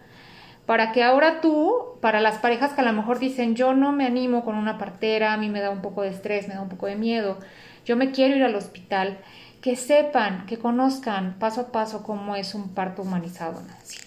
para 0.67 0.93
que 0.93 1.03
ahora 1.03 1.41
tú, 1.41 1.99
para 2.01 2.21
las 2.21 2.39
parejas 2.39 2.73
que 2.73 2.81
a 2.81 2.85
lo 2.85 2.93
mejor 2.93 3.19
dicen, 3.19 3.55
yo 3.55 3.75
no 3.75 3.93
me 3.93 4.07
animo 4.07 4.45
con 4.45 4.55
una 4.55 4.79
partera, 4.79 5.33
a 5.33 5.37
mí 5.37 5.49
me 5.49 5.61
da 5.61 5.71
un 5.71 5.83
poco 5.83 6.03
de 6.03 6.09
estrés, 6.09 6.49
me 6.49 6.55
da 6.55 6.63
un 6.63 6.69
poco 6.69 6.87
de 6.87 6.97
miedo, 6.97 7.39
yo 7.85 7.97
me 7.97 8.13
quiero 8.13 8.37
ir 8.37 8.45
al 8.45 8.55
hospital, 8.55 9.19
que 9.61 9.77
sepan, 9.77 10.47
que 10.47 10.59
conozcan 10.59 11.37
paso 11.39 11.63
a 11.63 11.73
paso 11.73 12.03
cómo 12.03 12.37
es 12.37 12.55
un 12.55 12.71
parto 12.71 13.03
humanizado, 13.03 13.61
Nancy. 13.61 13.99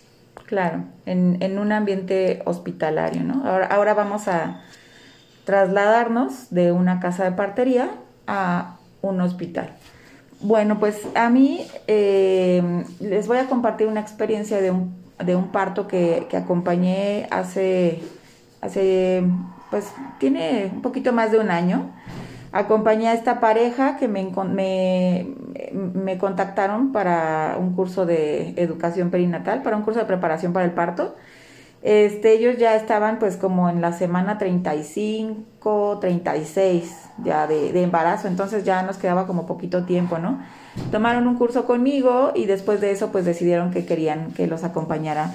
Claro, 0.45 0.83
en, 1.05 1.37
en 1.41 1.59
un 1.59 1.71
ambiente 1.71 2.41
hospitalario, 2.45 3.23
¿no? 3.23 3.45
Ahora, 3.47 3.67
ahora 3.67 3.93
vamos 3.93 4.27
a 4.27 4.61
trasladarnos 5.43 6.49
de 6.49 6.71
una 6.71 6.99
casa 6.99 7.23
de 7.23 7.31
partería 7.31 7.89
a 8.27 8.77
un 9.01 9.21
hospital. 9.21 9.75
Bueno, 10.41 10.79
pues 10.79 11.01
a 11.15 11.29
mí 11.29 11.65
eh, 11.87 12.83
les 12.99 13.27
voy 13.27 13.37
a 13.37 13.45
compartir 13.45 13.87
una 13.87 14.01
experiencia 14.01 14.61
de 14.61 14.71
un, 14.71 15.04
de 15.23 15.35
un 15.35 15.49
parto 15.49 15.87
que, 15.87 16.27
que, 16.29 16.37
acompañé 16.37 17.27
hace, 17.31 18.01
hace, 18.61 19.23
pues 19.71 19.91
tiene 20.19 20.71
un 20.73 20.81
poquito 20.81 21.13
más 21.13 21.31
de 21.31 21.39
un 21.39 21.51
año. 21.51 21.91
Acompañé 22.51 23.09
a 23.09 23.13
esta 23.13 23.39
pareja 23.39 23.97
que 23.97 24.07
me, 24.07 24.31
me, 24.47 25.27
me 25.73 26.17
contactaron 26.17 26.91
para 26.91 27.57
un 27.59 27.73
curso 27.75 28.05
de 28.05 28.53
educación 28.55 29.09
perinatal, 29.09 29.61
para 29.61 29.75
un 29.75 29.83
curso 29.83 29.99
de 29.99 30.05
preparación 30.05 30.53
para 30.53 30.65
el 30.65 30.71
parto. 30.71 31.15
Este, 31.81 32.31
ellos 32.33 32.57
ya 32.57 32.75
estaban 32.75 33.19
pues 33.19 33.37
como 33.37 33.69
en 33.69 33.79
la 33.79 33.93
semana 33.93 34.37
35, 34.37 35.43
36 35.99 37.09
ya 37.23 37.47
de, 37.47 37.71
de, 37.71 37.83
embarazo, 37.83 38.27
entonces 38.27 38.63
ya 38.63 38.83
nos 38.83 38.97
quedaba 38.97 39.25
como 39.25 39.45
poquito 39.45 39.83
tiempo, 39.85 40.19
¿no? 40.19 40.39
Tomaron 40.91 41.27
un 41.27 41.35
curso 41.35 41.65
conmigo 41.65 42.31
y 42.35 42.45
después 42.45 42.81
de 42.81 42.91
eso 42.91 43.11
pues 43.11 43.25
decidieron 43.25 43.71
que 43.71 43.85
querían 43.85 44.31
que 44.33 44.47
los 44.47 44.63
acompañara 44.63 45.33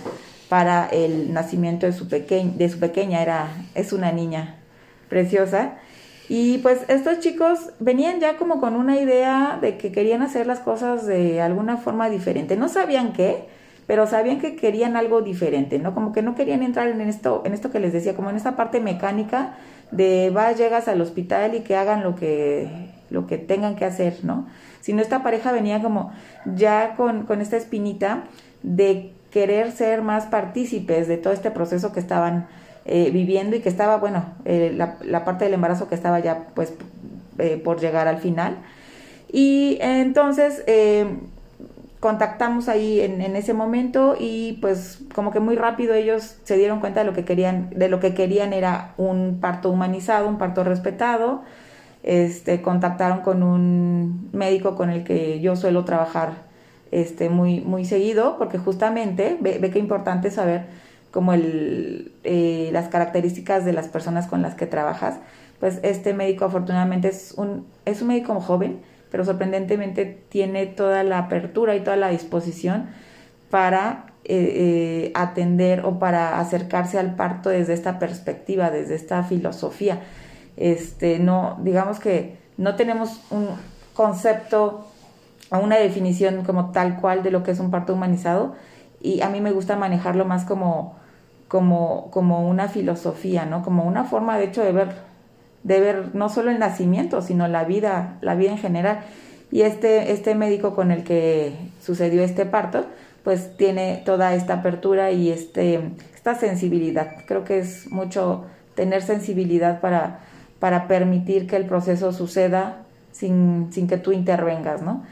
para 0.48 0.86
el 0.88 1.32
nacimiento 1.32 1.86
de 1.86 1.92
su, 1.92 2.08
peque 2.08 2.50
de 2.54 2.68
su 2.68 2.78
pequeña, 2.78 3.22
era, 3.22 3.48
es 3.74 3.92
una 3.92 4.12
niña 4.12 4.56
preciosa. 5.08 5.74
Y 6.28 6.58
pues 6.58 6.84
estos 6.88 7.20
chicos 7.20 7.70
venían 7.80 8.20
ya 8.20 8.36
como 8.36 8.60
con 8.60 8.76
una 8.76 9.00
idea 9.00 9.58
de 9.60 9.78
que 9.78 9.90
querían 9.90 10.22
hacer 10.22 10.46
las 10.46 10.60
cosas 10.60 11.06
de 11.06 11.40
alguna 11.40 11.76
forma 11.76 12.08
diferente. 12.08 12.56
No 12.56 12.68
sabían 12.68 13.12
qué, 13.12 13.48
pero 13.86 14.06
sabían 14.06 14.40
que 14.40 14.54
querían 14.54 14.96
algo 14.96 15.22
diferente, 15.22 15.80
¿no? 15.80 15.94
Como 15.94 16.12
que 16.12 16.22
no 16.22 16.36
querían 16.36 16.62
entrar 16.62 16.88
en 16.88 17.00
esto, 17.00 17.42
en 17.44 17.54
esto 17.54 17.70
que 17.72 17.80
les 17.80 17.92
decía, 17.92 18.14
como 18.14 18.30
en 18.30 18.36
esta 18.36 18.54
parte 18.54 18.80
mecánica 18.80 19.54
de 19.90 20.30
vas, 20.30 20.56
llegas 20.56 20.88
al 20.88 21.00
hospital 21.00 21.54
y 21.54 21.60
que 21.60 21.76
hagan 21.76 22.02
lo 22.02 22.14
que, 22.14 22.90
lo 23.10 23.26
que 23.26 23.38
tengan 23.38 23.76
que 23.76 23.84
hacer, 23.84 24.18
¿no? 24.22 24.46
Sino 24.80 25.02
esta 25.02 25.22
pareja 25.22 25.52
venía 25.52 25.82
como 25.82 26.12
ya 26.44 26.94
con, 26.96 27.24
con 27.24 27.40
esta 27.40 27.56
espinita 27.56 28.24
de 28.62 29.12
querer 29.30 29.72
ser 29.72 30.02
más 30.02 30.26
partícipes 30.26 31.06
de 31.08 31.16
todo 31.16 31.32
este 31.32 31.50
proceso 31.50 31.92
que 31.92 32.00
estaban 32.00 32.48
eh, 32.84 33.10
viviendo 33.12 33.56
y 33.56 33.60
que 33.60 33.68
estaba, 33.68 33.98
bueno, 33.98 34.24
eh, 34.44 34.72
la, 34.74 34.96
la, 35.02 35.24
parte 35.24 35.44
del 35.44 35.54
embarazo 35.54 35.88
que 35.88 35.94
estaba 35.94 36.18
ya 36.20 36.46
pues 36.54 36.72
eh, 37.38 37.60
por 37.62 37.80
llegar 37.80 38.08
al 38.08 38.18
final. 38.18 38.56
Y 39.32 39.78
entonces 39.80 40.64
contactamos 42.00 42.68
ahí 42.68 43.00
en, 43.00 43.20
en, 43.20 43.36
ese 43.36 43.52
momento 43.52 44.16
y 44.18 44.58
pues 44.60 45.00
como 45.14 45.30
que 45.30 45.40
muy 45.40 45.56
rápido 45.56 45.94
ellos 45.94 46.38
se 46.44 46.56
dieron 46.56 46.80
cuenta 46.80 47.00
de 47.00 47.06
lo 47.06 47.12
que 47.12 47.24
querían, 47.26 47.70
de 47.70 47.88
lo 47.88 48.00
que 48.00 48.14
querían 48.14 48.52
era 48.54 48.94
un 48.96 49.38
parto 49.40 49.70
humanizado, 49.70 50.26
un 50.26 50.38
parto 50.38 50.64
respetado. 50.64 51.42
Este, 52.02 52.62
contactaron 52.62 53.20
con 53.20 53.42
un 53.42 54.30
médico 54.32 54.74
con 54.74 54.88
el 54.88 55.04
que 55.04 55.40
yo 55.40 55.54
suelo 55.54 55.84
trabajar 55.84 56.32
este, 56.90 57.28
muy, 57.28 57.60
muy 57.60 57.84
seguido, 57.84 58.38
porque 58.38 58.56
justamente 58.58 59.36
ve, 59.40 59.58
ve 59.58 59.70
que 59.70 59.78
importante 59.78 60.30
saber 60.30 60.64
como 61.10 61.32
el, 61.32 62.12
eh, 62.24 62.70
las 62.72 62.88
características 62.88 63.64
de 63.64 63.72
las 63.72 63.88
personas 63.88 64.26
con 64.26 64.42
las 64.42 64.54
que 64.54 64.66
trabajas. 64.66 65.18
Pues 65.58 65.80
este 65.82 66.14
médico 66.14 66.46
afortunadamente 66.46 67.08
es 67.08 67.32
un, 67.36 67.66
es 67.84 68.00
un 68.00 68.08
médico 68.08 68.40
joven, 68.40 68.80
pero 69.10 69.24
sorprendentemente 69.24 70.22
tiene 70.28 70.66
toda 70.66 71.02
la 71.02 71.18
apertura 71.18 71.74
y 71.76 71.80
toda 71.80 71.96
la 71.96 72.08
disposición 72.08 72.88
para 73.50 74.06
eh, 74.24 74.52
eh, 74.54 75.12
atender 75.14 75.84
o 75.84 75.98
para 75.98 76.38
acercarse 76.38 76.98
al 76.98 77.16
parto 77.16 77.50
desde 77.50 77.74
esta 77.74 77.98
perspectiva, 77.98 78.70
desde 78.70 78.94
esta 78.94 79.22
filosofía. 79.24 80.00
Este, 80.56 81.18
no, 81.18 81.58
digamos 81.62 81.98
que 81.98 82.38
no 82.56 82.76
tenemos 82.76 83.20
un 83.30 83.48
concepto 83.94 84.86
o 85.50 85.58
una 85.58 85.76
definición 85.76 86.44
como 86.44 86.70
tal 86.70 87.00
cual 87.00 87.22
de 87.22 87.30
lo 87.30 87.42
que 87.42 87.50
es 87.50 87.60
un 87.60 87.70
parto 87.70 87.94
humanizado 87.94 88.54
y 89.00 89.22
a 89.22 89.30
mí 89.30 89.40
me 89.40 89.52
gusta 89.52 89.76
manejarlo 89.76 90.24
más 90.26 90.44
como, 90.44 90.96
como, 91.48 92.10
como 92.10 92.48
una 92.48 92.68
filosofía, 92.68 93.46
¿no? 93.46 93.62
Como 93.62 93.84
una 93.84 94.04
forma 94.04 94.38
de 94.38 94.44
hecho 94.44 94.62
de 94.62 94.72
ver 94.72 95.09
de 95.62 95.80
ver 95.80 96.14
no 96.14 96.28
solo 96.28 96.50
el 96.50 96.58
nacimiento, 96.58 97.22
sino 97.22 97.48
la 97.48 97.64
vida, 97.64 98.18
la 98.20 98.34
vida 98.34 98.52
en 98.52 98.58
general. 98.58 99.00
Y 99.50 99.62
este, 99.62 100.12
este 100.12 100.34
médico 100.34 100.74
con 100.74 100.90
el 100.90 101.04
que 101.04 101.54
sucedió 101.82 102.22
este 102.22 102.46
parto, 102.46 102.86
pues 103.24 103.56
tiene 103.56 104.02
toda 104.04 104.34
esta 104.34 104.54
apertura 104.54 105.10
y 105.10 105.30
este, 105.30 105.80
esta 106.14 106.34
sensibilidad. 106.34 107.16
Creo 107.26 107.44
que 107.44 107.58
es 107.58 107.90
mucho 107.90 108.44
tener 108.74 109.02
sensibilidad 109.02 109.80
para, 109.80 110.20
para 110.58 110.88
permitir 110.88 111.46
que 111.46 111.56
el 111.56 111.66
proceso 111.66 112.12
suceda 112.12 112.82
sin, 113.12 113.68
sin 113.72 113.88
que 113.88 113.98
tú 113.98 114.12
intervengas, 114.12 114.82
¿no? 114.82 115.04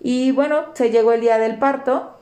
Y 0.00 0.30
bueno, 0.30 0.60
se 0.74 0.90
llegó 0.90 1.12
el 1.12 1.20
día 1.20 1.36
del 1.38 1.58
parto, 1.58 2.16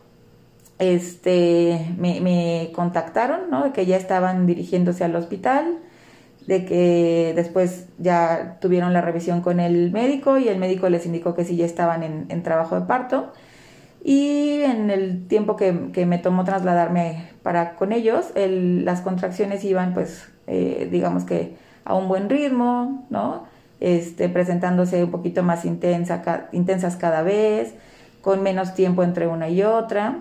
este, 0.79 1.95
me, 1.97 2.21
me 2.21 2.71
contactaron, 2.75 3.51
¿no? 3.51 3.73
Que 3.73 3.87
ya 3.87 3.97
estaban 3.97 4.47
dirigiéndose 4.47 5.05
al 5.05 5.15
hospital, 5.15 5.79
de 6.49 6.65
que 6.65 7.35
después 7.37 7.89
ya 7.99 8.57
tuvieron 8.59 8.95
la 8.95 9.03
revisión 9.03 9.43
con 9.43 9.61
el 9.61 9.93
médico 9.93 10.39
y 10.39 10.49
el 10.49 10.57
médico 10.57 10.89
les 10.89 11.05
indicó 11.05 11.35
que 11.35 11.45
sí 11.45 11.57
ya 11.57 11.67
estaban 11.67 12.03
en, 12.03 12.43
trabajo 12.43 12.81
de 12.81 12.87
parto. 12.87 13.35
Y 14.03 14.63
en 14.63 14.91
el 14.91 15.27
tiempo 15.29 15.57
que, 15.57 16.07
me 16.07 16.17
tomó 16.17 16.45
trasladarme 16.45 17.29
para 17.43 17.77
con 17.77 17.93
ellos, 17.93 18.33
las 18.35 19.03
contracciones 19.03 19.63
iban 19.63 19.93
pues 19.93 20.31
eh, 20.47 20.89
digamos 20.91 21.25
que 21.25 21.55
a 21.85 21.95
un 21.95 22.09
buen 22.09 22.31
ritmo, 22.31 23.07
¿no? 23.11 23.45
Este, 23.81 24.31
presentándose 24.31 25.05
un 25.05 25.11
poquito 25.11 25.43
más 25.43 25.67
intensa, 25.67 26.49
intensas 26.53 26.97
cada 26.97 27.21
vez, 27.21 27.75
con 28.23 28.43
menos 28.43 28.73
tiempo 28.73 29.03
entre 29.03 29.27
una 29.27 29.51
y 29.51 29.63
otra. 29.63 30.21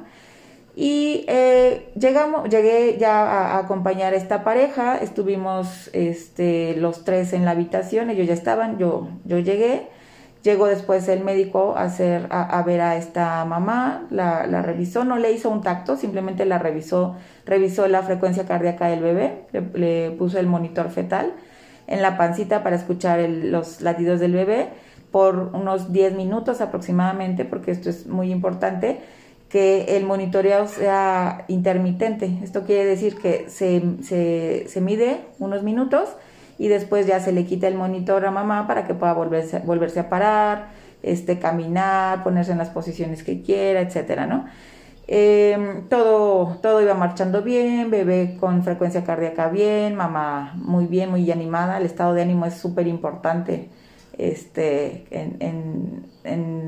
Y 0.80 1.26
eh, 1.28 1.92
llegamos, 2.00 2.48
llegué 2.50 2.98
ya 3.00 3.26
a, 3.26 3.58
acompañar 3.58 4.14
a 4.14 4.16
esta 4.16 4.44
pareja, 4.44 4.96
estuvimos 5.00 5.90
este, 5.92 6.76
los 6.76 7.04
tres 7.04 7.34
en 7.34 7.46
la 7.46 7.52
habitación, 7.52 8.12
ellos 8.12 8.28
ya 8.28 8.36
estaban, 8.36 8.78
yo, 8.78 9.08
yo 9.26 9.40
llegué, 9.40 9.88
llegó 10.44 10.68
después 10.68 11.10
el 11.10 11.24
médico 11.24 11.74
a, 11.76 11.86
hacer, 11.86 12.28
a, 12.30 12.62
ver 12.62 12.82
a 12.82 12.96
esta 12.96 13.44
mamá, 13.46 14.06
la, 14.12 14.46
la, 14.46 14.62
revisó, 14.62 15.04
no 15.04 15.18
le 15.18 15.32
hizo 15.32 15.50
un 15.50 15.64
tacto, 15.64 15.98
simplemente 15.98 16.46
la 16.46 16.60
revisó, 16.60 17.16
revisó 17.44 17.88
la 17.88 18.04
frecuencia 18.04 18.46
cardíaca 18.46 18.88
del 18.88 19.02
bebé, 19.02 19.48
le, 19.74 20.12
puso 20.12 20.38
el 20.38 20.46
monitor 20.46 20.92
fetal 20.92 21.34
en 21.88 22.04
la 22.04 22.18
pancita 22.18 22.62
para 22.62 22.76
escuchar 22.76 23.20
los 23.28 23.82
latidos 23.82 24.20
del 24.20 24.34
bebé 24.34 24.70
por 25.10 25.50
unos 25.56 25.92
10 25.92 26.14
minutos 26.14 26.62
aproximadamente, 26.62 27.46
porque 27.46 27.72
esto 27.72 27.90
es 27.90 28.06
muy 28.06 28.32
importante 28.32 29.00
que 29.50 29.98
el 29.98 30.06
monitoreo 30.06 30.68
sea 30.68 31.46
intermitente. 31.48 32.40
Esto 32.44 32.64
quiere 32.64 32.86
decir 32.86 33.18
que 33.18 33.50
se, 33.50 33.82
se, 34.02 34.66
se, 34.68 34.82
mide 34.82 35.22
unos 35.40 35.64
minutos 35.64 36.10
y 36.58 36.68
después 36.68 37.08
ya 37.08 37.20
se 37.20 37.32
le 37.32 37.46
quita 37.46 37.68
el 37.68 37.76
monitor 37.76 38.26
a 38.26 38.32
mamá 38.32 38.68
para 38.68 38.86
que 38.86 38.94
pueda 38.94 39.14
volverse, 39.14 39.60
volverse 39.60 40.02
a 40.02 40.10
parar, 40.10 40.70
este, 41.04 41.40
caminar, 41.40 42.24
ponerse 42.24 42.52
en 42.52 42.58
las 42.58 42.70
posiciones 42.70 43.24
que 43.24 43.42
quiera, 43.42 43.82
etcétera, 43.82 44.26
¿no? 44.26 44.46
Em, 45.10 45.88
todo, 45.88 46.58
todo 46.62 46.82
iba 46.82 46.94
marchando 46.94 47.42
bien, 47.42 47.90
bebé 47.90 48.36
con 48.40 48.64
frecuencia 48.64 49.06
cardíaca 49.06 49.48
bien, 49.48 49.96
mamá 49.96 50.54
muy 50.58 50.86
bien, 50.88 51.10
muy 51.10 51.32
animada. 51.32 51.78
El 51.78 51.86
estado 51.86 52.14
de 52.14 52.24
ánimo 52.24 52.46
es 52.46 52.56
súper 52.56 52.88
importante 52.88 53.70
este, 54.18 55.06
en, 55.12 55.38
en, 55.40 56.08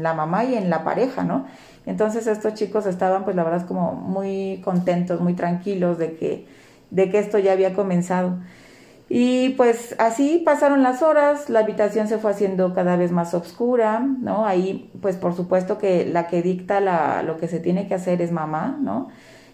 la 0.04 0.14
mamá 0.14 0.46
y 0.46 0.56
en 0.56 0.70
la 0.70 0.84
pareja, 0.84 1.24
¿no? 1.24 1.46
Entonces 1.86 2.28
estos 2.28 2.54
chicos 2.54 2.86
estaban, 2.86 3.24
pues 3.24 3.36
la 3.36 3.44
verdad, 3.44 3.66
como 3.68 3.94
muy 3.94 4.62
contentos, 4.64 5.22
muy 5.22 5.34
tranquilos 5.34 5.98
de 5.98 6.14
que, 6.16 6.48
de 6.92 7.10
que 7.10 7.20
esto 7.20 7.40
ya 7.40 7.54
había 7.54 7.74
comenzado. 7.74 8.38
Y 9.10 9.50
pues 9.50 9.96
así 9.98 10.44
pasaron 10.46 10.84
las 10.84 11.02
horas, 11.02 11.50
la 11.50 11.62
habitación 11.62 12.08
se 12.08 12.20
fue 12.20 12.30
haciendo 12.30 12.76
cada 12.76 12.96
vez 12.96 13.12
más 13.12 13.34
oscura, 13.34 14.00
¿no? 14.00 14.46
Ahí, 14.46 14.92
pues 15.02 15.16
por 15.16 15.36
supuesto 15.36 15.80
que 15.80 16.06
la 16.06 16.28
que 16.28 16.44
dicta 16.44 16.80
la, 16.80 17.24
lo 17.24 17.38
que 17.38 17.48
se 17.48 17.60
tiene 17.60 17.88
que 17.88 17.96
hacer 17.96 18.22
es 18.22 18.32
mamá, 18.32 18.78
¿no? 18.80 19.10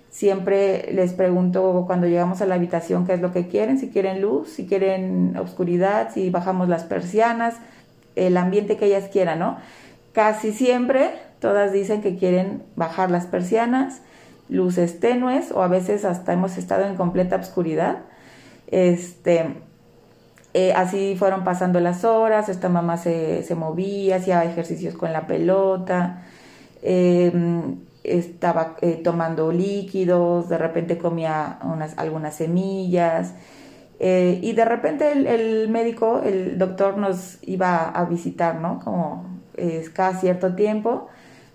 Siempre 0.10 0.92
les 0.92 1.14
pregunto 1.14 1.86
cuando 1.88 2.08
llegamos 2.08 2.42
a 2.42 2.46
la 2.46 2.56
habitación 2.56 3.06
qué 3.06 3.14
es 3.14 3.22
lo 3.22 3.32
que 3.32 3.48
quieren, 3.48 3.80
si 3.80 3.90
quieren 3.90 4.22
luz, 4.22 4.50
si 4.50 4.66
quieren 4.66 5.38
oscuridad, 5.38 6.10
si 6.14 6.30
bajamos 6.30 6.68
las 6.68 6.84
persianas, 6.84 7.56
el 8.16 8.36
ambiente 8.36 8.76
que 8.76 8.88
ellas 8.88 9.10
quieran, 9.10 9.40
¿no? 9.40 9.58
Casi 10.16 10.52
siempre 10.52 11.12
todas 11.40 11.72
dicen 11.72 12.02
que 12.02 12.16
quieren 12.16 12.64
bajar 12.76 13.12
las 13.12 13.28
persianas, 13.28 14.02
luces 14.50 15.00
tenues 15.00 15.52
o 15.52 15.62
a 15.62 15.68
veces 15.68 16.06
hasta 16.06 16.34
hemos 16.34 16.58
estado 16.58 16.86
en 16.86 16.96
completa 16.96 17.36
oscuridad 17.36 17.98
este, 18.68 19.56
eh, 20.54 20.74
así 20.74 21.16
fueron 21.18 21.44
pasando 21.44 21.80
las 21.80 22.04
horas, 22.04 22.50
esta 22.50 22.70
mamá 22.70 22.98
se, 22.98 23.44
se 23.44 23.56
movía, 23.56 24.18
hacía 24.18 24.44
ejercicios 24.44 24.96
con 24.96 25.14
la 25.14 25.28
pelota, 25.28 26.24
em, 26.82 27.80
estaba 28.04 28.76
eh, 28.82 29.02
tomando 29.04 29.52
líquidos, 29.52 30.50
de 30.50 30.58
repente 30.58 30.98
comía 30.98 31.60
unas, 31.64 31.98
algunas 31.98 32.36
semillas. 32.36 33.34
Eh, 34.00 34.40
y 34.44 34.54
de 34.54 34.66
repente 34.66 35.12
el, 35.12 35.70
médico, 35.70 36.22
el 36.24 36.58
doctor 36.58 36.98
nos 36.98 37.40
iba 37.44 37.90
a 37.90 38.06
visitar, 38.06 38.56
¿no? 38.56 38.80
Como 38.84 39.26
cada 39.94 40.14
cierto 40.20 40.56
tiempo, 40.56 41.08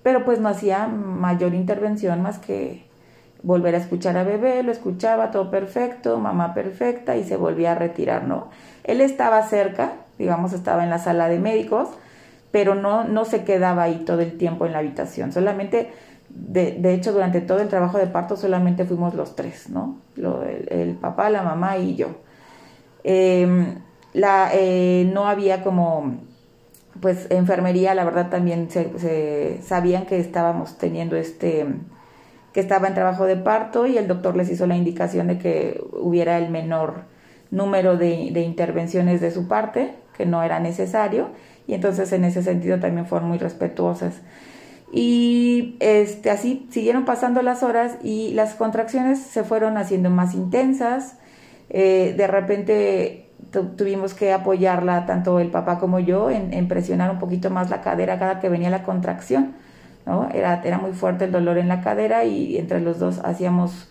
pero 0.03 0.25
pues 0.25 0.41
no 0.41 0.49
hacía 0.49 0.87
mayor 0.87 1.55
intervención 1.55 2.23
más 2.23 2.39
que 2.39 2.85
volver 3.43 3.75
a 3.75 3.79
escuchar 3.79 4.17
a 4.17 4.25
bebé, 4.25 4.63
lo 4.63 4.73
escuchaba 4.73 5.31
todo 5.31 5.51
perfecto, 5.51 6.19
mamá 6.19 6.55
perfecta 6.55 7.17
y 7.17 7.25
se 7.25 7.37
volvía 7.37 7.73
a 7.73 7.75
retirar, 7.75 8.25
¿no? 8.25 8.49
Él 8.85 9.01
estaba 9.01 9.43
cerca, 9.43 9.93
digamos, 10.19 10.53
estaba 10.53 10.85
en 10.85 10.91
la 10.91 10.99
sala 10.99 11.29
de 11.29 11.39
médicos, 11.39 11.89
pero 12.51 12.75
no, 12.75 13.05
no 13.05 13.25
se 13.25 13.45
quedaba 13.45 13.85
ahí 13.85 14.03
todo 14.05 14.21
el 14.21 14.37
tiempo 14.37 14.67
en 14.67 14.73
la 14.73 14.79
habitación, 14.79 15.33
solamente, 15.33 15.91
de, 16.29 16.73
de 16.73 16.95
hecho, 16.95 17.13
durante 17.13 17.41
todo 17.41 17.61
el 17.61 17.69
trabajo 17.69 17.99
de 17.99 18.07
parto 18.07 18.37
solamente 18.37 18.85
fuimos 18.85 19.15
los 19.15 19.35
tres, 19.35 19.69
¿no? 19.71 19.99
El, 20.17 20.97
papá, 21.01 21.31
la 21.31 21.43
mamá 21.43 21.79
y 21.79 21.97
yo. 21.97 22.09
Em, 23.03 23.81
la, 24.13 24.51
eh, 24.53 25.11
no 25.13 25.27
había 25.27 25.63
como, 25.63 26.15
pues, 27.01 27.27
enfermería, 27.31 27.95
la 27.95 28.05
verdad 28.05 28.31
también 28.31 28.71
se, 28.71 29.61
sabían 29.63 30.07
que 30.07 30.19
estábamos 30.19 30.79
teniendo 30.79 31.17
este 31.17 31.67
que 32.53 32.61
estaba 32.61 32.89
en 32.89 32.95
trabajo 32.95 33.27
de 33.27 33.37
parto 33.37 33.87
y 33.87 33.97
el 33.97 34.09
doctor 34.09 34.37
les 34.37 34.51
hizo 34.51 34.67
la 34.67 34.77
indicación 34.77 35.29
de 35.29 35.39
que 35.39 35.81
hubiera 35.93 36.37
el 36.37 36.51
menor 36.51 37.05
número 37.51 37.97
de, 37.97 38.41
intervenciones 38.41 39.21
de 39.21 39.31
su 39.31 39.47
parte, 39.47 39.93
que 40.17 40.27
no 40.27 40.43
era 40.43 40.59
necesario, 40.59 41.29
y 41.67 41.75
entonces 41.75 42.13
en 42.13 42.25
ese 42.25 42.43
sentido 42.43 42.81
también 42.81 43.07
fueron 43.07 43.29
muy 43.29 43.39
respetuosas. 43.39 44.21
Y 44.93 45.77
este, 45.79 46.31
así 46.31 46.67
siguieron 46.71 47.05
pasando 47.05 47.43
las 47.43 47.63
horas 47.63 47.97
y 48.03 48.33
las 48.33 48.55
contracciones 48.55 49.21
se 49.21 49.45
fueron 49.45 49.77
haciendo 49.77 50.11
más 50.11 50.35
intensas. 50.35 51.17
Eh, 51.69 52.15
de 52.17 52.27
repente 52.27 53.30
tuvimos 53.77 54.15
que 54.15 54.33
apoyarla, 54.33 55.07
tanto 55.07 55.41
el 55.41 55.51
papá 55.51 55.79
como 55.79 55.99
yo, 55.99 56.31
en 56.31 56.69
presionar 56.69 57.11
un 57.11 57.19
poquito 57.19 57.51
más 57.51 57.71
la 57.71 57.81
cadera 57.81 58.19
cada 58.19 58.41
que 58.41 58.49
venía 58.49 58.71
la 58.71 58.83
contracción 58.83 59.55
era, 60.33 60.63
era 60.65 60.79
muy 60.79 60.93
fuerte 60.93 61.25
el 61.25 61.33
dolor 61.33 61.59
en 61.59 61.69
la 61.69 61.81
cadera 61.81 62.25
y 62.25 62.57
entre 62.57 62.81
los 62.81 62.99
dos 62.99 63.21
hacíamos 63.25 63.89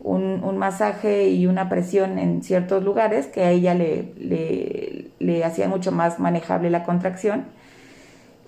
un, 0.00 0.42
un 0.44 0.58
masaje 0.58 1.30
y 1.30 1.46
una 1.46 1.68
presión 1.68 2.18
en 2.18 2.42
ciertos 2.42 2.84
lugares 2.84 3.26
que 3.26 3.42
a 3.42 3.50
ella 3.50 3.74
le, 3.74 4.12
le, 4.16 5.08
le 5.18 5.44
hacía 5.44 5.68
mucho 5.68 5.90
más 5.92 6.18
manejable 6.18 6.70
la 6.70 6.84
contracción. 6.84 7.46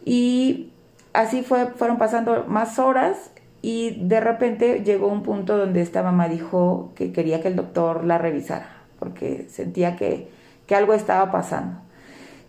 Y 0.04 0.70
así 1.12 1.42
fue, 1.42 1.66
fueron 1.66 1.98
pasando 1.98 2.44
más 2.46 2.78
horas 2.78 3.30
y 3.62 3.98
de 4.06 4.20
repente 4.20 4.82
llegó 4.84 5.08
un 5.08 5.22
punto 5.22 5.56
donde 5.56 5.82
esta 5.82 6.02
mamá 6.02 6.28
dijo 6.28 6.92
que 6.94 7.12
quería 7.12 7.40
que 7.40 7.48
el 7.48 7.56
doctor 7.56 8.04
la 8.04 8.18
revisara 8.18 8.78
porque 8.98 9.46
sentía 9.48 9.96
que, 9.96 10.28
que 10.68 10.76
algo 10.76 10.94
estaba 10.94 11.32
pasando. 11.32 11.80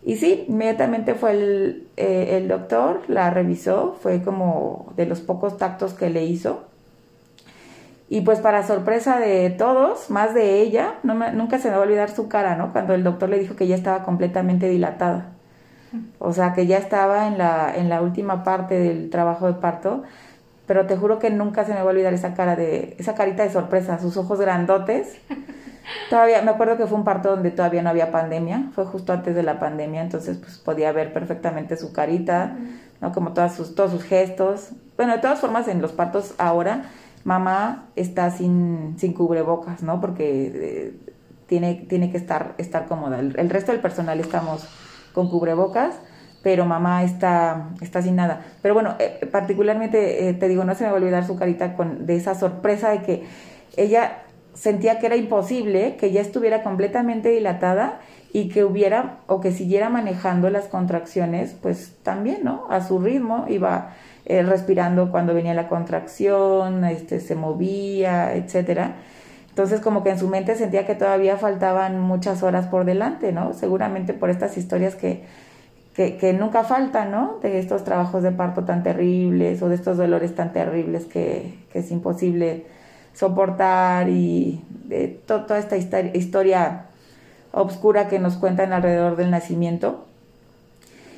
Y 0.03 0.17
sí, 0.17 0.45
inmediatamente 0.47 1.15
fue 1.15 1.31
el, 1.31 1.87
eh, 1.97 2.37
el 2.37 2.47
doctor, 2.47 3.01
la 3.07 3.31
revisó, 3.31 3.97
fue 4.01 4.21
como 4.21 4.93
de 4.95 5.05
los 5.05 5.21
pocos 5.21 5.57
tactos 5.57 5.93
que 5.93 6.09
le 6.09 6.25
hizo. 6.25 6.65
Y 8.09 8.21
pues 8.21 8.39
para 8.39 8.65
sorpresa 8.65 9.19
de 9.19 9.49
todos, 9.51 10.09
más 10.09 10.33
de 10.33 10.61
ella, 10.61 10.95
no 11.03 11.13
nunca 11.31 11.59
se 11.59 11.69
me 11.69 11.75
va 11.75 11.81
a 11.81 11.85
olvidar 11.85 12.09
su 12.09 12.27
cara, 12.27 12.55
¿no? 12.55 12.71
Cuando 12.71 12.93
el 12.93 13.03
doctor 13.03 13.29
le 13.29 13.39
dijo 13.39 13.55
que 13.55 13.67
ya 13.67 13.75
estaba 13.75 14.03
completamente 14.03 14.67
dilatada. 14.67 15.31
O 16.19 16.33
sea, 16.33 16.53
que 16.53 16.67
ya 16.67 16.77
estaba 16.77 17.27
en 17.27 17.37
la, 17.37 17.73
en 17.75 17.89
la 17.89 18.01
última 18.01 18.43
parte 18.43 18.79
del 18.79 19.09
trabajo 19.09 19.47
de 19.47 19.53
parto. 19.53 20.03
Pero 20.65 20.85
te 20.87 20.97
juro 20.97 21.19
que 21.19 21.29
nunca 21.29 21.65
se 21.65 21.73
me 21.73 21.81
va 21.81 21.87
a 21.87 21.93
olvidar 21.93 22.13
esa 22.13 22.33
cara 22.33 22.55
de, 22.55 22.95
esa 22.99 23.15
carita 23.15 23.43
de 23.43 23.51
sorpresa, 23.51 23.99
sus 23.99 24.17
ojos 24.17 24.39
grandotes. 24.39 25.19
Todavía, 26.09 26.41
me 26.41 26.51
acuerdo 26.51 26.77
que 26.77 26.87
fue 26.87 26.97
un 26.97 27.03
parto 27.03 27.29
donde 27.29 27.51
todavía 27.51 27.81
no 27.81 27.89
había 27.89 28.11
pandemia, 28.11 28.69
fue 28.73 28.85
justo 28.85 29.13
antes 29.13 29.35
de 29.35 29.43
la 29.43 29.59
pandemia, 29.59 30.01
entonces 30.01 30.37
pues 30.37 30.57
podía 30.57 30.91
ver 30.91 31.13
perfectamente 31.13 31.77
su 31.77 31.93
carita, 31.93 32.57
¿no? 33.01 33.11
Como 33.11 33.33
todas 33.33 33.55
sus, 33.55 33.75
todos 33.75 33.91
sus 33.91 34.03
gestos. 34.03 34.69
Bueno, 34.97 35.13
de 35.13 35.19
todas 35.19 35.39
formas, 35.39 35.67
en 35.67 35.81
los 35.81 35.91
partos 35.91 36.33
ahora, 36.37 36.83
mamá 37.23 37.85
está 37.95 38.31
sin, 38.31 38.95
sin 38.97 39.13
cubrebocas, 39.13 39.83
¿no? 39.83 40.01
Porque 40.01 40.51
eh, 40.53 40.93
tiene, 41.47 41.85
tiene 41.87 42.11
que 42.11 42.17
estar, 42.17 42.53
estar 42.57 42.87
cómoda. 42.87 43.19
El, 43.19 43.49
resto 43.49 43.71
del 43.71 43.81
personal 43.81 44.19
estamos 44.19 44.67
con 45.13 45.29
cubrebocas, 45.29 45.95
pero 46.43 46.65
mamá 46.65 47.03
está, 47.03 47.69
está 47.81 48.01
sin 48.01 48.15
nada. 48.15 48.45
Pero 48.61 48.73
bueno, 48.73 48.95
eh, 48.99 49.27
particularmente, 49.31 50.29
eh, 50.29 50.33
te 50.33 50.47
digo, 50.47 50.63
no 50.63 50.75
se 50.75 50.83
me 50.83 50.91
va 50.91 50.97
a 50.97 50.99
olvidar 50.99 51.25
su 51.25 51.35
carita 51.37 51.75
con, 51.75 52.05
de 52.05 52.15
esa 52.15 52.35
sorpresa 52.35 52.89
de 52.91 53.01
que 53.01 53.23
ella 53.77 54.23
sentía 54.53 54.99
que 54.99 55.05
era 55.05 55.15
imposible 55.15 55.95
que 55.97 56.11
ya 56.11 56.21
estuviera 56.21 56.63
completamente 56.63 57.29
dilatada 57.29 57.99
y 58.31 58.49
que 58.49 58.63
hubiera 58.63 59.19
o 59.27 59.41
que 59.41 59.51
siguiera 59.51 59.89
manejando 59.89 60.49
las 60.49 60.65
contracciones, 60.67 61.55
pues 61.61 61.95
también, 62.03 62.43
¿no? 62.43 62.67
A 62.69 62.81
su 62.81 62.99
ritmo, 62.99 63.45
iba 63.47 63.93
eh, 64.25 64.43
respirando 64.43 65.11
cuando 65.11 65.33
venía 65.33 65.53
la 65.53 65.67
contracción, 65.67 66.83
este, 66.83 67.19
se 67.19 67.35
movía, 67.35 68.35
etcétera. 68.35 68.95
Entonces, 69.49 69.81
como 69.81 70.03
que 70.03 70.11
en 70.11 70.19
su 70.19 70.27
mente 70.27 70.55
sentía 70.55 70.85
que 70.85 70.95
todavía 70.95 71.37
faltaban 71.37 71.99
muchas 71.99 72.43
horas 72.43 72.67
por 72.67 72.85
delante, 72.85 73.31
¿no? 73.31 73.53
Seguramente 73.53 74.13
por 74.13 74.29
estas 74.29 74.57
historias 74.57 74.95
que, 74.95 75.23
que, 75.95 76.17
que 76.17 76.33
nunca 76.33 76.63
faltan, 76.63 77.11
¿no? 77.11 77.39
De 77.41 77.59
estos 77.59 77.83
trabajos 77.83 78.21
de 78.21 78.31
parto 78.31 78.63
tan 78.63 78.83
terribles 78.83 79.61
o 79.63 79.69
de 79.69 79.75
estos 79.75 79.97
dolores 79.97 80.35
tan 80.35 80.53
terribles 80.53 81.05
que, 81.05 81.55
que 81.73 81.79
es 81.79 81.91
imposible 81.91 82.67
soportar 83.13 84.09
y 84.09 84.63
toda 85.25 85.57
esta 85.57 85.77
historia 85.77 86.85
obscura 87.51 88.07
que 88.07 88.19
nos 88.19 88.35
cuentan 88.37 88.73
alrededor 88.73 89.15
del 89.15 89.31
nacimiento. 89.31 90.05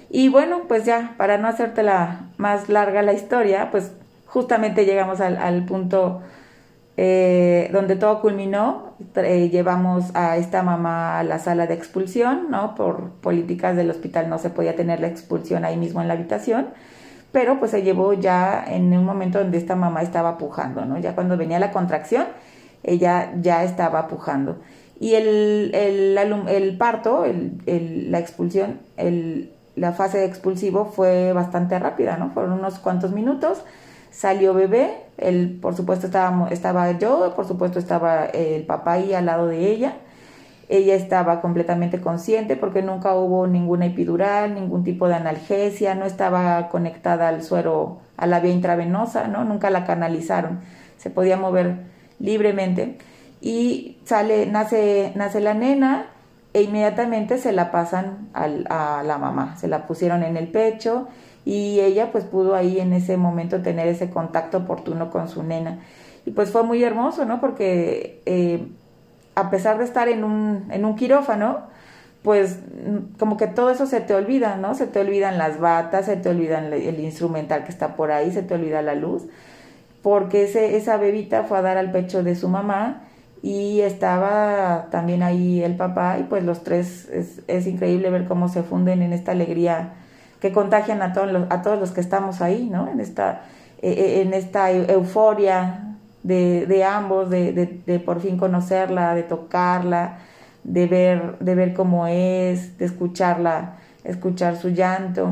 Y 0.09 0.27
bueno, 0.27 0.63
pues 0.67 0.85
ya, 0.85 1.15
para 1.17 1.37
no 1.37 1.47
hacerte 1.47 1.83
la 1.83 2.29
más 2.37 2.69
larga 2.69 3.01
la 3.01 3.13
historia, 3.13 3.71
pues 3.71 3.91
justamente 4.25 4.85
llegamos 4.85 5.21
al, 5.21 5.65
punto 5.65 6.21
eh, 6.97 7.69
donde 7.71 7.95
todo 7.95 8.21
culminó. 8.21 8.93
Eh, 9.15 9.49
llevamos 9.49 10.13
a 10.13 10.37
esta 10.37 10.63
mamá 10.63 11.19
a 11.19 11.23
la 11.23 11.39
sala 11.39 11.65
de 11.65 11.75
expulsión, 11.75 12.51
¿no? 12.51 12.75
Por 12.75 13.11
políticas 13.21 13.77
del 13.77 13.89
hospital 13.89 14.29
no 14.29 14.37
se 14.37 14.49
podía 14.49 14.75
tener 14.75 14.99
la 14.99 15.07
expulsión 15.07 15.63
ahí 15.63 15.77
mismo 15.77 16.01
en 16.01 16.09
la 16.09 16.15
habitación 16.15 16.67
pero 17.31 17.59
pues 17.59 17.71
se 17.71 17.83
llevó 17.83 18.13
ya 18.13 18.63
en 18.67 18.91
un 18.93 19.05
momento 19.05 19.39
donde 19.39 19.57
esta 19.57 19.75
mamá 19.75 20.01
estaba 20.01 20.37
pujando, 20.37 20.85
¿no? 20.85 20.97
Ya 20.99 21.15
cuando 21.15 21.37
venía 21.37 21.59
la 21.59 21.71
contracción, 21.71 22.25
ella 22.83 23.33
ya 23.41 23.63
estaba 23.63 24.07
pujando. 24.07 24.57
Y 24.99 25.15
el, 25.15 25.71
el, 25.73 26.17
el 26.47 26.77
parto, 26.77 27.25
el, 27.25 28.11
la 28.11 28.19
expulsión, 28.19 28.79
la 29.75 29.93
fase 29.93 30.19
de 30.19 30.25
expulsivo 30.25 30.85
fue 30.85 31.33
bastante 31.33 31.79
rápida, 31.79 32.17
¿no? 32.17 32.29
Fueron 32.31 32.53
unos 32.53 32.79
cuantos 32.79 33.11
minutos, 33.11 33.63
salió 34.11 34.53
bebé, 34.53 34.91
él, 35.17 35.57
por 35.61 35.75
supuesto 35.75 36.05
estaba, 36.05 36.49
estaba 36.49 36.91
yo, 36.99 37.33
por 37.35 37.47
supuesto 37.47 37.79
estaba 37.79 38.25
el 38.25 38.63
papá 38.65 38.93
ahí 38.93 39.13
al 39.13 39.25
lado 39.25 39.47
de 39.47 39.71
ella, 39.71 39.95
ella 40.71 40.95
estaba 40.95 41.41
completamente 41.41 41.99
consciente 41.99 42.55
porque 42.55 42.81
nunca 42.81 43.13
hubo 43.13 43.45
ninguna 43.45 43.87
epidural, 43.87 44.55
ningún 44.55 44.85
tipo 44.85 45.09
de 45.09 45.15
analgesia, 45.15 45.95
no 45.95 46.05
estaba 46.05 46.69
conectada 46.69 47.27
al 47.27 47.43
suero, 47.43 47.99
a 48.15 48.25
la 48.25 48.39
vía 48.39 48.53
intravenosa, 48.53 49.27
¿no? 49.27 49.43
Nunca 49.43 49.69
la 49.69 49.85
canalizaron, 49.85 50.61
se 50.97 51.09
podía 51.09 51.35
mover 51.35 51.75
libremente. 52.19 52.97
Y 53.41 53.97
sale, 54.05 54.45
nace, 54.45 55.11
nace 55.15 55.41
la 55.41 55.53
nena, 55.53 56.05
e 56.53 56.61
inmediatamente 56.61 57.37
se 57.37 57.51
la 57.51 57.69
pasan 57.71 58.29
al, 58.33 58.65
a 58.69 59.03
la 59.03 59.17
mamá, 59.17 59.57
se 59.57 59.67
la 59.67 59.87
pusieron 59.87 60.23
en 60.23 60.37
el 60.37 60.47
pecho 60.47 61.07
y 61.43 61.79
ella 61.79 62.11
pues 62.13 62.23
pudo 62.23 62.55
ahí 62.55 62.79
en 62.79 62.93
ese 62.93 63.17
momento 63.17 63.61
tener 63.61 63.87
ese 63.87 64.09
contacto 64.09 64.59
oportuno 64.59 65.09
con 65.11 65.27
su 65.27 65.43
nena. 65.43 65.79
Y 66.25 66.31
pues 66.31 66.51
fue 66.51 66.63
muy 66.63 66.83
hermoso, 66.83 67.25
¿no? 67.25 67.41
Porque 67.41 68.21
eh, 68.25 68.67
a 69.35 69.49
pesar 69.49 69.77
de 69.77 69.85
estar 69.85 70.07
en 70.09 70.23
un, 70.23 70.67
en 70.71 70.85
un 70.85 70.95
quirófano, 70.95 71.71
pues 72.23 72.59
como 73.17 73.37
que 73.37 73.47
todo 73.47 73.71
eso 73.71 73.85
se 73.85 74.01
te 74.01 74.13
olvida, 74.13 74.57
¿no? 74.57 74.75
Se 74.75 74.85
te 74.87 74.99
olvidan 74.99 75.37
las 75.37 75.59
batas, 75.59 76.05
se 76.05 76.17
te 76.17 76.29
olvida 76.29 76.59
el, 76.59 76.99
instrumental 76.99 77.63
que 77.63 77.71
está 77.71 77.95
por 77.95 78.11
ahí, 78.11 78.31
se 78.31 78.43
te 78.43 78.53
olvida 78.53 78.81
la 78.81 78.95
luz, 78.95 79.23
porque 80.03 80.43
ese, 80.43 80.77
esa 80.77 80.97
bebita 80.97 81.43
fue 81.43 81.57
a 81.57 81.61
dar 81.61 81.77
al 81.77 81.91
pecho 81.91 82.23
de 82.23 82.35
su 82.35 82.47
mamá 82.47 83.03
y 83.41 83.81
estaba 83.81 84.87
también 84.91 85.23
ahí 85.23 85.63
el 85.63 85.75
papá 85.75 86.19
y 86.19 86.23
pues 86.23 86.43
los 86.43 86.63
tres 86.63 87.09
es, 87.09 87.41
es 87.47 87.65
increíble 87.65 88.11
ver 88.11 88.27
cómo 88.27 88.49
se 88.49 88.61
funden 88.61 89.01
en 89.01 89.13
esta 89.13 89.31
alegría 89.31 89.93
que 90.39 90.51
contagian 90.51 91.01
a 91.01 91.13
todos 91.13 91.31
los, 91.31 91.47
a 91.49 91.61
todos 91.63 91.79
los 91.79 91.91
que 91.91 92.01
estamos 92.01 92.41
ahí, 92.41 92.69
¿no? 92.69 92.87
En 92.87 92.99
esta, 92.99 93.43
e, 93.81 93.91
e, 93.91 94.21
en 94.21 94.33
esta 94.33 94.71
euforia 94.71 95.90
de, 96.23 96.65
de 96.65 96.83
ambos, 96.83 97.29
de, 97.29 97.51
de, 97.85 97.99
por 97.99 98.19
fin 98.19 98.37
conocerla, 98.37 99.15
de 99.15 99.23
tocarla, 99.23 100.19
de 100.63 100.87
ver, 100.87 101.39
de 101.39 101.55
ver 101.55 101.73
cómo 101.73 102.07
es, 102.07 102.77
de 102.77 102.85
escucharla, 102.85 103.77
escuchar 104.03 104.57
su 104.57 104.69
llanto. 104.69 105.29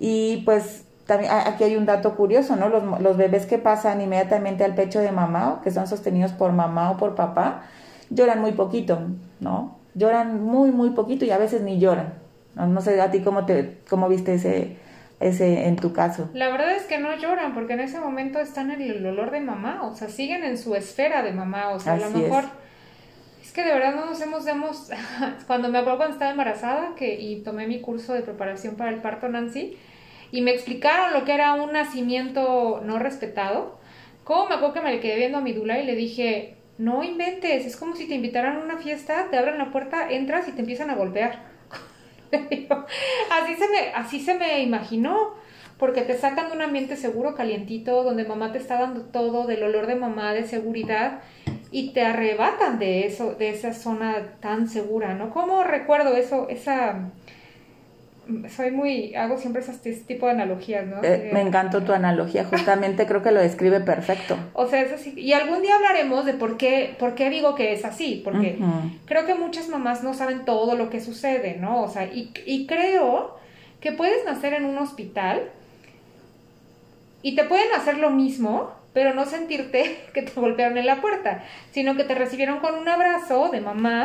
Y 0.00 0.42
pues 0.44 0.84
también 1.06 1.32
aquí 1.32 1.64
hay 1.64 1.76
un 1.76 1.86
dato 1.86 2.14
curioso, 2.16 2.56
¿no? 2.56 2.68
Los, 2.68 3.00
los 3.00 3.16
bebés 3.16 3.46
que 3.46 3.58
pasan 3.58 4.00
inmediatamente 4.00 4.64
al 4.64 4.74
pecho 4.74 5.00
de 5.00 5.12
mamá, 5.12 5.60
que 5.62 5.70
son 5.70 5.86
sostenidos 5.86 6.32
por 6.32 6.52
mamá 6.52 6.90
o 6.90 6.96
por 6.96 7.14
papá, 7.14 7.62
lloran 8.10 8.40
muy 8.40 8.52
poquito, 8.52 9.00
¿no? 9.40 9.76
Lloran 9.94 10.42
muy, 10.42 10.70
muy 10.70 10.90
poquito 10.90 11.24
y 11.24 11.30
a 11.30 11.38
veces 11.38 11.62
ni 11.62 11.78
lloran. 11.78 12.14
No, 12.54 12.80
sé 12.80 13.00
a 13.00 13.10
ti 13.10 13.20
cómo 13.20 13.46
te 13.46 13.78
cómo 13.88 14.08
viste 14.08 14.34
ese 14.34 14.76
ese 15.20 15.66
en 15.66 15.76
tu 15.76 15.92
caso. 15.92 16.30
La 16.32 16.48
verdad 16.48 16.72
es 16.72 16.84
que 16.84 16.98
no 16.98 17.16
lloran 17.16 17.54
porque 17.54 17.72
en 17.72 17.80
ese 17.80 18.00
momento 18.00 18.38
están 18.38 18.70
en 18.70 18.80
el 18.80 19.04
olor 19.04 19.30
de 19.30 19.40
mamá, 19.40 19.82
o 19.82 19.94
sea, 19.94 20.08
siguen 20.08 20.44
en 20.44 20.58
su 20.58 20.74
esfera 20.74 21.22
de 21.22 21.32
mamá, 21.32 21.70
o 21.70 21.80
sea, 21.80 21.94
a 21.94 21.96
lo 21.96 22.10
mejor 22.10 22.44
es. 23.42 23.52
que 23.52 23.64
de 23.64 23.72
verdad 23.72 23.94
no 23.94 24.06
nos 24.06 24.20
hemos 24.20 24.44
demos 24.44 24.90
cuando 25.46 25.68
me 25.68 25.78
acuerdo 25.78 25.98
cuando 25.98 26.14
estaba 26.14 26.30
embarazada 26.30 26.94
que 26.96 27.20
y 27.20 27.42
tomé 27.42 27.66
mi 27.66 27.80
curso 27.80 28.14
de 28.14 28.22
preparación 28.22 28.76
para 28.76 28.90
el 28.90 29.00
parto 29.00 29.28
Nancy 29.28 29.76
y 30.30 30.42
me 30.42 30.52
explicaron 30.52 31.12
lo 31.12 31.24
que 31.24 31.32
era 31.32 31.54
un 31.54 31.72
nacimiento 31.72 32.82
no 32.84 32.98
respetado. 32.98 33.78
¿Cómo 34.24 34.48
me 34.48 34.56
acuerdo 34.56 34.74
que 34.74 34.80
me 34.82 34.92
le 34.92 35.00
quedé 35.00 35.16
viendo 35.16 35.38
a 35.38 35.40
mi 35.40 35.54
dula 35.54 35.78
y 35.78 35.86
le 35.86 35.94
dije, 35.94 36.58
no 36.76 37.02
inventes, 37.02 37.64
es 37.64 37.76
como 37.76 37.96
si 37.96 38.06
te 38.06 38.14
invitaran 38.14 38.56
a 38.56 38.60
una 38.60 38.76
fiesta, 38.76 39.28
te 39.30 39.38
abren 39.38 39.56
la 39.56 39.70
puerta, 39.70 40.10
entras 40.10 40.46
y 40.48 40.52
te 40.52 40.60
empiezan 40.60 40.90
a 40.90 40.96
golpear. 40.96 41.57
así, 43.30 43.54
se 43.54 43.68
me, 43.68 43.92
así 43.94 44.20
se 44.20 44.34
me 44.34 44.62
imaginó, 44.62 45.34
porque 45.78 46.02
te 46.02 46.16
sacan 46.16 46.48
de 46.48 46.56
un 46.56 46.62
ambiente 46.62 46.96
seguro, 46.96 47.34
calientito, 47.34 48.02
donde 48.02 48.24
mamá 48.24 48.52
te 48.52 48.58
está 48.58 48.78
dando 48.80 49.02
todo, 49.02 49.46
del 49.46 49.62
olor 49.62 49.86
de 49.86 49.94
mamá, 49.94 50.32
de 50.32 50.46
seguridad, 50.46 51.20
y 51.70 51.92
te 51.92 52.02
arrebatan 52.02 52.78
de 52.78 53.06
eso, 53.06 53.34
de 53.34 53.50
esa 53.50 53.72
zona 53.74 54.34
tan 54.40 54.68
segura, 54.68 55.14
¿no? 55.14 55.30
¿Cómo 55.30 55.64
recuerdo 55.64 56.16
eso, 56.16 56.48
esa 56.48 57.10
soy 58.54 58.70
muy, 58.70 59.14
hago 59.14 59.38
siempre 59.38 59.62
ese 59.62 59.92
tipo 60.06 60.26
de 60.26 60.32
analogías, 60.32 60.86
¿no? 60.86 61.02
Eh, 61.02 61.30
me 61.32 61.40
encantó 61.40 61.82
tu 61.82 61.92
analogía, 61.92 62.44
justamente 62.44 63.06
creo 63.06 63.22
que 63.22 63.32
lo 63.32 63.40
describe 63.40 63.80
perfecto. 63.80 64.36
O 64.52 64.66
sea, 64.66 64.82
es 64.82 64.92
así. 64.92 65.14
Y 65.16 65.32
algún 65.32 65.62
día 65.62 65.74
hablaremos 65.76 66.26
de 66.26 66.34
por 66.34 66.56
qué, 66.56 66.94
por 66.98 67.14
qué 67.14 67.30
digo 67.30 67.54
que 67.54 67.72
es 67.72 67.84
así, 67.84 68.20
porque 68.24 68.58
creo 69.06 69.24
que 69.26 69.34
muchas 69.34 69.68
mamás 69.68 70.02
no 70.02 70.14
saben 70.14 70.44
todo 70.44 70.76
lo 70.76 70.90
que 70.90 71.00
sucede, 71.00 71.56
¿no? 71.58 71.82
O 71.82 71.88
sea, 71.88 72.04
y, 72.04 72.32
y 72.44 72.66
creo 72.66 73.38
que 73.80 73.92
puedes 73.92 74.24
nacer 74.24 74.52
en 74.54 74.64
un 74.64 74.78
hospital 74.78 75.50
y 77.22 77.34
te 77.34 77.44
pueden 77.44 77.72
hacer 77.74 77.98
lo 77.98 78.10
mismo, 78.10 78.72
pero 78.92 79.14
no 79.14 79.24
sentirte 79.24 79.98
que 80.14 80.22
te 80.22 80.38
golpearon 80.38 80.78
en 80.78 80.86
la 80.86 81.00
puerta, 81.00 81.44
sino 81.70 81.96
que 81.96 82.04
te 82.04 82.14
recibieron 82.14 82.60
con 82.60 82.74
un 82.74 82.88
abrazo 82.88 83.48
de 83.48 83.60
mamá, 83.60 84.04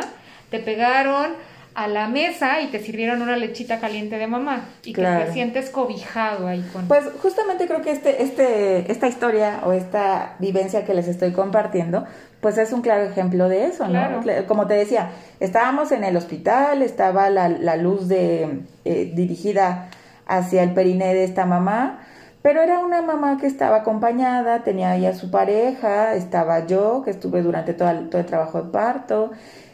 te 0.50 0.60
pegaron, 0.60 1.32
a 1.74 1.88
la 1.88 2.08
mesa 2.08 2.60
y 2.60 2.68
te 2.68 2.78
sirvieron 2.78 3.20
una 3.20 3.36
lechita 3.36 3.80
caliente 3.80 4.16
de 4.16 4.26
mamá 4.26 4.68
y 4.84 4.92
que 4.92 5.02
te 5.02 5.32
sientes 5.32 5.70
cobijado 5.70 6.46
ahí 6.46 6.64
con... 6.72 6.86
Pues 6.86 7.04
justamente 7.20 7.66
creo 7.66 7.82
que 7.82 7.90
este, 7.90 8.22
este, 8.22 8.90
esta 8.92 9.08
historia 9.08 9.60
o 9.64 9.72
esta 9.72 10.36
vivencia 10.38 10.84
que 10.84 10.94
les 10.94 11.08
estoy 11.08 11.32
compartiendo, 11.32 12.04
pues 12.40 12.58
es 12.58 12.72
un 12.72 12.80
claro 12.80 13.02
ejemplo 13.02 13.48
de 13.48 13.66
eso, 13.66 13.88
¿no? 13.88 14.22
Como 14.46 14.66
te 14.66 14.74
decía, 14.74 15.10
estábamos 15.40 15.90
en 15.90 16.04
el 16.04 16.16
hospital, 16.16 16.82
estaba 16.82 17.28
la, 17.28 17.48
la 17.48 17.76
luz 17.76 18.06
de, 18.06 18.60
eh, 18.84 19.12
dirigida 19.14 19.88
hacia 20.26 20.62
el 20.62 20.74
periné 20.74 21.12
de 21.12 21.24
esta 21.24 21.44
mamá, 21.44 22.00
pero 22.42 22.60
era 22.60 22.80
una 22.80 23.00
mamá 23.00 23.38
que 23.40 23.46
estaba 23.46 23.78
acompañada, 23.78 24.62
tenía 24.62 24.96
ya 24.98 25.14
su 25.14 25.30
pareja, 25.30 26.14
estaba 26.14 26.66
yo, 26.66 27.02
que 27.02 27.10
estuve 27.10 27.42
durante 27.42 27.72
todo 27.72 27.88
el, 27.90 28.10
todo 28.10 28.20
el 28.20 28.26
trabajo 28.26 28.62
de 28.62 28.70
parto, 28.70 29.30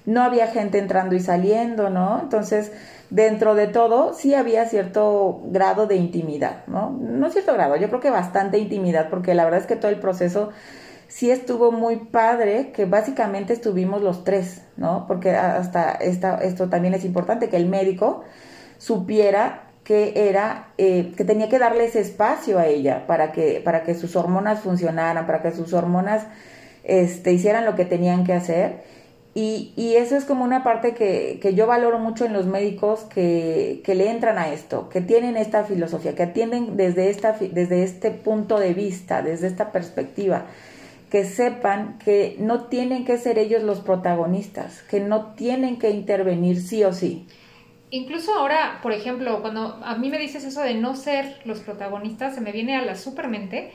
no 0.06 0.22
había 0.22 0.46
gente 0.48 0.78
entrando 0.78 1.14
y 1.14 1.20
saliendo, 1.20 1.90
¿no? 1.90 2.20
Entonces, 2.20 2.72
dentro 3.10 3.54
de 3.54 3.66
todo, 3.66 4.14
sí 4.14 4.34
había 4.34 4.64
cierto 4.66 5.42
grado 5.46 5.86
de 5.86 5.96
intimidad, 5.96 6.64
¿no? 6.66 6.90
No 6.90 7.30
cierto 7.30 7.52
grado, 7.52 7.76
yo 7.76 7.88
creo 7.88 8.00
que 8.00 8.10
bastante 8.10 8.58
intimidad, 8.58 9.10
porque 9.10 9.34
la 9.34 9.44
verdad 9.44 9.60
es 9.60 9.66
que 9.66 9.76
todo 9.76 9.90
el 9.90 9.98
proceso 10.00 10.50
sí 11.08 11.30
estuvo 11.30 11.72
muy 11.72 11.96
padre, 11.96 12.70
que 12.72 12.84
básicamente 12.84 13.52
estuvimos 13.52 14.00
los 14.00 14.24
tres, 14.24 14.62
¿no? 14.76 15.06
Porque 15.06 15.30
hasta 15.32 15.92
esta, 15.92 16.36
esto 16.36 16.68
también 16.68 16.94
es 16.94 17.04
importante, 17.04 17.48
que 17.48 17.56
el 17.56 17.66
médico 17.66 18.22
supiera 18.78 19.70
que 19.84 20.28
era 20.28 20.68
eh, 20.78 21.12
que 21.16 21.24
tenía 21.24 21.48
que 21.48 21.58
darle 21.58 21.86
ese 21.86 22.00
espacio 22.00 22.58
a 22.58 22.66
ella 22.66 23.06
para 23.06 23.32
que 23.32 23.60
para 23.64 23.82
que 23.82 23.94
sus 23.94 24.14
hormonas 24.14 24.60
funcionaran 24.60 25.26
para 25.26 25.42
que 25.42 25.52
sus 25.52 25.72
hormonas 25.72 26.26
este 26.84 27.32
hicieran 27.32 27.64
lo 27.64 27.74
que 27.74 27.86
tenían 27.86 28.24
que 28.24 28.34
hacer 28.34 28.82
y, 29.34 29.72
y, 29.76 29.94
eso 29.94 30.16
es 30.16 30.24
como 30.24 30.44
una 30.44 30.64
parte 30.64 30.92
que, 30.92 31.38
que 31.40 31.54
yo 31.54 31.68
valoro 31.68 32.00
mucho 32.00 32.24
en 32.24 32.32
los 32.32 32.46
médicos 32.46 33.02
que, 33.02 33.80
que, 33.84 33.94
le 33.94 34.10
entran 34.10 34.38
a 34.38 34.52
esto, 34.52 34.88
que 34.88 35.00
tienen 35.00 35.36
esta 35.36 35.62
filosofía, 35.62 36.16
que 36.16 36.24
atienden 36.24 36.76
desde, 36.76 37.10
esta, 37.10 37.32
desde 37.32 37.84
este 37.84 38.10
punto 38.10 38.58
de 38.58 38.74
vista, 38.74 39.22
desde 39.22 39.46
esta 39.46 39.70
perspectiva, 39.70 40.46
que 41.10 41.24
sepan 41.24 41.98
que 41.98 42.36
no 42.40 42.64
tienen 42.64 43.04
que 43.04 43.18
ser 43.18 43.38
ellos 43.38 43.62
los 43.62 43.80
protagonistas, 43.80 44.82
que 44.82 44.98
no 44.98 45.34
tienen 45.34 45.78
que 45.78 45.90
intervenir 45.90 46.60
sí 46.60 46.82
o 46.82 46.92
sí. 46.92 47.26
Incluso 47.90 48.34
ahora, 48.34 48.80
por 48.82 48.92
ejemplo, 48.92 49.42
cuando 49.42 49.80
a 49.84 49.96
mí 49.96 50.10
me 50.10 50.18
dices 50.18 50.42
eso 50.44 50.60
de 50.62 50.74
no 50.74 50.96
ser 50.96 51.40
los 51.44 51.60
protagonistas, 51.60 52.34
se 52.34 52.40
me 52.40 52.50
viene 52.50 52.76
a 52.76 52.82
la 52.82 52.96
supermente 52.96 53.70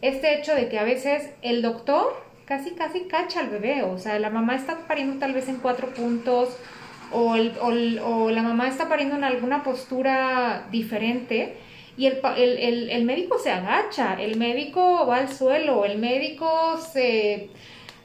este 0.00 0.38
hecho 0.38 0.54
de 0.54 0.68
que 0.68 0.78
a 0.78 0.84
veces 0.84 1.30
el 1.42 1.62
doctor 1.62 2.12
casi, 2.52 2.72
casi 2.72 3.04
cacha 3.04 3.40
al 3.40 3.48
bebé. 3.48 3.82
O 3.82 3.98
sea, 3.98 4.18
la 4.18 4.28
mamá 4.28 4.54
está 4.56 4.86
pariendo 4.86 5.18
tal 5.18 5.32
vez 5.32 5.48
en 5.48 5.56
cuatro 5.56 5.88
puntos 5.94 6.54
o, 7.10 7.34
la 7.34 8.42
mamá 8.42 8.68
está 8.68 8.90
pariendo 8.90 9.16
en 9.16 9.24
alguna 9.24 9.62
postura 9.62 10.66
diferente 10.70 11.56
y 11.96 12.06
el, 12.06 12.20
el, 12.36 12.90
el, 12.90 13.04
médico 13.04 13.38
se 13.38 13.50
agacha, 13.50 14.16
el 14.20 14.38
médico 14.38 15.06
va 15.06 15.16
al 15.16 15.28
suelo, 15.28 15.84
el 15.84 15.98
médico 15.98 16.78
se 16.78 17.50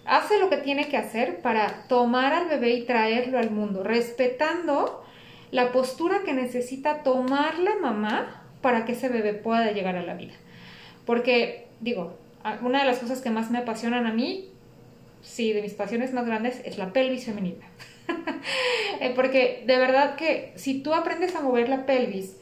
hace 0.06 0.40
lo 0.40 0.50
que 0.50 0.58
tiene 0.58 0.88
que 0.88 0.98
hacer 0.98 1.42
para 1.42 1.88
tomar 1.88 2.34
al 2.34 2.48
bebé 2.48 2.72
y 2.72 2.86
traerlo 2.86 3.40
al 3.40 3.52
mundo, 3.52 3.84
respetando 3.84 5.04
la 5.52 5.72
postura 5.72 6.22
que 6.26 6.34
necesita 6.34 7.04
tomar 7.04 7.60
la 7.60 7.76
mamá 7.82 8.44
para 8.62 8.86
que 8.86 8.94
ese 8.94 9.10
bebé 9.10 9.34
pueda 9.34 9.72
llegar 9.72 9.96
a 9.96 10.04
la 10.04 10.16
vida. 10.16 10.34
Porque, 11.06 11.68
digo, 11.80 12.18
una 12.62 12.80
de 12.80 12.86
las 12.86 13.00
cosas 13.00 13.22
que 13.22 13.30
más 13.30 13.52
me 13.52 13.60
apasionan 13.60 14.06
a 14.06 14.14
mí, 14.14 14.50
sí, 15.22 15.54
de 15.54 15.62
mis 15.62 15.74
pasiones 15.74 16.14
más 16.14 16.26
grandes, 16.26 16.62
es 16.66 16.78
la 16.78 16.94
pelvis 16.94 17.26
femenina. 17.26 17.66
Eh, 19.00 19.14
porque 19.16 19.64
de 19.68 19.78
verdad 19.78 20.16
que 20.16 20.54
si 20.56 20.82
tú 20.82 20.96
aprendes 20.96 21.36
a 21.36 21.42
mover 21.42 21.70
la 21.70 21.86
pelvis, 21.86 22.38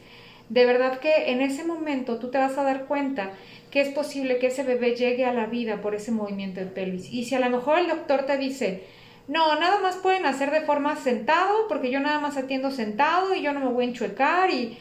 de 0.48 0.66
verdad 0.66 1.00
que 1.00 1.32
en 1.32 1.42
ese 1.42 1.66
momento 1.66 2.18
tú 2.18 2.30
te 2.30 2.38
vas 2.38 2.58
a 2.58 2.64
dar 2.64 2.86
cuenta 2.86 3.32
que 3.72 3.82
es 3.82 3.90
posible 3.90 4.38
que 4.38 4.48
ese 4.48 4.64
bebé 4.64 4.96
llegue 4.96 5.26
a 5.26 5.34
la 5.34 5.48
vida 5.48 5.82
por 5.82 5.96
ese 5.96 6.12
movimiento 6.12 6.62
de 6.62 6.68
pelvis. 6.68 7.12
Y 7.12 7.26
si 7.26 7.36
a 7.36 7.40
lo 7.40 7.50
mejor 7.50 7.80
el 7.80 7.88
doctor 7.88 8.26
te 8.26 8.38
dice, 8.38 8.84
no, 9.28 9.60
nada 9.60 9.80
más 9.80 9.98
pueden 9.98 10.26
hacer 10.26 10.52
de 10.52 10.62
forma 10.62 10.96
sentado, 10.96 11.68
porque 11.68 11.92
yo 11.92 12.00
nada 12.00 12.20
más 12.20 12.38
atiendo 12.38 12.72
sentado 12.72 13.34
y 13.34 13.42
yo 13.42 13.52
no 13.52 13.60
me 13.60 13.68
voy 13.68 13.86
a 13.86 13.88
enchuecar 13.90 14.52
y 14.52 14.78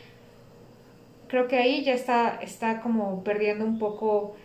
creo 1.29 1.49
que 1.49 1.57
ahí 1.57 1.83
ya 1.83 1.95
está, 1.95 2.39
está 2.43 2.81
como 2.81 3.25
perdiendo 3.25 3.65
un 3.65 3.79
poco 3.79 4.37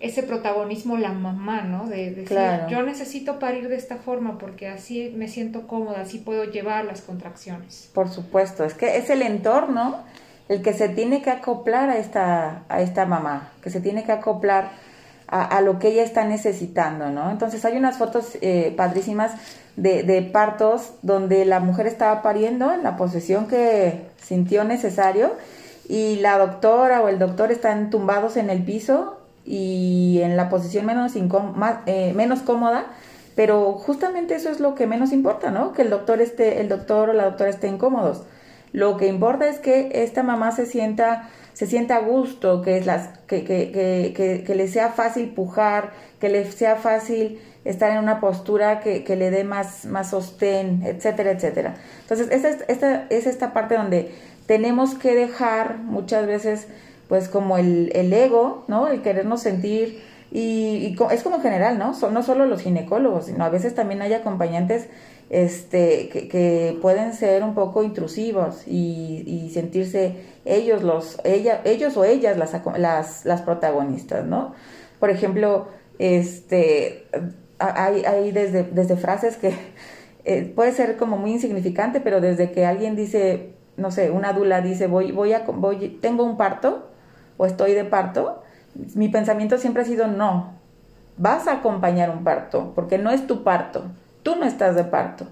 ese 0.00 0.22
protagonismo 0.22 0.96
la 0.96 1.12
mamá, 1.12 1.62
¿no? 1.62 1.86
De, 1.86 2.10
decir, 2.10 2.38
yo 2.68 2.82
necesito 2.82 3.38
parir 3.38 3.68
de 3.68 3.76
esta 3.76 3.96
forma 3.96 4.38
porque 4.38 4.68
así 4.68 5.12
me 5.16 5.28
siento 5.28 5.66
cómoda, 5.66 6.02
así 6.02 6.18
puedo 6.18 6.44
llevar 6.44 6.84
las 6.84 7.00
contracciones. 7.00 7.90
Por 7.94 8.08
supuesto, 8.08 8.64
es 8.64 8.74
que 8.74 8.96
es 8.98 9.08
el 9.10 9.22
entorno 9.22 10.02
el 10.48 10.62
que 10.62 10.74
se 10.74 10.88
tiene 10.88 11.22
que 11.22 11.30
acoplar 11.30 11.88
a 11.88 11.96
esta, 11.96 12.64
a 12.68 12.82
esta 12.82 13.06
mamá, 13.06 13.52
que 13.62 13.70
se 13.70 13.80
tiene 13.80 14.04
que 14.04 14.12
acoplar 14.12 14.72
a, 15.26 15.62
lo 15.62 15.78
que 15.78 15.88
ella 15.88 16.04
está 16.04 16.24
necesitando, 16.24 17.10
¿no? 17.10 17.30
Entonces 17.30 17.64
hay 17.64 17.76
unas 17.76 17.96
fotos 17.96 18.38
eh, 18.40 18.72
padrísimas 18.76 19.32
de, 19.74 20.04
de, 20.04 20.22
partos 20.22 20.92
donde 21.02 21.44
la 21.44 21.58
mujer 21.58 21.88
estaba 21.88 22.22
pariendo 22.22 22.72
en 22.72 22.84
la 22.84 22.96
posición 22.96 23.48
que 23.48 24.02
sintió 24.22 24.62
necesario 24.62 25.32
y 25.88 26.16
la 26.16 26.38
doctora 26.38 27.00
o 27.00 27.08
el 27.08 27.18
doctor 27.18 27.50
están 27.50 27.90
tumbados 27.90 28.36
en 28.36 28.48
el 28.48 28.62
piso 28.62 29.23
y 29.44 30.20
en 30.22 30.36
la 30.36 30.48
posición 30.48 30.86
menos, 30.86 31.12
eh, 31.16 32.12
menos 32.14 32.40
cómoda, 32.40 32.86
pero 33.34 33.72
justamente 33.72 34.34
eso 34.34 34.50
es 34.50 34.60
lo 34.60 34.74
que 34.74 34.86
menos 34.86 35.12
importa, 35.12 35.50
¿no? 35.50 35.72
Que 35.72 35.82
el 35.82 35.90
doctor 35.90 36.20
esté, 36.20 36.60
el 36.60 36.68
doctor 36.68 37.10
o 37.10 37.12
la 37.12 37.24
doctora 37.24 37.50
estén 37.50 37.78
cómodos. 37.78 38.22
Lo 38.72 38.96
que 38.96 39.06
importa 39.06 39.48
es 39.48 39.58
que 39.58 39.90
esta 40.02 40.22
mamá 40.22 40.52
se 40.52 40.66
sienta 40.66 41.28
se 41.54 41.66
sienta 41.66 41.96
a 41.96 42.00
gusto, 42.00 42.62
que, 42.62 42.76
es 42.76 42.84
las, 42.84 43.08
que, 43.28 44.44
le 44.54 44.68
sea 44.68 44.90
fácil 44.90 45.30
pujar, 45.30 45.92
que 46.20 46.28
le 46.28 46.50
sea 46.50 46.76
fácil 46.76 47.40
estar 47.64 47.92
en 47.92 47.98
una 47.98 48.20
postura 48.20 48.80
que, 48.80 49.04
le 49.16 49.30
dé 49.30 49.44
más, 49.44 49.86
más 49.86 50.10
sostén, 50.10 50.82
etcétera, 50.84 51.30
etcétera. 51.30 51.76
Entonces, 52.02 52.28
esta, 52.32 52.64
esta, 52.66 53.06
es 53.08 53.26
esta 53.26 53.52
parte 53.52 53.76
donde 53.76 54.12
tenemos 54.46 54.96
que 54.96 55.14
dejar 55.14 55.78
muchas 55.78 56.26
veces, 56.26 56.66
pues, 57.08 57.28
como 57.28 57.58
el, 57.58 57.90
el 57.94 58.12
ego, 58.12 58.64
¿no? 58.68 58.88
El 58.88 59.02
querernos 59.02 59.42
sentir, 59.42 60.02
y, 60.34 60.96
es 61.12 61.22
como 61.22 61.40
general, 61.40 61.78
¿no? 61.78 61.92
no 62.10 62.22
solo 62.24 62.46
los 62.46 62.60
ginecólogos, 62.60 63.26
sino 63.26 63.44
a 63.44 63.50
veces 63.50 63.76
también 63.76 64.02
hay 64.02 64.14
acompañantes 64.14 64.88
este, 65.30 66.08
que, 66.08 66.76
pueden 66.82 67.14
ser 67.14 67.44
un 67.44 67.54
poco 67.54 67.84
intrusivos 67.84 68.66
y, 68.66 69.50
sentirse 69.54 70.16
ellos, 70.44 70.82
los, 70.82 71.20
ella, 71.22 71.60
ellos 71.64 71.96
o 71.96 72.04
ellas 72.04 72.36
las, 72.36 72.52
las, 72.76 73.24
las 73.24 73.42
protagonistas, 73.42 74.26
¿no? 74.26 74.54
Por 74.98 75.10
ejemplo, 75.10 75.68
este, 76.00 77.06
hay, 77.60 78.04
hay 78.04 78.32
desde, 78.32 78.64
desde 78.64 78.96
frases 78.96 79.36
que 79.36 79.54
eh, 80.24 80.52
puede 80.52 80.72
ser 80.72 80.96
como 80.96 81.16
muy 81.16 81.30
insignificante, 81.30 82.00
pero 82.00 82.20
desde 82.20 82.50
que 82.50 82.66
alguien 82.66 82.96
dice, 82.96 83.50
no 83.76 83.92
sé, 83.92 84.10
una 84.10 84.32
dula 84.32 84.62
dice, 84.62 84.88
voy, 84.88 85.12
voy 85.12 85.32
a, 85.32 85.44
voy, 85.46 85.90
tengo 86.00 86.24
un 86.24 86.36
parto 86.36 86.90
o 87.36 87.46
estoy 87.46 87.72
de 87.72 87.84
parto, 87.84 88.42
mi 88.94 89.08
pensamiento 89.08 89.58
siempre 89.58 89.82
ha 89.82 89.86
sido 89.86 90.06
no, 90.06 90.54
vas 91.16 91.46
a 91.46 91.54
acompañar 91.54 92.10
un 92.10 92.24
parto, 92.24 92.72
porque 92.74 92.98
no 92.98 93.10
es 93.10 93.26
tu 93.26 93.44
parto, 93.44 93.84
tú 94.22 94.36
no 94.36 94.46
estás 94.46 94.74
de 94.74 94.84
parto. 94.84 95.26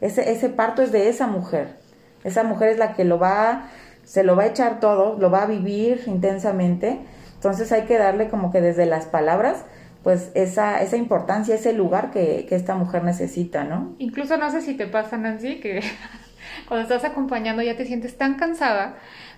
Ese, 0.00 0.30
ese 0.30 0.48
parto 0.48 0.82
es 0.82 0.92
de 0.92 1.08
esa 1.08 1.26
mujer. 1.26 1.76
Esa 2.24 2.42
mujer 2.42 2.70
es 2.70 2.78
la 2.78 2.94
que 2.94 3.04
lo 3.04 3.18
va, 3.18 3.68
se 4.04 4.24
lo 4.24 4.36
va 4.36 4.44
a 4.44 4.46
echar 4.46 4.80
todo, 4.80 5.16
lo 5.18 5.30
va 5.30 5.42
a 5.42 5.46
vivir 5.46 6.02
intensamente. 6.06 7.00
Entonces 7.34 7.70
hay 7.72 7.82
que 7.82 7.98
darle 7.98 8.28
como 8.28 8.50
que 8.50 8.60
desde 8.60 8.86
las 8.86 9.06
palabras, 9.06 9.64
pues 10.02 10.30
esa, 10.34 10.82
esa 10.82 10.96
importancia, 10.96 11.54
ese 11.54 11.72
lugar 11.72 12.10
que, 12.10 12.46
que 12.48 12.54
esta 12.54 12.74
mujer 12.74 13.04
necesita, 13.04 13.64
¿no? 13.64 13.94
Incluso 13.98 14.36
no 14.36 14.50
sé 14.50 14.60
si 14.60 14.74
te 14.74 14.86
pasa, 14.86 15.16
Nancy, 15.16 15.60
que 15.60 15.80
cuando 16.68 16.82
estás 16.82 17.04
acompañando 17.10 17.62
ya 17.62 17.76
te 17.76 17.84
sientes 17.84 18.16
tan 18.16 18.34
cansada, 18.34 18.96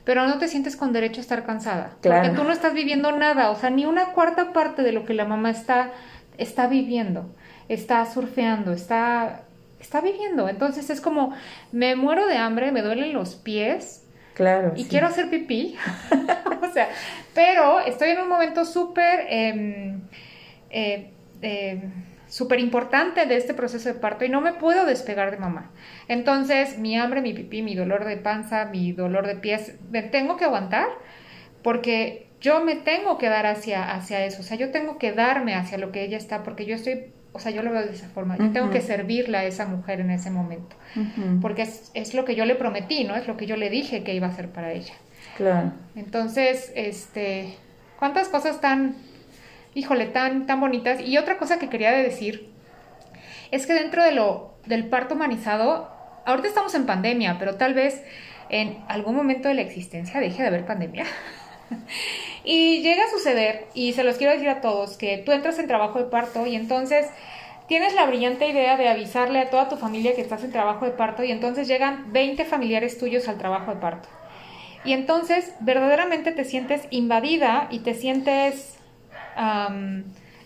pero 0.09 0.27
no 0.27 0.39
te 0.39 0.49
sientes 0.49 0.75
con 0.75 0.95
derecho 0.95 1.21
a 1.21 1.23
estar 1.23 1.45
cansada. 1.45 1.91
Claro. 2.01 2.23
Porque 2.23 2.35
tú 2.35 2.45
no 2.45 2.53
estás 2.53 2.73
viviendo 2.73 3.13
nada, 3.13 3.51
o 3.51 3.57
sea, 3.57 3.69
ni 3.69 3.85
una 3.85 4.07
cuarta 4.07 4.55
parte 4.55 4.83
de 4.83 4.93
lo 4.93 5.05
que 5.05 5.13
la 5.13 5.27
mamá 5.27 5.51
está, 5.51 5.91
está 6.39 6.67
viviendo 6.67 7.27
está 7.69 8.05
surfeando, 8.07 8.73
está, 8.73 9.43
está 9.81 10.01
viviendo. 10.01 10.49
Entonces 10.49 10.91
es 10.91 11.01
como, 11.01 11.35
me 11.73 11.97
muero 11.97 12.27
de 12.27 12.37
hambre, 12.37 12.73
me 12.73 12.83
duelen 12.83 13.13
los 13.13 13.35
pies. 13.35 14.05
Claro. 14.35 14.73
Y 14.77 14.85
quiero 14.85 15.07
hacer 15.07 15.31
pipí. 15.31 15.77
o 16.63 16.73
sea, 16.73 16.89
pero 17.35 17.81
estoy 17.81 18.11
en 18.11 18.21
un 18.21 18.29
momento 18.29 18.65
súper... 18.65 19.27
Em, 19.29 20.01
eh, 20.71 21.13
em, 21.43 21.93
súper 22.29 22.61
importante 22.61 23.27
de 23.27 23.37
este 23.37 23.55
proceso 23.55 23.89
de 23.89 23.95
parto 23.95 24.25
y 24.25 24.29
no 24.29 24.41
me 24.41 24.53
puedo 24.53 24.87
despegar 24.87 25.31
de 25.31 25.39
mamá. 25.39 25.71
Entonces, 26.07 26.79
mi 26.79 26.97
hambre, 26.97 27.21
mi 27.21 27.33
pipí, 27.33 27.63
mi 27.63 27.75
dolor 27.75 28.05
de 28.05 28.17
panza, 28.17 28.67
mi 28.67 28.93
dolor 28.93 29.27
de 29.27 29.37
pies, 29.37 29.75
me 29.91 30.03
tengo 30.03 30.37
que 30.37 30.45
aguantar 30.45 30.89
porque 31.63 32.29
yo 32.41 32.65
me 32.65 32.77
tengo 32.77 33.19
que 33.19 33.29
dar 33.29 33.47
hacia, 33.47 33.93
hacia 33.93 34.25
eso. 34.25 34.41
O 34.41 34.45
sea, 34.45 34.57
yo 34.57 34.71
tengo 34.71 34.99
que 34.99 35.13
darme 35.13 35.55
hacia 35.55 35.79
lo 35.79 35.91
que 35.91 36.05
ella 36.05 36.17
está 36.17 36.43
porque 36.43 36.67
yo 36.67 36.75
estoy 36.75 37.13
o 37.33 37.41
sea, 37.41 37.53
yo 37.53 37.63
lo 37.63 37.71
veo 37.71 37.83
de 37.83 37.93
esa 37.93 38.09
forma. 38.09 38.37
Yo 38.37 38.51
tengo 38.51 38.71
que 38.71 38.81
servirle 38.81 39.37
a 39.39 39.45
esa 39.45 39.67
mujer 39.67 40.01
en 40.01 40.11
ese 40.11 40.31
momento. 40.31 40.75
Porque 41.41 41.63
es, 41.63 41.91
es, 41.95 42.15
lo 42.15 42.25
que 42.25 42.35
yo 42.35 42.45
le 42.45 42.55
prometí, 42.55 43.05
¿no? 43.05 43.15
Es 43.15 43.29
lo 43.29 43.37
que 43.37 43.47
yo 43.47 43.57
le 43.57 43.71
dije 43.71 44.03
que 44.03 44.15
iba 44.15 44.27
a 44.27 44.31
hacer 44.31 44.49
para 44.49 44.73
ella. 44.73 44.95
Claro. 45.37 45.73
Entonces, 45.95 46.73
este, 46.75 47.55
cuántas 47.99 48.29
cosas 48.29 48.61
tan, 48.61 48.97
híjole, 49.75 50.07
tan, 50.07 50.47
tan 50.47 50.61
bonitas. 50.61 51.01
Y 51.01 51.19
otra 51.19 51.39
cosa 51.39 51.59
que 51.59 51.69
quería 51.69 51.93
decir 51.93 52.51
es 53.51 53.67
que 53.67 53.75
dentro 53.75 54.03
de 54.03 54.13
lo, 54.13 54.55
del 54.67 54.89
parto 54.89 55.15
humanizado, 55.15 55.91
ahorita 56.27 56.49
estamos 56.49 56.75
en 56.75 56.87
pandemia, 56.87 57.37
pero 57.39 57.57
tal 57.57 57.75
vez 57.75 58.03
en 58.51 58.79
algún 58.89 59.15
momento 59.15 59.49
de 59.49 59.55
la 59.55 59.63
existencia 59.63 60.21
deje 60.21 60.43
de 60.43 60.49
haber 60.49 60.67
pandemia. 60.67 61.05
y 62.45 62.83
llega 62.83 63.05
a 63.05 63.11
suceder, 63.11 63.67
y 63.75 63.93
se 63.93 64.05
los 64.05 64.17
quiero 64.17 64.33
decir 64.33 64.49
a 64.49 64.61
todos, 64.61 64.97
que 64.97 65.19
tú 65.19 65.33
entras 65.33 65.59
en 65.59 65.67
trabajo 65.67 65.99
de 65.99 66.07
parto 66.07 66.47
y 66.47 66.57
entonces 66.57 67.07
tienes 67.67 67.95
la 67.95 68.07
brillante 68.07 68.49
idea 68.49 68.77
de 68.77 68.89
avisarle 68.89 69.41
a 69.41 69.51
toda 69.51 69.69
tu 69.69 69.77
familia 69.77 70.15
que 70.15 70.23
estás 70.23 70.43
en 70.45 70.53
trabajo 70.53 70.87
de 70.87 70.93
parto 70.93 71.23
y 71.23 71.31
entonces 71.31 71.69
llegan 71.69 72.13
20 72.13 72.45
familiares 72.47 72.99
tuyos 72.99 73.29
al 73.29 73.39
trabajo 73.39 73.75
de 73.75 73.81
parto. 73.81 74.09
Y 74.85 74.93
entonces 74.93 75.53
verdaderamente 75.61 76.33
te 76.33 76.45
sientes 76.45 76.87
invadida 76.91 77.69
y 77.71 77.81
te 77.81 77.95
sientes 77.95 78.78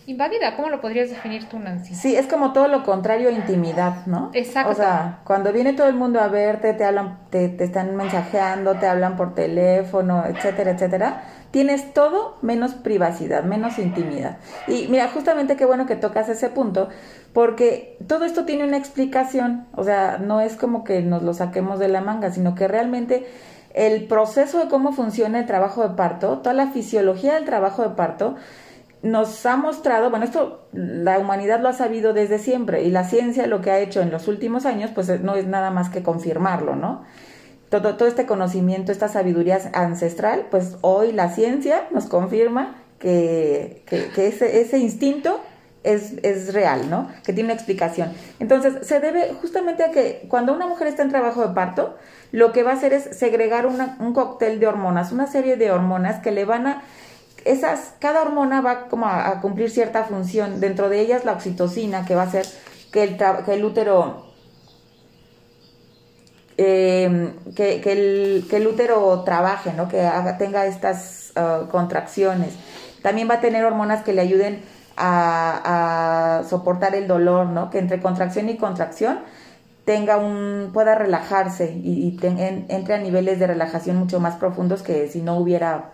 invadida. 0.05 0.55
¿Cómo 0.55 0.69
lo 0.69 0.81
podrías 0.81 1.09
definir 1.09 1.45
tú, 1.45 1.59
Nancy? 1.59 1.95
Sí, 1.95 2.15
es 2.15 2.27
como 2.27 2.51
todo 2.53 2.67
lo 2.67 2.83
contrario 2.83 3.29
a 3.29 3.31
intimidad, 3.31 4.05
¿no? 4.05 4.31
Exacto. 4.33 4.71
O 4.71 4.75
sea, 4.75 5.19
cuando 5.23 5.53
viene 5.53 5.73
todo 5.73 5.87
el 5.87 5.95
mundo 5.95 6.19
a 6.19 6.27
verte, 6.27 6.73
te 6.73 6.83
hablan, 6.83 7.19
te, 7.29 7.49
te 7.49 7.63
están 7.63 7.95
mensajeando, 7.95 8.75
te 8.75 8.87
hablan 8.87 9.15
por 9.15 9.33
teléfono, 9.33 10.25
etcétera, 10.25 10.71
etcétera, 10.71 11.23
tienes 11.51 11.93
todo 11.93 12.37
menos 12.41 12.73
privacidad, 12.73 13.43
menos 13.43 13.79
intimidad. 13.79 14.37
Y 14.67 14.87
mira, 14.89 15.07
justamente 15.09 15.55
qué 15.55 15.65
bueno 15.65 15.85
que 15.85 15.95
tocas 15.95 16.27
ese 16.27 16.49
punto, 16.49 16.89
porque 17.31 17.97
todo 18.07 18.25
esto 18.25 18.43
tiene 18.43 18.63
una 18.63 18.77
explicación, 18.77 19.67
o 19.75 19.83
sea, 19.83 20.17
no 20.17 20.41
es 20.41 20.55
como 20.55 20.83
que 20.83 21.01
nos 21.01 21.23
lo 21.23 21.33
saquemos 21.33 21.79
de 21.79 21.87
la 21.87 22.01
manga, 22.01 22.31
sino 22.31 22.55
que 22.55 22.67
realmente 22.67 23.27
el 23.73 24.05
proceso 24.05 24.59
de 24.59 24.67
cómo 24.67 24.93
funciona 24.93 25.39
el 25.39 25.45
trabajo 25.45 25.87
de 25.87 25.95
parto, 25.95 26.39
toda 26.39 26.53
la 26.53 26.67
fisiología 26.67 27.35
del 27.35 27.45
trabajo 27.45 27.83
de 27.83 27.89
parto, 27.89 28.35
nos 29.03 29.45
ha 29.45 29.57
mostrado, 29.57 30.09
bueno, 30.09 30.25
esto 30.25 30.65
la 30.71 31.19
humanidad 31.19 31.59
lo 31.59 31.67
ha 31.67 31.73
sabido 31.73 32.13
desde 32.13 32.39
siempre 32.39 32.83
y 32.83 32.89
la 32.89 33.03
ciencia 33.03 33.47
lo 33.47 33.61
que 33.61 33.69
ha 33.69 33.79
hecho 33.79 34.01
en 34.01 34.11
los 34.11 34.29
últimos 34.29 34.65
años, 34.65 34.91
pues 34.95 35.21
no 35.21 35.35
es 35.35 35.45
nada 35.45 35.71
más 35.71 35.89
que 35.89 36.01
confirmarlo, 36.01 36.75
¿no? 36.75 37.03
Todo, 37.69 37.97
todo 37.97 38.07
este 38.07 38.25
conocimiento, 38.25 38.91
esta 38.91 39.09
sabiduría 39.09 39.59
ancestral, 39.73 40.47
pues 40.49 40.77
hoy 40.81 41.11
la 41.11 41.29
ciencia 41.29 41.83
nos 41.91 42.05
confirma 42.05 42.83
que, 42.97 43.83
que, 43.87 44.27
ese, 44.27 44.61
ese 44.61 44.77
instinto 44.77 45.41
es, 45.83 46.13
es, 46.23 46.53
real, 46.53 46.89
¿no? 46.89 47.09
Que 47.25 47.33
tiene 47.33 47.47
una 47.47 47.55
explicación. 47.55 48.13
Entonces, 48.39 48.87
se 48.87 49.01
debe 49.01 49.33
justamente 49.41 49.83
a 49.83 49.91
que 49.91 50.25
cuando 50.29 50.53
una 50.53 50.65
mujer 50.65 50.87
está 50.87 51.01
en 51.01 51.09
trabajo 51.09 51.45
de 51.45 51.53
parto, 51.53 51.97
lo 52.31 52.53
que 52.53 52.63
va 52.63 52.71
a 52.71 52.75
hacer 52.75 52.93
es 52.93 53.03
segregar 53.17 53.65
un 53.65 54.13
cóctel 54.13 54.61
de 54.61 54.67
hormonas, 54.67 55.11
una 55.11 55.27
serie 55.27 55.57
de 55.57 55.71
hormonas 55.71 56.21
que 56.21 56.31
le 56.31 56.45
van 56.45 56.67
a 56.67 56.83
esas, 57.45 57.95
cada 57.99 58.21
hormona 58.21 58.61
va 58.61 58.87
como 58.87 59.05
a, 59.05 59.39
cumplir 59.41 59.69
cierta 59.69 60.03
función. 60.03 60.59
Dentro 60.59 60.89
de 60.89 60.99
ellas 60.99 61.25
la 61.25 61.33
oxitocina, 61.33 62.05
que 62.05 62.15
va 62.15 62.23
a 62.23 62.25
hacer 62.25 62.45
que 62.91 63.03
el, 63.03 63.17
que 63.17 63.53
el 63.53 63.65
útero 63.65 64.33
eh, 66.57 67.33
que, 67.55 67.75
el, 67.75 68.45
que, 68.49 68.57
el, 68.57 68.67
útero 68.67 69.23
trabaje, 69.23 69.73
¿no? 69.73 69.87
que 69.87 70.07
tenga 70.37 70.65
estas 70.67 71.33
uh, 71.35 71.67
contracciones. 71.67 72.53
También 73.01 73.29
va 73.29 73.35
a 73.35 73.41
tener 73.41 73.65
hormonas 73.65 74.03
que 74.03 74.13
le 74.13 74.21
ayuden 74.21 74.61
a, 74.95 76.39
a 76.39 76.43
soportar 76.47 76.95
el 76.95 77.07
dolor, 77.07 77.47
¿no? 77.47 77.69
que 77.71 77.79
entre 77.79 77.99
contracción 77.99 78.49
y 78.49 78.57
contracción 78.57 79.19
tenga 79.85 80.17
un 80.17 80.71
pueda 80.73 80.95
relajarse 80.95 81.73
y, 81.73 82.17
entre 82.23 82.95
a 82.95 82.97
niveles 82.99 83.39
de 83.39 83.47
relajación 83.47 83.97
mucho 83.97 84.19
más 84.19 84.35
profundos 84.35 84.81
que 84.81 85.07
si 85.07 85.21
no 85.21 85.37
hubiera 85.37 85.91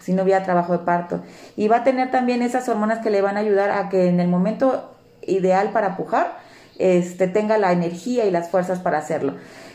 si 0.00 0.12
no 0.12 0.24
hubiera 0.24 0.42
trabajo 0.42 0.72
de 0.72 0.80
parto. 0.84 1.22
Y 1.56 1.68
va 1.68 1.78
a 1.78 1.84
tener 1.84 2.10
también 2.10 2.42
esas 2.42 2.68
hormonas 2.68 2.98
que 2.98 3.10
le 3.10 3.22
van 3.22 3.36
a 3.36 3.40
ayudar 3.40 3.70
a 3.70 3.88
que 3.88 4.08
en 4.08 4.18
el 4.18 4.28
momento 4.28 4.96
ideal 5.26 5.70
para 5.70 5.96
pujar, 5.96 6.38
este, 6.78 7.28
tenga 7.28 7.58
la 7.58 7.72
energía 7.72 8.24
y 8.26 8.30
las 8.30 8.48
fuerzas 8.48 8.80
para 8.80 8.98
hacerlo. 8.98 9.34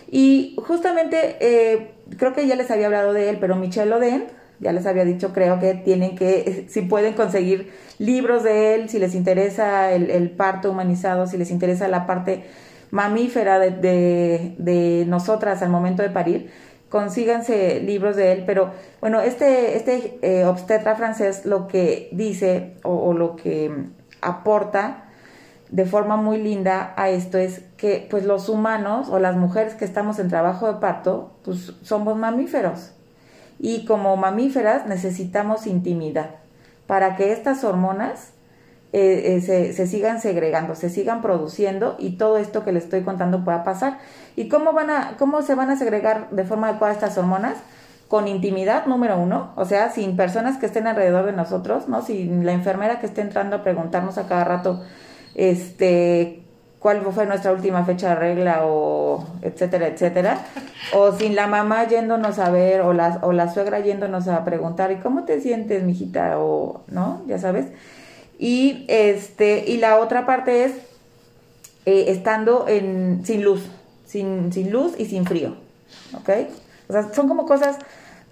Y 0.10 0.56
justamente, 0.66 1.38
eh, 1.40 1.92
creo 2.18 2.34
que 2.34 2.48
ya 2.48 2.56
les 2.56 2.72
había 2.72 2.88
hablado 2.88 3.14
de 3.14 3.30
él, 3.30 3.38
pero 3.40 3.56
Michel 3.56 3.94
Oden, 3.94 4.26
ya 4.60 4.72
les 4.72 4.86
había 4.86 5.06
dicho, 5.06 5.34
creo 5.34 5.60
que 5.60 5.74
tienen 5.74 6.16
que, 6.16 6.66
si 6.70 6.82
pueden 6.82 7.14
conseguir 7.14 7.72
libros 8.00 8.44
de 8.44 8.76
él, 8.76 8.90
si 8.90 9.00
les 9.00 9.16
interesa 9.16 9.92
el, 9.92 10.32
parto 10.32 10.72
humanizado, 10.72 11.28
si 11.28 11.38
les 11.38 11.52
interesa 11.52 11.88
la 11.88 12.06
parte 12.06 12.44
mamífera 12.92 13.60
de, 13.60 13.72
de, 13.72 14.56
de 14.58 15.06
nosotras 15.08 15.62
al 15.62 15.70
momento 15.70 16.02
de 16.02 16.10
parir, 16.10 16.52
consíganse 16.96 17.82
libros 17.82 18.16
de 18.16 18.32
él, 18.32 18.44
pero 18.46 18.72
bueno, 19.02 19.20
este, 19.20 19.76
este 19.76 20.18
eh, 20.22 20.46
obstetra 20.46 20.96
francés 20.96 21.44
lo 21.44 21.68
que 21.68 22.08
dice 22.14 22.78
o, 22.84 23.12
lo 23.12 23.36
que 23.36 23.90
aporta 24.22 25.04
de 25.72 25.86
forma 25.86 26.16
muy 26.16 26.42
linda 26.42 26.94
a 26.96 27.10
esto 27.10 27.38
es 27.38 27.64
que 27.76 28.08
pues 28.10 28.24
los 28.24 28.48
humanos 28.48 29.10
o 29.10 29.20
las 29.20 29.36
mujeres 29.36 29.74
que 29.74 29.84
estamos 29.84 30.20
en 30.20 30.30
trabajo 30.30 30.72
de 30.72 30.80
parto, 30.80 31.34
pues 31.44 31.74
somos 31.82 32.16
mamíferos. 32.16 32.94
Y 33.60 33.84
como 33.84 34.16
mamíferas 34.16 34.88
necesitamos 34.88 35.68
intimidad 35.68 36.36
para 36.88 37.18
que 37.18 37.34
estas 37.34 37.66
hormonas 37.66 38.32
eh, 38.98 39.36
eh, 39.36 39.42
se, 39.42 39.74
se, 39.74 39.88
sigan 39.88 40.22
segregando, 40.22 40.74
se 40.74 40.90
sigan 40.90 41.22
produciendo 41.22 41.98
y 42.00 42.12
todo 42.12 42.38
esto 42.38 42.64
que 42.64 42.72
les 42.72 42.86
estoy 42.86 43.02
contando 43.02 43.44
pueda 43.44 43.66
pasar. 43.66 43.98
¿Y 44.38 44.48
cómo, 44.48 44.72
van 44.72 44.90
a, 44.90 45.18
cómo 45.20 45.42
se 45.42 45.54
van 45.54 45.70
a 45.70 45.76
segregar 45.76 46.30
de 46.30 46.46
forma 46.46 46.70
adecuada 46.70 46.94
estas 46.94 47.18
hormonas? 47.18 47.58
Con 48.08 48.30
intimidad, 48.30 48.86
número 48.86 49.20
uno, 49.20 49.52
o 49.58 49.66
sea, 49.66 49.90
sin 49.90 50.16
personas 50.16 50.58
que 50.58 50.68
estén 50.68 50.88
alrededor 50.88 51.26
de 51.26 51.34
nosotros, 51.34 51.90
¿no? 51.90 52.04
Sin 52.04 52.46
la 52.46 52.54
enfermera 52.54 53.02
que 53.02 53.08
esté 53.08 53.20
entrando 53.20 53.58
a 53.58 53.64
preguntarnos 53.64 54.18
a 54.18 54.30
cada 54.30 54.46
rato, 54.46 54.82
este, 55.34 56.44
cuál 56.80 57.02
fue 57.12 57.26
nuestra 57.26 57.52
última 57.52 57.84
fecha 57.84 58.10
de 58.10 58.16
regla 58.16 58.62
o 58.64 59.26
etcétera, 59.42 59.88
etcétera. 59.88 60.38
O 60.94 61.12
sin 61.12 61.36
la 61.36 61.48
mamá 61.48 61.86
yéndonos 61.86 62.40
a 62.40 62.50
ver 62.50 62.80
o 62.80 62.94
la, 62.94 63.20
o 63.24 63.34
la 63.34 63.52
suegra 63.52 63.82
yéndonos 63.82 64.30
a 64.30 64.46
preguntar, 64.46 64.94
¿y 64.94 64.98
cómo 64.98 65.26
te 65.26 65.42
sientes, 65.42 65.84
mijita? 65.84 66.40
O, 66.40 66.86
¿no? 66.88 67.24
Ya 67.28 67.40
sabes. 67.40 67.66
Y, 68.38 68.86
este, 68.88 69.64
y 69.68 69.78
la 69.78 70.00
otra 70.00 70.26
parte 70.26 70.66
es 70.66 70.74
eh, 71.86 72.06
estando 72.10 72.68
en, 72.68 73.22
sin 73.26 73.44
luz, 73.44 73.64
sin, 74.06 74.52
sin 74.52 74.72
luz 74.72 74.94
y 74.98 75.06
sin 75.06 75.26
frío. 75.26 75.56
¿Ok? 76.14 76.30
O 76.88 76.94
sea, 76.94 77.14
son 77.14 77.28
como 77.28 77.46
cosas 77.46 77.78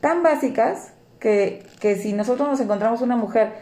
tan 0.01 0.24
básicas 0.24 0.93
que, 1.20 1.66
que 1.80 1.95
si 1.95 2.14
nosotros 2.14 2.47
nos 2.49 2.60
encontramos 2.60 3.01
una 3.01 3.16
mujer 3.16 3.54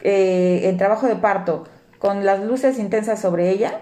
eh, 0.00 0.62
en 0.64 0.76
trabajo 0.76 1.06
de 1.06 1.16
parto 1.16 1.64
con 1.98 2.24
las 2.24 2.40
luces 2.40 2.78
intensas 2.78 3.20
sobre 3.20 3.50
ella, 3.50 3.80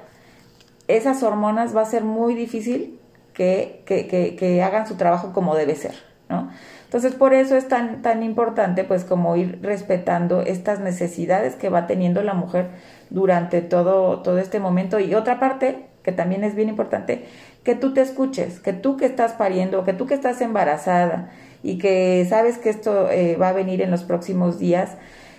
esas 0.88 1.22
hormonas 1.22 1.76
va 1.76 1.82
a 1.82 1.86
ser 1.86 2.04
muy 2.04 2.34
difícil 2.34 2.98
que, 3.34 3.82
que, 3.86 4.06
que, 4.06 4.36
que 4.36 4.62
hagan 4.62 4.86
su 4.86 4.94
trabajo 4.94 5.32
como 5.32 5.54
debe 5.54 5.74
ser, 5.74 5.94
¿no? 6.28 6.50
Entonces, 6.94 7.18
por 7.18 7.34
eso 7.34 7.56
es 7.56 7.66
tan, 7.66 8.02
tan 8.02 8.22
importante, 8.22 8.84
pues, 8.84 9.02
como 9.02 9.34
ir 9.34 9.58
respetando 9.62 10.42
estas 10.42 10.78
necesidades 10.78 11.56
que 11.56 11.68
va 11.68 11.88
teniendo 11.88 12.22
la 12.22 12.34
mujer 12.34 12.68
durante 13.10 13.62
todo, 13.62 14.22
todo 14.22 14.38
este 14.38 14.60
momento. 14.60 15.00
Y 15.00 15.16
otra 15.16 15.40
parte, 15.40 15.86
que 16.04 16.12
también 16.12 16.44
es 16.44 16.54
bien 16.54 16.68
importante, 16.68 17.24
que 17.64 17.74
tú 17.74 17.94
te 17.94 18.00
escuches, 18.00 18.60
que 18.60 18.72
tú 18.72 18.96
que 18.96 19.06
estás 19.06 19.32
pariendo, 19.32 19.82
que 19.82 19.92
tú 19.92 20.06
que 20.06 20.14
estás 20.14 20.40
embarazada 20.40 21.32
y 21.64 21.78
que 21.78 22.24
sabes 22.28 22.58
que 22.58 22.70
esto 22.70 23.10
eh, 23.10 23.34
va 23.34 23.48
a 23.48 23.52
venir 23.52 23.82
en 23.82 23.90
los 23.90 24.04
próximos 24.04 24.60
días, 24.60 24.90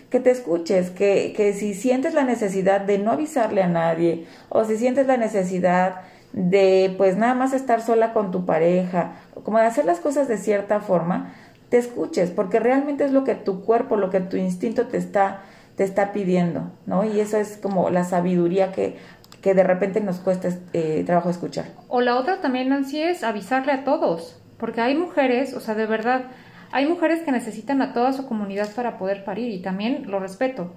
que 0.09 0.19
te 0.19 0.31
escuches, 0.31 0.89
que, 0.89 1.31
que 1.37 1.53
si 1.53 1.73
sientes 1.73 2.13
la 2.13 2.25
necesidad 2.25 2.81
de 2.81 2.97
no 2.97 3.11
avisarle 3.11 3.63
a 3.63 3.69
nadie 3.69 4.25
o 4.49 4.65
si 4.65 4.75
sientes 4.75 5.07
la 5.07 5.15
necesidad 5.15 6.01
de 6.35 6.93
pues 6.97 7.15
nada 7.15 7.33
más 7.33 7.53
estar 7.53 7.81
sola 7.81 8.11
con 8.11 8.29
tu 8.31 8.45
pareja, 8.45 9.13
como 9.45 9.57
de 9.57 9.65
hacer 9.65 9.85
las 9.85 10.01
cosas 10.01 10.27
de 10.27 10.37
cierta 10.37 10.81
forma, 10.81 11.33
te 11.69 11.77
escuches, 11.77 12.31
porque 12.31 12.59
realmente 12.59 13.05
es 13.05 13.11
lo 13.11 13.23
que 13.23 13.35
tu 13.35 13.63
cuerpo, 13.63 13.97
lo 13.97 14.09
que 14.09 14.19
tu 14.19 14.37
instinto 14.37 14.87
te 14.87 14.97
está, 14.97 15.41
te 15.75 15.83
está 15.83 16.11
pidiendo, 16.13 16.71
¿no? 16.85 17.03
Y 17.03 17.19
eso 17.19 17.37
es 17.37 17.57
como 17.57 17.89
la 17.89 18.03
sabiduría 18.03 18.71
que, 18.71 18.97
que 19.41 19.53
de 19.53 19.63
repente 19.63 20.01
nos 20.01 20.17
cuesta 20.17 20.49
eh, 20.73 21.03
trabajo 21.05 21.29
escuchar. 21.29 21.65
O 21.87 22.01
la 22.01 22.17
otra 22.17 22.41
también, 22.41 22.69
Nancy, 22.69 23.01
es 23.01 23.23
avisarle 23.23 23.71
a 23.71 23.83
todos, 23.83 24.39
porque 24.57 24.81
hay 24.81 24.95
mujeres, 24.95 25.53
o 25.53 25.59
sea, 25.59 25.75
de 25.75 25.85
verdad, 25.85 26.25
hay 26.71 26.87
mujeres 26.87 27.21
que 27.21 27.31
necesitan 27.31 27.81
a 27.81 27.93
toda 27.93 28.13
su 28.13 28.27
comunidad 28.27 28.69
para 28.75 28.97
poder 28.97 29.23
parir 29.23 29.49
y 29.49 29.61
también 29.61 30.09
lo 30.09 30.19
respeto. 30.19 30.73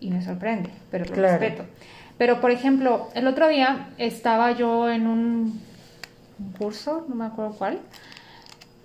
Y 0.00 0.10
me 0.10 0.22
sorprende, 0.22 0.70
pero 0.90 1.04
lo 1.04 1.14
respeto. 1.14 1.64
Pero, 2.16 2.40
por 2.40 2.50
ejemplo, 2.50 3.08
el 3.14 3.26
otro 3.26 3.48
día 3.48 3.90
estaba 3.98 4.52
yo 4.52 4.90
en 4.90 5.06
un 5.06 5.60
curso, 6.58 7.04
no 7.08 7.14
me 7.14 7.26
acuerdo 7.26 7.52
cuál, 7.56 7.80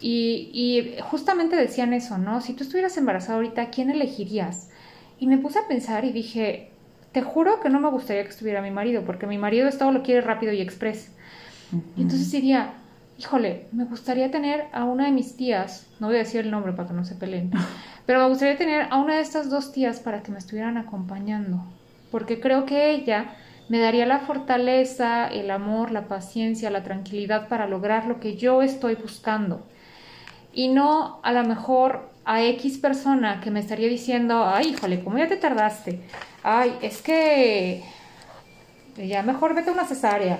y, 0.05 0.95
justamente 1.01 1.55
decían 1.55 1.93
eso, 1.93 2.17
¿no? 2.17 2.41
Si 2.41 2.53
tú 2.53 2.63
estuvieras 2.63 2.97
embarazada 2.97 3.35
ahorita, 3.35 3.69
¿quién 3.69 3.89
elegirías? 3.89 4.69
Y 5.17 5.27
me 5.27 5.37
puse 5.37 5.59
a 5.59 5.67
pensar 5.67 6.03
y 6.03 6.11
dije, 6.11 6.71
te 7.13 7.21
juro 7.21 7.61
que 7.61 7.69
no 7.69 7.79
me 7.79 7.89
gustaría 7.89 8.23
que 8.23 8.29
estuviera 8.29 8.61
mi 8.61 8.71
marido, 8.71 9.03
porque 9.05 9.27
mi 9.27 9.37
marido 9.37 9.67
es 9.67 9.77
todo 9.77 9.91
lo 9.91 10.03
quiere 10.03 10.19
rápido 10.19 10.51
y 10.51 10.59
express. 10.59 11.11
Y 11.95 12.01
entonces 12.01 12.29
diría, 12.31 12.73
híjole, 13.17 13.67
me 13.71 13.85
gustaría 13.85 14.29
tener 14.29 14.65
a 14.73 14.83
una 14.83 15.05
de 15.05 15.11
mis 15.11 15.37
tías, 15.37 15.87
no 15.99 16.07
voy 16.07 16.17
a 16.17 16.19
decir 16.19 16.41
el 16.41 16.51
nombre 16.51 16.73
para 16.73 16.89
que 16.89 16.93
no 16.93 17.05
se 17.05 17.15
peleen, 17.15 17.51
pero 18.05 18.19
me 18.19 18.27
gustaría 18.27 18.57
tener 18.57 18.87
a 18.89 18.97
una 18.97 19.15
de 19.15 19.21
estas 19.21 19.49
dos 19.49 19.71
tías 19.71 20.01
para 20.01 20.21
que 20.21 20.31
me 20.31 20.37
estuvieran 20.37 20.77
acompañando, 20.77 21.63
porque 22.11 22.41
creo 22.41 22.65
que 22.65 22.91
ella 22.91 23.35
me 23.69 23.79
daría 23.79 24.05
la 24.05 24.19
fortaleza, 24.19 25.27
el 25.27 25.49
amor, 25.49 25.91
la 25.91 26.07
paciencia, 26.07 26.69
la 26.69 26.83
tranquilidad 26.83 27.47
para 27.47 27.67
lograr 27.67 28.05
lo 28.05 28.19
que 28.19 28.35
yo 28.35 28.61
estoy 28.61 28.95
buscando 28.95 29.65
y 30.53 30.69
no 30.69 31.19
a 31.23 31.31
lo 31.31 31.43
mejor 31.43 32.09
a 32.25 32.43
X 32.43 32.77
persona 32.77 33.41
que 33.41 33.51
me 33.51 33.59
estaría 33.59 33.87
diciendo, 33.87 34.45
ay, 34.45 34.69
híjole, 34.69 35.03
¿cómo 35.03 35.17
ya 35.17 35.27
te 35.27 35.37
tardaste? 35.37 35.99
Ay, 36.43 36.77
es 36.81 37.01
que 37.01 37.83
ya 38.97 39.23
mejor 39.23 39.55
vete 39.55 39.69
a 39.69 39.73
una 39.73 39.85
cesárea. 39.85 40.39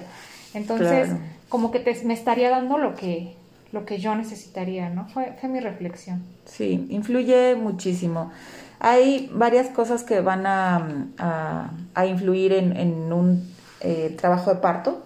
Entonces, 0.54 1.10
como 1.50 1.72
que 1.72 1.80
te, 1.80 1.94
me 2.06 2.14
estaría 2.14 2.50
dando 2.50 2.78
lo 2.78 2.96
que, 2.96 3.36
lo 3.72 3.86
que 3.86 3.98
yo 3.98 4.16
necesitaría, 4.16 4.90
¿no? 4.90 5.08
Fue, 5.10 5.34
fue 5.40 5.50
mi 5.50 5.60
reflexión. 5.60 6.24
Sí, 6.46 6.86
influye 6.90 7.56
muchísimo. 7.56 8.32
Hay 8.80 9.30
varias 9.34 9.70
cosas 9.70 10.04
que 10.04 10.22
van 10.22 10.46
a, 10.46 11.70
a, 11.96 12.06
influir 12.06 12.54
en, 12.54 12.76
en 12.78 13.14
un 13.14 13.50
eh, 13.82 14.16
trabajo 14.20 14.54
de 14.54 14.60
parto 14.60 15.06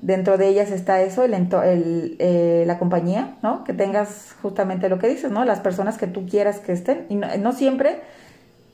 dentro 0.00 0.38
de 0.38 0.48
ellas 0.48 0.70
está 0.70 1.00
eso, 1.02 1.24
el, 1.24 1.34
el 1.34 2.16
eh, 2.18 2.64
la 2.66 2.78
compañía, 2.78 3.36
¿no? 3.42 3.64
Que 3.64 3.72
tengas 3.72 4.34
justamente 4.42 4.88
lo 4.88 4.98
que 4.98 5.08
dices, 5.08 5.30
¿no? 5.30 5.44
Las 5.44 5.60
personas 5.60 5.98
que 5.98 6.06
tú 6.06 6.26
quieras 6.26 6.60
que 6.60 6.72
estén. 6.72 7.06
Y 7.08 7.16
no, 7.16 7.52
siempre 7.52 8.00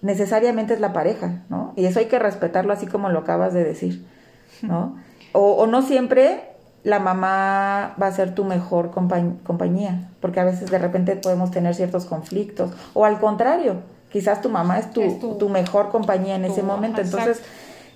necesariamente 0.03 0.75
es 0.75 0.81
la 0.81 0.93
pareja, 0.93 1.43
¿no? 1.49 1.72
Y 1.77 1.87
eso 1.87 1.99
hay 1.99 2.07
que 2.07 2.18
respetarlo 2.18 2.72
así 2.72 2.87
como 2.87 3.09
lo 3.09 3.20
acabas 3.20 3.55
de 3.55 3.64
decir, 3.64 4.05
¿no? 4.62 4.97
O, 5.33 5.66
no 5.66 5.83
siempre 5.83 6.43
la 6.85 7.01
mamá 7.01 7.97
va 8.01 8.07
a 8.07 8.12
ser 8.12 8.35
tu 8.35 8.45
mejor 8.45 8.91
compañía, 8.91 10.11
porque 10.20 10.41
a 10.41 10.45
veces 10.45 10.70
de 10.70 10.79
repente 10.79 11.16
podemos 11.16 11.51
tener 11.51 11.75
ciertos 11.75 12.05
conflictos, 12.05 12.72
o 12.93 13.07
al 13.07 13.18
contrario, 13.18 13.77
quizás 14.12 14.43
tu 14.43 14.51
mamá 14.51 14.79
es 14.79 14.91
tu, 14.93 15.37
tu, 15.39 15.49
mejor 15.49 15.89
compañía 15.89 16.37
en 16.37 16.45
ese 16.45 16.62
momento, 16.62 17.01
entonces 17.01 17.43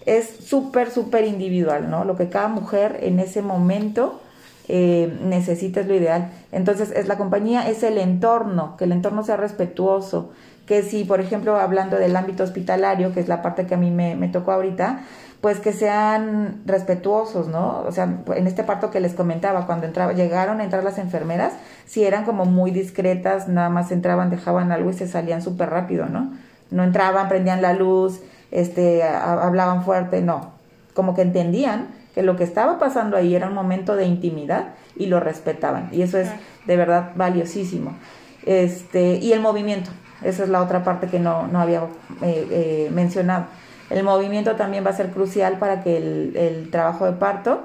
es 0.09 0.29
súper, 0.45 0.91
súper 0.91 1.27
individual, 1.27 1.91
¿no? 1.91 2.05
Lo 2.05 2.17
que 2.17 2.29
cada 2.29 2.49
mujer 2.49 2.99
en 3.03 3.21
ese 3.21 3.43
momento 3.43 4.21
eh, 4.67 5.19
necesita 5.23 5.81
es 5.81 5.87
lo 5.87 5.95
ideal. 5.95 6.31
Entonces, 6.51 6.91
es 6.93 7.09
la 7.09 7.19
compañía, 7.19 7.69
es 7.69 7.83
el 7.83 7.99
entorno, 7.99 8.77
que 8.79 8.85
el 8.85 8.93
entorno 8.93 9.23
sea 9.23 9.37
respetuoso, 9.37 10.31
que 10.67 10.83
si, 10.83 11.05
por 11.05 11.21
ejemplo, 11.21 11.59
hablando 11.59 11.97
del 11.97 12.17
ámbito 12.17 12.43
hospitalario, 12.43 13.13
que 13.13 13.21
es 13.21 13.29
la 13.29 13.43
parte 13.43 13.67
que 13.67 13.75
a 13.75 13.79
mí 13.79 13.91
me, 13.91 14.29
tocó 14.29 14.53
ahorita, 14.53 15.01
pues 15.43 15.61
que 15.61 15.73
sean 15.73 16.63
respetuosos, 16.65 17.49
¿no? 17.49 17.85
O 17.87 17.93
sea, 17.93 18.09
en 18.35 18.47
este 18.47 18.65
parto 18.65 18.91
que 18.91 19.01
les 19.01 19.15
comentaba, 19.15 19.67
cuando 19.67 19.87
entraba, 19.87 20.13
llegaron 20.13 20.61
a 20.61 20.65
entrar 20.65 20.85
las 20.85 20.99
enfermeras, 20.99 21.53
si 21.87 22.05
eran 22.05 22.25
como 22.25 22.45
muy 22.45 22.71
discretas, 22.71 23.47
nada 23.49 23.69
más 23.69 23.93
entraban, 23.93 24.31
dejaban 24.31 24.73
algo 24.73 24.91
y 24.91 24.95
se 24.95 25.07
salían 25.07 25.43
súper 25.43 25.71
rápido, 25.71 26.07
¿no? 26.07 26.33
No 26.71 26.83
entraban, 26.83 27.29
prendían 27.29 27.63
la 27.63 27.73
luz, 27.73 28.21
este, 28.51 29.03
hablaban 29.03 29.85
fuerte, 29.85 30.23
no, 30.23 30.53
como 30.95 31.15
que 31.15 31.23
entendían 31.23 31.89
que 32.15 32.23
lo 32.23 32.37
que 32.37 32.45
estaba 32.45 32.79
pasando 32.79 33.17
ahí 33.17 33.35
era 33.35 33.47
un 33.49 33.55
momento 33.55 33.95
de 33.95 34.05
intimidad 34.05 34.75
y 34.97 35.07
lo 35.07 35.21
respetaban. 35.21 35.89
Y 35.93 36.03
eso 36.03 36.19
es 36.19 36.29
de 36.67 36.77
verdad 36.77 37.13
valiosísimo. 37.15 37.97
Este, 38.45 39.17
y 39.17 39.33
el 39.33 39.41
movimiento, 39.41 39.91
esa 40.23 40.43
es 40.43 40.49
la 40.49 40.63
otra 40.63 40.83
parte 40.83 41.07
que 41.07 41.21
no, 41.21 41.47
no 41.47 41.61
había 41.61 41.83
eh, 42.23 42.47
eh, 42.51 42.91
mencionado. 42.93 43.47
El 43.91 44.03
movimiento 44.05 44.57
también 44.57 44.85
va 44.85 44.91
a 44.91 44.95
ser 44.95 45.11
crucial 45.11 45.59
para 45.59 45.83
que 45.83 45.97
el, 45.97 46.37
el 46.37 46.71
trabajo 46.71 47.07
de 47.07 47.13
parto, 47.13 47.63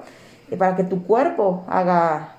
eh, 0.52 0.58
para 0.58 0.76
que 0.76 0.84
tu 0.84 1.04
cuerpo 1.04 1.66
haga, 1.68 2.36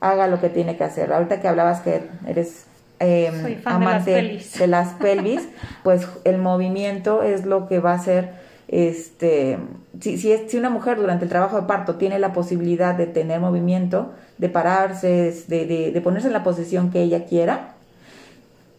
haga 0.00 0.26
lo 0.26 0.40
que 0.40 0.50
tiene 0.50 0.76
que 0.76 0.84
hacer. 0.84 1.12
Ahorita 1.12 1.40
que 1.40 1.48
hablabas 1.48 1.80
que 1.80 2.08
eres 2.26 2.66
eh, 3.00 3.60
amante 3.64 4.10
de 4.58 4.66
las, 4.66 4.94
pelvis. 4.94 5.48
pues 5.82 6.08
el 6.24 6.38
movimiento 6.38 7.22
es 7.22 7.44
lo 7.44 7.68
que 7.68 7.78
va 7.80 7.94
a 7.94 7.98
ser, 7.98 8.32
este, 8.68 9.58
si, 10.00 10.18
si, 10.18 10.32
es, 10.32 10.50
si 10.50 10.56
una 10.56 10.70
mujer 10.70 10.96
durante 10.96 11.24
el 11.24 11.30
trabajo 11.30 11.60
de 11.60 11.66
parto 11.66 11.96
tiene 11.96 12.18
la 12.18 12.32
posibilidad 12.32 12.94
de 12.94 13.06
tener 13.06 13.40
movimiento, 13.40 14.12
de 14.38 14.48
pararse, 14.48 15.34
de, 15.48 15.90
de, 15.92 16.00
ponerse 16.00 16.28
en 16.28 16.32
la 16.32 16.42
posición 16.42 16.90
que 16.90 17.02
ella 17.02 17.24
quiera, 17.24 17.74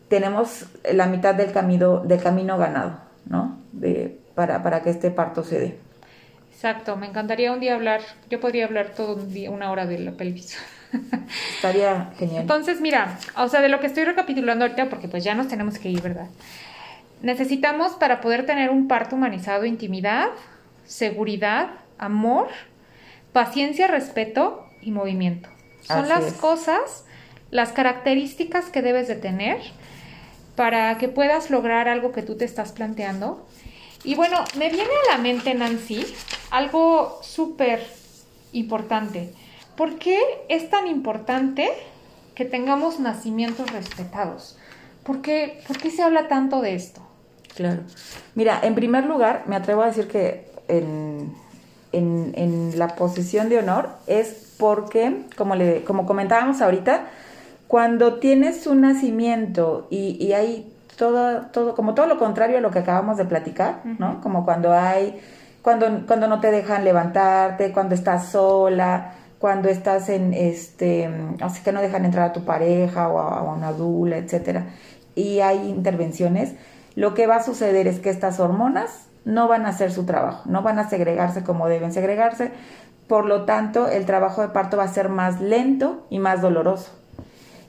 tenemos 0.08 0.66
la 0.92 1.08
mitad 1.08 1.36
del 1.36 1.52
camino, 1.52 2.00
del 2.00 2.22
camino 2.22 2.58
ganado, 2.58 3.00
¿no? 3.26 3.58
De, 3.72 4.20
para, 4.36 4.64
para 4.64 4.82
que 4.82 4.90
este 4.90 5.12
parto 5.12 5.44
se 5.44 5.60
dé. 5.60 5.78
Exacto, 6.52 6.96
me 6.96 7.08
encantaría 7.08 7.52
un 7.52 7.60
día 7.60 7.76
hablar, 7.76 8.02
yo 8.30 8.40
podría 8.40 8.66
hablar 8.66 8.92
todo 8.96 9.16
un 9.16 9.34
día, 9.34 9.52
una 9.52 9.72
hora 9.72 9.86
de 9.86 10.00
la 10.00 10.12
pelvis. 10.12 10.58
Estaría 11.56 12.12
genial. 12.18 12.42
Entonces, 12.42 12.82
mira, 12.82 13.20
o 13.38 13.48
sea, 13.48 13.62
de 13.62 13.70
lo 13.70 13.80
que 13.80 13.88
estoy 13.88 14.06
recapitulando 14.06 14.66
ahorita, 14.66 14.90
porque 14.90 15.08
pues 15.08 15.24
ya 15.24 15.36
nos 15.36 15.48
tenemos 15.48 15.80
que 15.80 15.90
ir, 15.90 16.02
¿verdad? 16.02 16.28
Necesitamos 17.22 17.94
para 17.94 18.22
poder 18.22 18.46
tener 18.46 18.70
un 18.70 18.88
parto 18.88 19.16
humanizado 19.16 19.66
intimidad, 19.66 20.28
seguridad, 20.86 21.70
amor, 21.98 22.48
paciencia, 23.34 23.88
respeto 23.88 24.66
y 24.82 24.92
movimiento. 24.92 25.50
Son 25.82 26.08
las 26.08 26.34
cosas, 26.34 27.06
las 27.52 27.72
características 27.72 28.66
que 28.66 28.82
debes 28.82 29.08
de 29.08 29.16
tener 29.16 29.60
para 30.56 30.98
que 30.98 31.10
puedas 31.10 31.50
lograr 31.50 31.88
algo 31.88 32.12
que 32.12 32.22
tú 32.22 32.38
te 32.38 32.46
estás 32.46 32.72
planteando. 32.72 33.48
Y 34.04 34.16
bueno, 34.16 34.44
me 34.58 34.70
viene 34.70 34.90
a 35.10 35.16
la 35.16 35.22
mente, 35.22 35.54
Nancy, 35.54 36.06
algo 36.50 37.20
súper 37.24 37.86
importante. 38.52 39.34
¿Por 39.76 39.98
qué 39.98 40.20
es 40.50 40.70
tan 40.70 40.88
importante 40.88 41.70
que 42.34 42.46
tengamos 42.46 43.00
nacimientos 43.00 43.72
respetados? 43.72 44.58
¿Por 45.04 45.22
qué, 45.22 45.62
¿Por 45.68 45.78
qué 45.78 45.92
se 45.92 46.02
habla 46.02 46.28
tanto 46.28 46.62
de 46.62 46.76
esto? 46.76 47.02
Claro. 47.56 47.82
Mira, 48.36 48.60
en 48.64 48.76
primer 48.76 49.06
lugar, 49.06 49.44
me 49.48 49.56
atrevo 49.56 49.84
a 49.84 49.88
decir 49.88 50.08
que 50.08 50.50
en, 50.68 51.34
en, 51.92 52.78
la 52.78 52.90
posición 52.96 53.50
de 53.50 53.60
honor 53.60 53.90
es 54.08 54.56
porque, 54.58 55.24
como, 55.38 55.56
le, 55.56 55.84
como 55.84 56.06
comentábamos 56.06 56.62
ahorita, 56.62 57.06
cuando 57.68 58.16
tienes 58.16 58.68
un 58.68 58.82
nacimiento 58.82 59.88
y, 59.90 60.18
y 60.24 60.34
hay 60.34 60.72
todo, 60.98 61.48
todo, 61.52 61.76
como 61.76 61.94
todo 61.94 62.08
lo 62.08 62.18
contrario 62.18 62.58
a 62.58 62.62
lo 62.62 62.72
que 62.72 62.80
acabamos 62.80 63.18
de 63.18 63.26
platicar, 63.26 63.82
¿no? 64.00 64.22
Como 64.22 64.46
cuando 64.46 64.74
hay, 64.74 65.20
cuando, 65.62 66.06
cuando 66.06 66.28
no 66.28 66.40
te 66.40 66.52
dejan 66.52 66.84
levantarte, 66.84 67.72
cuando 67.72 67.96
estás 67.96 68.30
sola, 68.30 69.14
cuando 69.46 69.70
estás 69.70 70.10
en 70.10 70.34
este, 70.34 71.08
así 71.40 71.62
que 71.62 71.72
no 71.72 71.80
dejan 71.80 72.04
entrar 72.04 72.32
a 72.32 72.34
tu 72.34 72.46
pareja 72.46 73.10
o 73.10 73.20
a, 73.20 73.44
una 73.44 73.74
dula, 73.74 74.18
etcétera, 74.18 74.70
y 75.14 75.42
hay 75.42 75.70
intervenciones, 75.70 76.56
lo 76.96 77.14
que 77.14 77.28
va 77.28 77.36
a 77.36 77.44
suceder 77.44 77.86
es 77.86 78.00
que 78.00 78.10
estas 78.10 78.40
hormonas 78.40 79.06
no 79.24 79.48
van 79.48 79.68
a 79.68 79.70
hacer 79.70 79.92
su 79.92 80.04
trabajo, 80.08 80.50
no 80.50 80.64
van 80.64 80.80
a 80.80 80.90
segregarse 80.90 81.44
como 81.44 81.68
deben 81.68 81.94
segregarse, 81.94 82.54
por 83.08 83.26
lo 83.26 83.46
tanto 83.46 83.88
el 83.88 84.08
trabajo 84.08 84.42
de 84.42 84.48
parto 84.48 84.78
va 84.78 84.84
a 84.86 84.88
ser 84.88 85.10
más 85.10 85.40
lento 85.40 86.08
y 86.10 86.18
más 86.18 86.42
doloroso. 86.42 86.92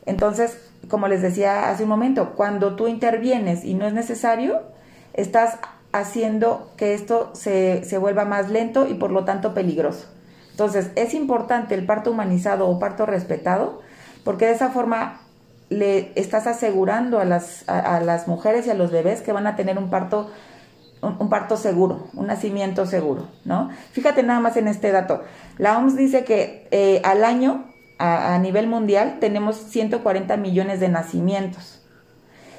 Entonces, 0.06 0.58
como 0.88 1.08
les 1.08 1.20
decía 1.20 1.68
hace 1.68 1.82
un 1.82 1.90
momento, 1.90 2.32
cuando 2.36 2.74
tú 2.74 2.88
intervienes 2.88 3.66
y 3.66 3.74
no 3.74 3.86
es 3.86 3.92
necesario, 3.92 4.62
estás 5.12 5.58
haciendo 5.92 6.72
que 6.78 6.94
esto 6.94 7.32
se, 7.34 7.84
se 7.84 7.98
vuelva 7.98 8.24
más 8.24 8.48
lento 8.48 8.88
y 8.88 8.94
por 8.94 9.10
lo 9.10 9.26
tanto 9.26 9.52
peligroso. 9.52 10.15
Entonces, 10.56 10.90
es 10.96 11.12
importante 11.12 11.74
el 11.74 11.84
parto 11.84 12.10
humanizado 12.10 12.66
o 12.66 12.78
parto 12.78 13.04
respetado, 13.04 13.82
porque 14.24 14.46
de 14.46 14.52
esa 14.52 14.70
forma 14.70 15.20
le 15.68 16.12
estás 16.14 16.46
asegurando 16.46 17.20
a 17.20 17.26
las, 17.26 17.68
a 17.68 18.00
las 18.00 18.26
mujeres 18.26 18.66
y 18.66 18.70
a 18.70 18.74
los 18.74 18.90
bebés 18.90 19.20
que 19.20 19.32
van 19.32 19.46
a 19.46 19.54
tener 19.56 19.76
un 19.76 19.90
parto 19.90 20.30
un, 21.02 21.28
parto 21.28 21.56
seguro, 21.56 22.08
un 22.14 22.26
nacimiento 22.26 22.86
seguro, 22.86 23.28
¿no? 23.44 23.70
Fíjate 23.92 24.22
nada 24.22 24.40
más 24.40 24.56
en 24.56 24.68
este 24.68 24.90
dato. 24.92 25.22
La 25.58 25.78
OMS 25.78 25.96
dice 25.96 26.24
que 26.24 26.66
eh, 26.70 27.00
al 27.04 27.24
año, 27.24 27.66
a, 27.98 28.38
nivel 28.38 28.66
mundial, 28.66 29.18
tenemos 29.20 29.56
140 29.56 30.36
millones 30.36 30.80
de 30.80 30.88
nacimientos. 30.88 31.82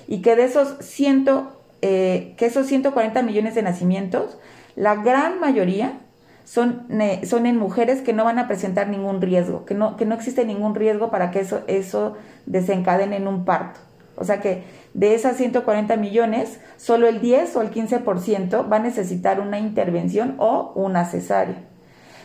Y 0.07 0.21
que 0.21 0.35
de 0.35 0.45
esos, 0.45 0.77
ciento, 0.79 1.59
eh, 1.81 2.35
que 2.37 2.45
esos 2.45 2.67
140 2.67 3.21
millones 3.23 3.55
de 3.55 3.63
nacimientos, 3.63 4.37
la 4.75 4.95
gran 4.95 5.39
mayoría 5.39 5.99
son, 6.47 6.87
son 7.25 7.45
en 7.45 7.57
mujeres 7.57 8.01
que 8.01 8.13
no 8.13 8.23
van 8.23 8.39
a 8.39 8.47
presentar 8.47 8.87
ningún 8.87 9.21
riesgo, 9.21 9.65
que 9.65 9.73
no, 9.73 9.97
que 9.97 10.05
no 10.05 10.15
existe 10.15 10.45
ningún 10.45 10.75
riesgo 10.75 11.11
para 11.11 11.29
que 11.29 11.41
eso, 11.41 11.61
eso 11.67 12.15
desencadene 12.45 13.17
en 13.17 13.27
un 13.27 13.43
parto. 13.43 13.81
O 14.15 14.23
sea 14.23 14.39
que 14.39 14.63
de 14.93 15.13
esas 15.13 15.35
140 15.35 15.97
millones, 15.97 16.61
solo 16.77 17.07
el 17.07 17.19
10 17.19 17.53
o 17.57 17.61
el 17.61 17.71
15% 17.71 18.71
va 18.71 18.77
a 18.77 18.79
necesitar 18.79 19.41
una 19.41 19.59
intervención 19.59 20.35
o 20.37 20.71
una 20.73 21.03
cesárea. 21.03 21.57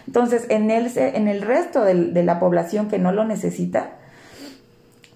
Entonces, 0.07 0.47
en 0.51 0.71
el, 0.71 0.97
en 0.97 1.27
el 1.27 1.43
resto 1.43 1.83
de, 1.83 2.23
la 2.23 2.39
población 2.39 2.87
que 2.89 3.01
no 3.01 3.11
lo 3.11 3.25
necesita, 3.25 3.91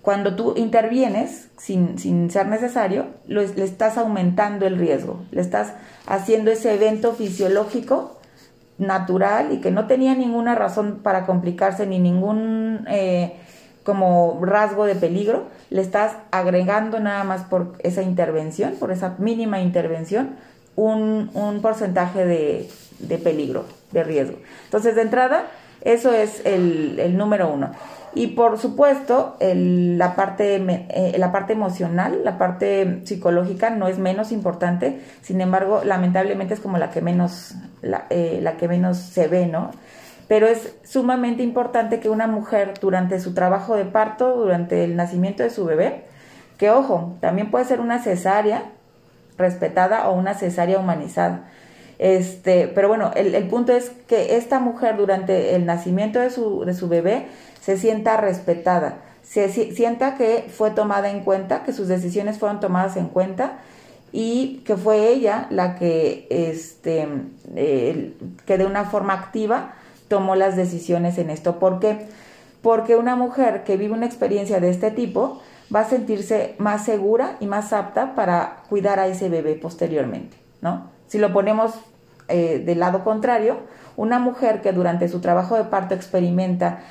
cuando 0.03 0.35
tú 0.35 0.55
intervienes 0.57 1.49
sin, 1.57 1.97
sin 1.99 2.29
ser 2.29 2.49
necesario, 2.49 3.07
le 3.29 3.45
estás 3.63 3.99
aumentando 3.99 4.67
el 4.67 4.79
riesgo, 4.79 5.25
le 5.31 5.41
estás 5.43 5.75
haciendo 6.07 6.51
ese 6.51 6.75
evento 6.75 7.13
fisiológico 7.13 8.16
natural 8.79 9.53
y 9.53 9.61
que 9.61 9.71
no 9.71 9.87
tenía 9.87 10.15
ninguna 10.15 10.55
razón 10.55 11.01
para 11.03 11.27
complicarse 11.27 11.87
ni 11.87 11.99
ningún 11.99 12.87
eh, 12.89 13.37
como 13.87 14.41
rasgo 14.43 14.85
de 14.85 14.97
peligro, 14.97 15.45
le 15.71 15.81
estás 15.81 16.17
agregando 16.33 16.99
nada 16.99 17.23
más 17.23 17.43
por 17.45 17.75
esa 17.79 18.03
intervención, 18.03 18.75
por 18.81 18.91
esa 18.91 19.15
mínima 19.19 19.61
intervención, 19.61 20.37
un, 20.75 21.31
porcentaje 21.63 22.27
de, 22.27 23.19
peligro, 23.19 23.65
de 23.93 24.03
riesgo. 24.03 24.39
Entonces, 24.65 24.97
de 24.97 25.03
entrada, 25.03 25.47
eso 25.83 26.13
es 26.13 26.45
el, 26.45 27.17
número 27.17 27.49
uno. 27.49 27.71
Y 28.15 28.29
por 28.29 28.59
supuesto, 28.59 29.37
la, 29.41 30.17
parte, 30.17 30.57
eh, 30.57 31.17
la 31.19 31.33
parte 31.33 31.53
emocional, 31.53 32.21
la 32.25 32.39
parte 32.39 33.03
psicológica 33.05 33.71
no 33.71 33.89
es 33.89 33.99
menos 33.99 34.33
importante, 34.33 35.01
sin 35.21 35.41
embargo, 35.41 35.83
lamentablemente 35.85 36.55
es 36.55 36.61
como 36.61 36.79
la 36.79 36.91
que 36.91 37.03
menos, 37.03 37.55
eh, 38.11 38.41
la 38.43 38.57
que 38.57 38.69
menos 38.69 38.97
se 38.97 39.29
ve, 39.29 39.47
¿no? 39.47 39.71
pero 40.29 40.47
es 40.47 40.75
sumamente 40.85 41.43
importante 41.43 42.01
que 42.01 42.09
una 42.09 42.27
mujer 42.27 42.75
durante 42.81 43.21
su 43.21 43.33
trabajo 43.35 43.77
de 43.77 43.85
parto, 43.85 44.37
durante 44.37 44.85
el 44.85 44.97
nacimiento 44.97 45.43
de 45.43 45.51
su 45.51 45.65
bebé, 45.65 46.03
que 46.59 46.71
ojo, 46.71 47.17
también 47.21 47.51
puede 47.51 47.65
ser 47.65 47.81
una 47.81 48.03
cesárea 48.03 48.65
respetada 49.39 50.09
o 50.09 50.15
una 50.15 50.35
cesárea 50.35 50.79
humanizada. 50.79 51.45
Este, 51.99 52.71
pero 52.75 52.89
bueno, 52.89 53.13
el, 53.15 53.49
punto 53.49 53.73
es 53.73 53.91
que 54.07 54.37
esta 54.37 54.59
mujer 54.59 54.97
durante 54.97 55.55
el 55.55 55.65
nacimiento 55.65 56.19
de 56.19 56.31
su, 56.31 56.65
de 56.65 56.75
su 56.75 56.89
bebé 56.89 57.27
se 57.67 57.77
sienta 57.77 58.17
respetada, 58.17 58.99
se 59.25 59.49
sienta 59.49 60.15
que 60.15 60.49
fue 60.57 60.71
tomada 60.71 61.11
en 61.11 61.25
cuenta, 61.25 61.65
que 61.65 61.73
sus 61.73 61.89
decisiones 61.89 62.39
fueron 62.39 62.61
tomadas 62.61 62.97
en 62.97 63.09
cuenta 63.09 63.59
y 64.13 64.59
que 64.65 64.77
fue 64.77 65.09
ella 65.09 65.49
la 65.51 65.75
que, 65.75 66.29
este, 66.31 67.09
que 68.47 68.59
de 68.59 68.65
una 68.65 68.85
forma 68.85 69.15
activa 69.15 69.75
tomó 70.07 70.37
las 70.37 70.55
decisiones 70.55 71.19
en 71.19 71.29
esto. 71.29 71.59
¿Por 71.59 71.81
qué? 71.81 72.07
Porque 72.63 72.95
una 72.95 73.17
mujer 73.17 73.65
que 73.65 73.77
vive 73.77 73.95
una 73.95 74.07
experiencia 74.07 74.61
de 74.61 74.71
este 74.71 74.93
tipo 74.93 75.43
va 75.75 75.81
a 75.81 75.89
sentirse 75.89 76.55
más 76.59 76.85
segura 76.85 77.37
y 77.41 77.47
más 77.47 77.73
apta 77.73 78.15
para 78.15 78.59
cuidar 78.69 79.01
a 79.01 79.09
ese 79.09 79.29
bebé 79.29 79.57
posteriormente, 79.57 80.37
¿no? 80.61 80.93
Si 81.09 81.19
lo 81.19 81.33
ponemos 81.33 81.73
eh, 82.29 82.63
del 82.65 82.79
lado 82.79 83.03
contrario, 83.03 83.57
una 83.97 84.21
mujer 84.21 84.63
que 84.63 84.71
durante 84.71 85.09
su 85.09 85.21
trabajo 85.21 85.57
de 85.57 85.65
parto 85.65 85.97
experimenta 85.97 86.85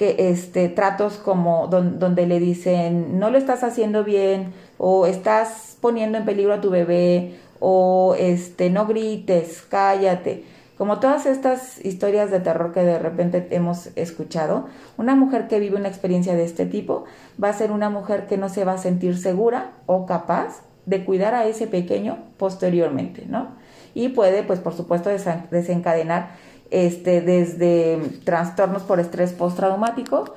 que 0.00 0.30
este 0.30 0.70
tratos 0.70 1.18
como 1.18 1.66
donde 1.66 2.26
le 2.26 2.40
dicen 2.40 3.18
no 3.18 3.28
lo 3.28 3.36
estás 3.36 3.62
haciendo 3.62 4.02
bien 4.02 4.54
o 4.78 5.04
estás 5.04 5.76
poniendo 5.82 6.16
en 6.16 6.24
peligro 6.24 6.54
a 6.54 6.62
tu 6.62 6.70
bebé 6.70 7.38
o 7.58 8.16
este 8.18 8.70
no 8.70 8.86
grites, 8.86 9.60
cállate 9.68 10.44
como 10.78 11.00
todas 11.00 11.26
estas 11.26 11.84
historias 11.84 12.30
de 12.30 12.40
terror 12.40 12.72
que 12.72 12.80
de 12.80 12.98
repente 12.98 13.48
hemos 13.50 13.90
escuchado, 13.96 14.68
una 14.96 15.14
mujer 15.14 15.48
que 15.48 15.60
vive 15.60 15.76
una 15.76 15.88
experiencia 15.88 16.34
de 16.34 16.44
este 16.44 16.64
tipo 16.64 17.04
va 17.36 17.50
a 17.50 17.52
ser 17.52 17.70
una 17.70 17.90
mujer 17.90 18.26
que 18.26 18.38
no 18.38 18.48
se 18.48 18.64
va 18.64 18.72
a 18.72 18.78
sentir 18.78 19.18
segura 19.18 19.72
o 19.84 20.06
capaz 20.06 20.62
de 20.86 21.04
cuidar 21.04 21.34
a 21.34 21.44
ese 21.44 21.66
pequeño 21.66 22.16
posteriormente, 22.38 23.26
¿no? 23.28 23.48
Y 23.92 24.08
puede, 24.08 24.42
pues 24.44 24.60
por 24.60 24.72
supuesto, 24.72 25.10
desencadenar 25.50 26.30
este, 26.70 27.20
desde 27.20 27.98
trastornos 28.24 28.82
por 28.82 29.00
estrés 29.00 29.32
postraumático 29.32 30.34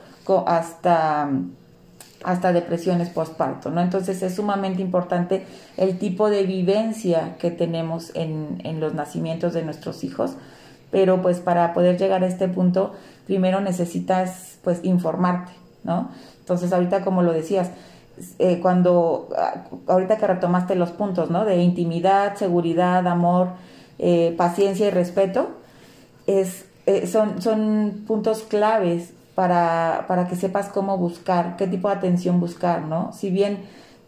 hasta 0.47 1.29
hasta 2.23 2.53
depresiones 2.53 3.09
postparto, 3.09 3.69
¿no? 3.69 3.81
Entonces 3.81 4.23
es 4.23 4.35
sumamente 4.35 4.81
importante 4.81 5.45
el 5.75 5.99
tipo 5.99 6.29
de 6.29 6.43
vivencia 6.43 7.35
que 7.37 7.51
tenemos 7.51 8.15
en, 8.15 8.61
en, 8.63 8.79
los 8.79 8.93
nacimientos 8.93 9.53
de 9.53 9.63
nuestros 9.63 10.05
hijos, 10.05 10.37
pero 10.89 11.21
pues 11.21 11.41
para 11.41 11.73
poder 11.73 11.97
llegar 11.97 12.23
a 12.23 12.27
este 12.27 12.47
punto, 12.47 12.93
primero 13.25 13.59
necesitas 13.59 14.57
pues 14.63 14.79
informarte, 14.83 15.51
¿no? 15.83 16.11
Entonces 16.39 16.71
ahorita 16.71 17.03
como 17.03 17.23
lo 17.23 17.33
decías, 17.33 17.71
eh, 18.37 18.59
cuando, 18.61 19.29
ah, 19.37 19.65
ahorita 19.87 20.17
que 20.17 20.27
retomaste 20.27 20.75
los 20.75 20.91
puntos, 20.91 21.31
¿no? 21.31 21.45
De 21.45 21.57
intimidad, 21.57 22.35
seguridad, 22.35 23.07
amor, 23.07 23.49
eh, 23.97 24.33
paciencia 24.37 24.87
y 24.87 24.91
respeto, 24.91 25.57
es, 26.27 26.65
eh, 26.85 27.07
son, 27.07 27.41
son 27.41 28.03
puntos 28.07 28.43
claves 28.43 29.13
para, 29.35 30.05
para 30.07 30.27
que 30.27 30.35
sepas 30.35 30.69
cómo 30.69 30.97
buscar, 30.97 31.55
qué 31.57 31.67
tipo 31.67 31.89
de 31.89 31.95
atención 31.95 32.39
buscar, 32.39 32.83
¿no? 32.83 33.11
Si 33.13 33.29
bien 33.29 33.59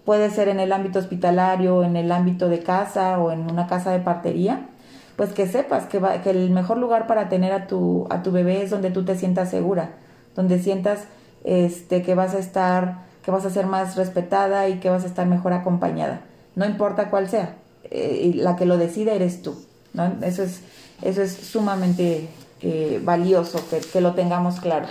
puede 0.05 0.30
ser 0.30 0.47
en 0.49 0.59
el 0.59 0.72
ámbito 0.72 0.99
hospitalario, 0.99 1.84
en 1.84 1.95
el 1.95 2.11
ámbito 2.11 2.47
de 2.47 2.59
casa 2.59 3.20
o 3.20 3.32
en 3.32 3.49
una 3.51 3.68
casa 3.68 3.91
de 3.91 3.99
partería, 3.99 4.70
pues 5.16 5.34
que 5.34 5.47
sepas 5.47 5.86
que, 5.86 5.99
va, 5.99 6.22
que 6.22 6.30
el 6.30 6.51
mejor 6.51 6.78
lugar 6.78 7.07
para 7.07 7.30
tener 7.30 7.51
a 7.53 7.68
tu, 7.68 8.05
a 8.09 8.22
tu 8.22 8.32
bebé 8.32 8.61
es 8.61 8.70
donde 8.70 8.91
tú 8.91 9.03
te 9.03 9.16
sientas 9.16 9.49
segura, 9.49 9.93
donde 10.36 10.59
sientas 10.59 11.05
este, 11.43 12.01
que 12.01 12.16
vas 12.16 12.36
a 12.36 12.39
estar, 12.39 13.05
que 13.24 13.32
vas 13.32 13.45
a 13.45 13.49
ser 13.49 13.66
más 13.66 13.95
respetada 13.95 14.70
y 14.70 14.80
que 14.80 14.89
vas 14.89 15.03
a 15.03 15.07
estar 15.07 15.26
mejor 15.26 15.53
acompañada, 15.53 16.22
no 16.55 16.66
importa 16.66 17.09
cuál 17.09 17.30
sea, 17.30 17.55
eh, 17.86 18.34
la 18.36 18.55
que 18.55 18.66
lo 18.66 18.78
decide 18.78 19.16
eres 19.16 19.41
tú, 19.41 19.55
¿no? 19.93 20.13
Eso 20.22 20.43
es, 20.43 20.61
eso 21.02 21.22
es 21.22 21.34
sumamente 21.34 22.28
eh, 22.62 23.00
valioso, 23.04 23.68
que, 23.70 23.80
que 23.80 24.02
lo 24.02 24.14
tengamos 24.14 24.60
claro. 24.60 24.88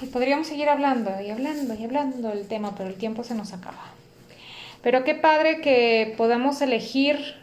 Y 0.00 0.06
podríamos 0.06 0.46
seguir 0.46 0.68
hablando 0.68 1.10
y 1.20 1.30
hablando 1.30 1.74
y 1.74 1.84
hablando 1.84 2.28
del 2.28 2.46
tema, 2.46 2.74
pero 2.76 2.88
el 2.88 2.96
tiempo 2.96 3.24
se 3.24 3.34
nos 3.34 3.52
acaba. 3.52 3.92
Pero 4.82 5.04
qué 5.04 5.14
padre 5.14 5.60
que 5.60 6.14
podamos 6.18 6.60
elegir 6.60 7.36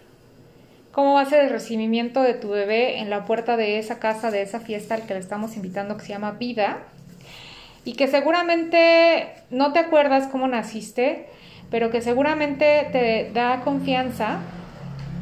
cómo 0.91 1.13
va 1.13 1.21
a 1.21 1.25
ser 1.25 1.43
el 1.45 1.49
recibimiento 1.49 2.21
de 2.21 2.33
tu 2.33 2.49
bebé 2.49 2.99
en 2.99 3.09
la 3.09 3.25
puerta 3.25 3.57
de 3.57 3.79
esa 3.79 3.99
casa, 3.99 4.29
de 4.29 4.41
esa 4.41 4.59
fiesta 4.59 4.95
al 4.95 5.07
que 5.07 5.13
le 5.13 5.19
estamos 5.19 5.55
invitando 5.55 5.97
que 5.97 6.03
se 6.05 6.09
llama 6.09 6.31
Vida. 6.31 6.79
Y 7.83 7.93
que 7.93 8.07
seguramente 8.07 9.33
no 9.49 9.73
te 9.73 9.79
acuerdas 9.79 10.27
cómo 10.27 10.47
naciste, 10.47 11.27
pero 11.71 11.89
que 11.89 12.01
seguramente 12.01 12.87
te 12.91 13.31
da 13.33 13.61
confianza. 13.63 14.39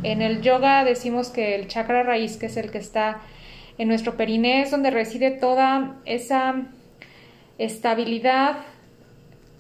En 0.04 0.22
el 0.22 0.42
yoga 0.42 0.84
decimos 0.84 1.30
que 1.30 1.56
el 1.56 1.68
chakra 1.68 2.04
raíz, 2.04 2.38
que 2.38 2.46
es 2.46 2.58
el 2.58 2.72
que 2.72 2.78
está 2.78 3.22
en 3.78 3.88
nuestro 3.88 4.16
periné, 4.16 4.62
es 4.62 4.72
donde 4.72 4.92
reside 4.92 5.32
toda 5.32 5.98
esa 6.06 6.68
estabilidad 7.58 8.58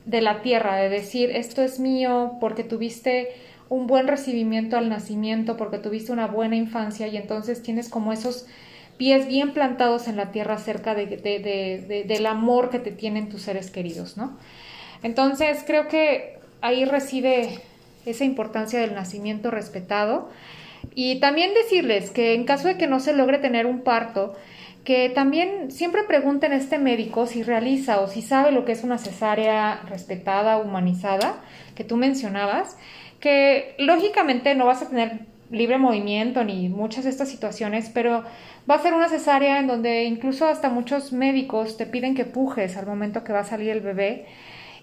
de 0.06 0.22
la 0.22 0.42
tierra, 0.42 0.76
de 0.78 0.90
decir, 0.90 1.30
esto 1.32 1.62
es 1.62 1.80
mío 1.80 2.38
porque 2.40 2.64
tuviste 2.64 3.30
un 3.68 3.86
buen 3.86 4.08
recibimiento 4.08 4.78
al 4.78 4.90
nacimiento, 4.90 5.58
porque 5.58 5.78
tuviste 5.78 6.12
una 6.12 6.28
buena 6.28 6.56
infancia 6.56 7.08
y 7.08 7.18
entonces 7.18 7.62
tienes 7.62 7.90
como 7.90 8.12
esos 8.12 8.48
pies 8.98 9.28
bien 9.28 9.54
plantados 9.54 10.08
en 10.08 10.18
la 10.18 10.32
tierra 10.32 10.58
cerca 10.58 10.96
de, 10.96 11.06
del 12.08 12.26
amor 12.26 12.70
que 12.70 12.80
te 12.80 12.92
tienen 12.92 13.30
tus 13.30 13.44
seres 13.44 13.70
queridos, 13.72 14.18
¿no? 14.18 14.38
Entonces 15.04 15.64
creo 15.66 15.88
que 15.88 16.40
ahí 16.62 16.84
reside 16.84 17.62
esa 18.06 18.24
importancia 18.24 18.80
del 18.80 18.94
nacimiento 18.94 19.52
respetado. 19.52 20.30
Y 20.96 21.20
también 21.20 21.54
decirles 21.54 22.12
que 22.12 22.34
en 22.34 22.46
caso 22.46 22.68
de 22.68 22.78
que 22.78 22.88
no 22.88 23.00
se 23.00 23.14
logre 23.14 23.38
tener 23.38 23.66
un 23.66 23.82
parto, 23.82 24.36
que 24.84 25.10
también 25.10 25.72
siempre 25.72 26.04
pregunten 26.04 26.52
a 26.52 26.56
este 26.56 26.80
médico 26.80 27.28
si 27.28 27.44
realiza 27.44 28.00
o 28.00 28.08
si 28.08 28.22
sabe 28.22 28.52
lo 28.52 28.66
que 28.66 28.72
es 28.72 28.84
una 28.84 28.98
cesárea 28.98 29.82
respetada, 29.88 30.58
humanizada, 30.58 31.42
que 31.76 31.84
tú 31.84 31.98
mencionabas, 31.98 32.78
que 33.20 33.76
lógicamente 33.78 34.56
no 34.56 34.66
vas 34.66 34.82
a 34.82 34.90
tener 34.90 35.20
libre 35.52 35.78
movimiento 35.78 36.44
ni 36.44 36.70
muchas 36.70 37.04
de 37.04 37.10
estas 37.10 37.30
situaciones, 37.30 37.90
pero 37.94 38.24
va 38.70 38.76
a 38.76 38.82
ser 38.82 38.94
una 38.94 39.10
cesárea 39.10 39.60
en 39.60 39.68
donde 39.68 40.04
incluso 40.06 40.48
hasta 40.48 40.70
muchos 40.70 41.12
médicos 41.12 41.78
te 41.78 41.86
piden 41.86 42.16
que 42.16 42.26
pujes 42.26 42.78
al 42.78 42.86
momento 42.86 43.24
que 43.24 43.34
va 43.34 43.40
a 43.40 43.46
salir 43.46 43.70
el 43.70 43.82
bebé 43.82 44.28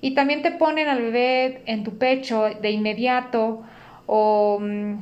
y 0.01 0.15
también 0.15 0.43
te 0.43 0.53
ponen 0.53 0.89
al 0.89 1.03
bebé 1.03 1.63
en 1.67 1.85
tu 1.85 1.99
pecho 1.99 2.45
de 2.61 2.71
inmediato 2.71 3.63
o... 4.07 4.59
Mm, 4.61 5.01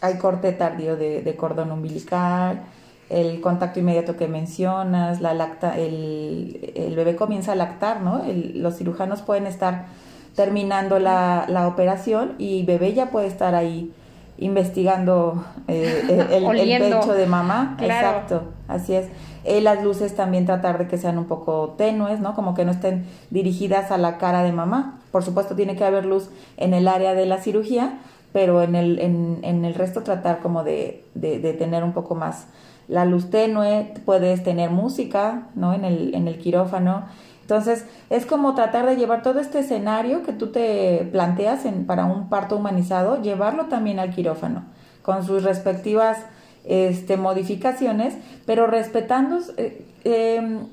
Hay 0.00 0.18
corte 0.18 0.52
tardío 0.52 0.96
de 0.96 1.34
cordón 1.36 1.72
umbilical 1.72 2.62
el 3.10 3.40
contacto 3.40 3.80
inmediato 3.80 4.16
que 4.16 4.28
mencionas, 4.28 5.20
la 5.20 5.32
lacta, 5.32 5.78
el, 5.78 6.72
el 6.74 6.94
bebé 6.94 7.16
comienza 7.16 7.52
a 7.52 7.54
lactar, 7.54 8.02
¿no? 8.02 8.22
los 8.54 8.76
cirujanos 8.76 9.22
pueden 9.22 9.46
estar 9.46 9.86
terminando 10.34 10.98
la, 10.98 11.46
la, 11.48 11.66
operación 11.66 12.34
y 12.38 12.64
bebé 12.64 12.92
ya 12.92 13.10
puede 13.10 13.26
estar 13.26 13.54
ahí 13.54 13.92
investigando 14.36 15.44
eh, 15.66 16.28
el, 16.30 16.44
pecho 16.92 17.14
de 17.14 17.26
mamá. 17.26 17.76
Exacto, 17.80 18.42
así 18.68 18.94
es. 18.94 19.06
Eh, 19.48 19.62
las 19.62 19.82
luces 19.82 20.14
también 20.14 20.44
tratar 20.44 20.76
de 20.76 20.88
que 20.88 20.98
sean 20.98 21.16
un 21.16 21.24
poco 21.24 21.74
tenues, 21.78 22.20
¿no? 22.20 22.34
Como 22.34 22.52
que 22.54 22.66
no 22.66 22.72
estén 22.72 23.06
dirigidas 23.30 23.90
a 23.90 23.96
la 23.96 24.18
cara 24.18 24.42
de 24.42 24.52
mamá. 24.52 25.00
Por 25.10 25.24
supuesto 25.24 25.56
tiene 25.56 25.74
que 25.74 25.84
haber 25.84 26.04
luz 26.04 26.28
en 26.58 26.74
el 26.74 26.86
área 26.86 27.14
de 27.14 27.24
la 27.24 27.38
cirugía, 27.38 27.98
pero 28.34 28.62
en 28.62 28.74
el, 28.74 28.98
en, 28.98 29.38
en 29.42 29.64
el 29.64 29.72
resto 29.74 30.02
tratar 30.02 30.40
como 30.40 30.64
de, 30.64 31.02
de, 31.14 31.38
de 31.38 31.54
tener 31.54 31.82
un 31.82 31.92
poco 31.92 32.14
más 32.14 32.46
la 32.88 33.06
luz 33.06 33.30
tenue, 33.30 33.94
puedes 34.04 34.42
tener 34.42 34.68
música, 34.68 35.48
¿no? 35.54 35.72
En 35.72 35.86
el, 35.86 36.14
en 36.14 36.28
el 36.28 36.38
quirófano. 36.38 37.06
Entonces, 37.40 37.86
es 38.10 38.26
como 38.26 38.54
tratar 38.54 38.84
de 38.84 38.96
llevar 38.96 39.22
todo 39.22 39.40
este 39.40 39.60
escenario 39.60 40.24
que 40.24 40.32
tú 40.34 40.48
te 40.48 41.08
planteas 41.10 41.64
en, 41.64 41.86
para 41.86 42.04
un 42.04 42.28
parto 42.28 42.56
humanizado, 42.56 43.22
llevarlo 43.22 43.64
también 43.66 43.98
al 43.98 44.10
quirófano, 44.10 44.64
con 45.00 45.24
sus 45.24 45.42
respectivas 45.42 46.18
este, 46.64 47.16
modificaciones, 47.16 48.14
pero 48.46 48.66
respetando, 48.66 49.38
eh, 49.56 49.84
em, 50.04 50.66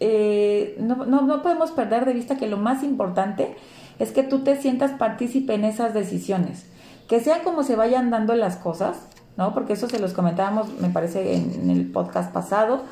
eh, 0.00 0.76
no, 0.80 1.04
no, 1.04 1.22
no 1.22 1.42
podemos 1.42 1.70
perder 1.72 2.04
de 2.04 2.12
vista 2.12 2.36
que 2.36 2.46
lo 2.46 2.56
más 2.56 2.82
importante 2.82 3.56
es 3.98 4.12
que 4.12 4.22
tú 4.22 4.40
te 4.40 4.56
sientas 4.56 4.92
partícipe 4.92 5.54
en 5.54 5.64
esas 5.64 5.94
decisiones, 5.94 6.64
que 7.08 7.20
sea 7.20 7.42
como 7.42 7.62
se 7.62 7.76
vayan 7.76 8.10
dando 8.10 8.34
las 8.34 8.56
cosas, 8.56 8.96
¿no? 9.36 9.52
Porque 9.54 9.74
eso 9.74 9.88
se 9.88 9.98
los 9.98 10.12
comentábamos, 10.12 10.68
me 10.80 10.88
parece, 10.88 11.34
en, 11.34 11.70
el 11.70 11.90
podcast 11.90 12.32
pasado. 12.32 12.84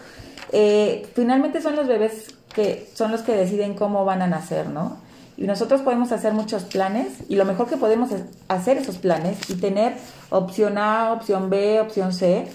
Eh, 0.52 1.06
finalmente 1.14 1.60
son 1.60 1.76
los 1.76 1.86
bebés 1.86 2.34
que 2.54 2.88
son 2.94 3.12
los 3.12 3.22
que 3.22 3.32
deciden 3.32 3.74
cómo 3.74 4.04
van 4.04 4.22
a 4.22 4.26
nacer, 4.26 4.68
¿no? 4.68 4.96
Y 5.38 5.46
nosotros 5.46 5.82
podemos 5.82 6.10
hacer 6.10 6.32
muchos 6.32 6.64
planes 6.64 7.12
y 7.28 7.36
lo 7.36 7.44
mejor 7.44 7.68
que 7.68 7.76
podemos 7.76 8.10
es 8.10 8.22
hacer 8.48 8.76
esos 8.76 8.98
planes 8.98 9.38
y 9.48 9.54
tener 9.54 9.94
opción 10.30 10.76
A, 10.78 11.12
opción 11.12 11.48
B, 11.48 11.80
opción 11.80 12.12
C 12.12 12.46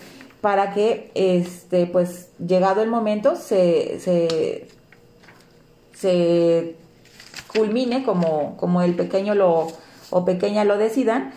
para 0.41 0.73
que, 0.73 1.09
este, 1.15 1.87
pues, 1.87 2.27
llegado 2.45 2.83
el 2.83 2.89
momento, 2.89 3.37
se, 3.37 4.67
se, 5.95 6.75
culmine 7.55 8.03
como, 8.03 8.57
como 8.57 8.81
el 8.81 8.95
pequeño 8.95 9.33
lo, 9.33 9.67
o 10.09 10.25
pequeña 10.25 10.65
lo 10.65 10.77
decidan 10.77 11.31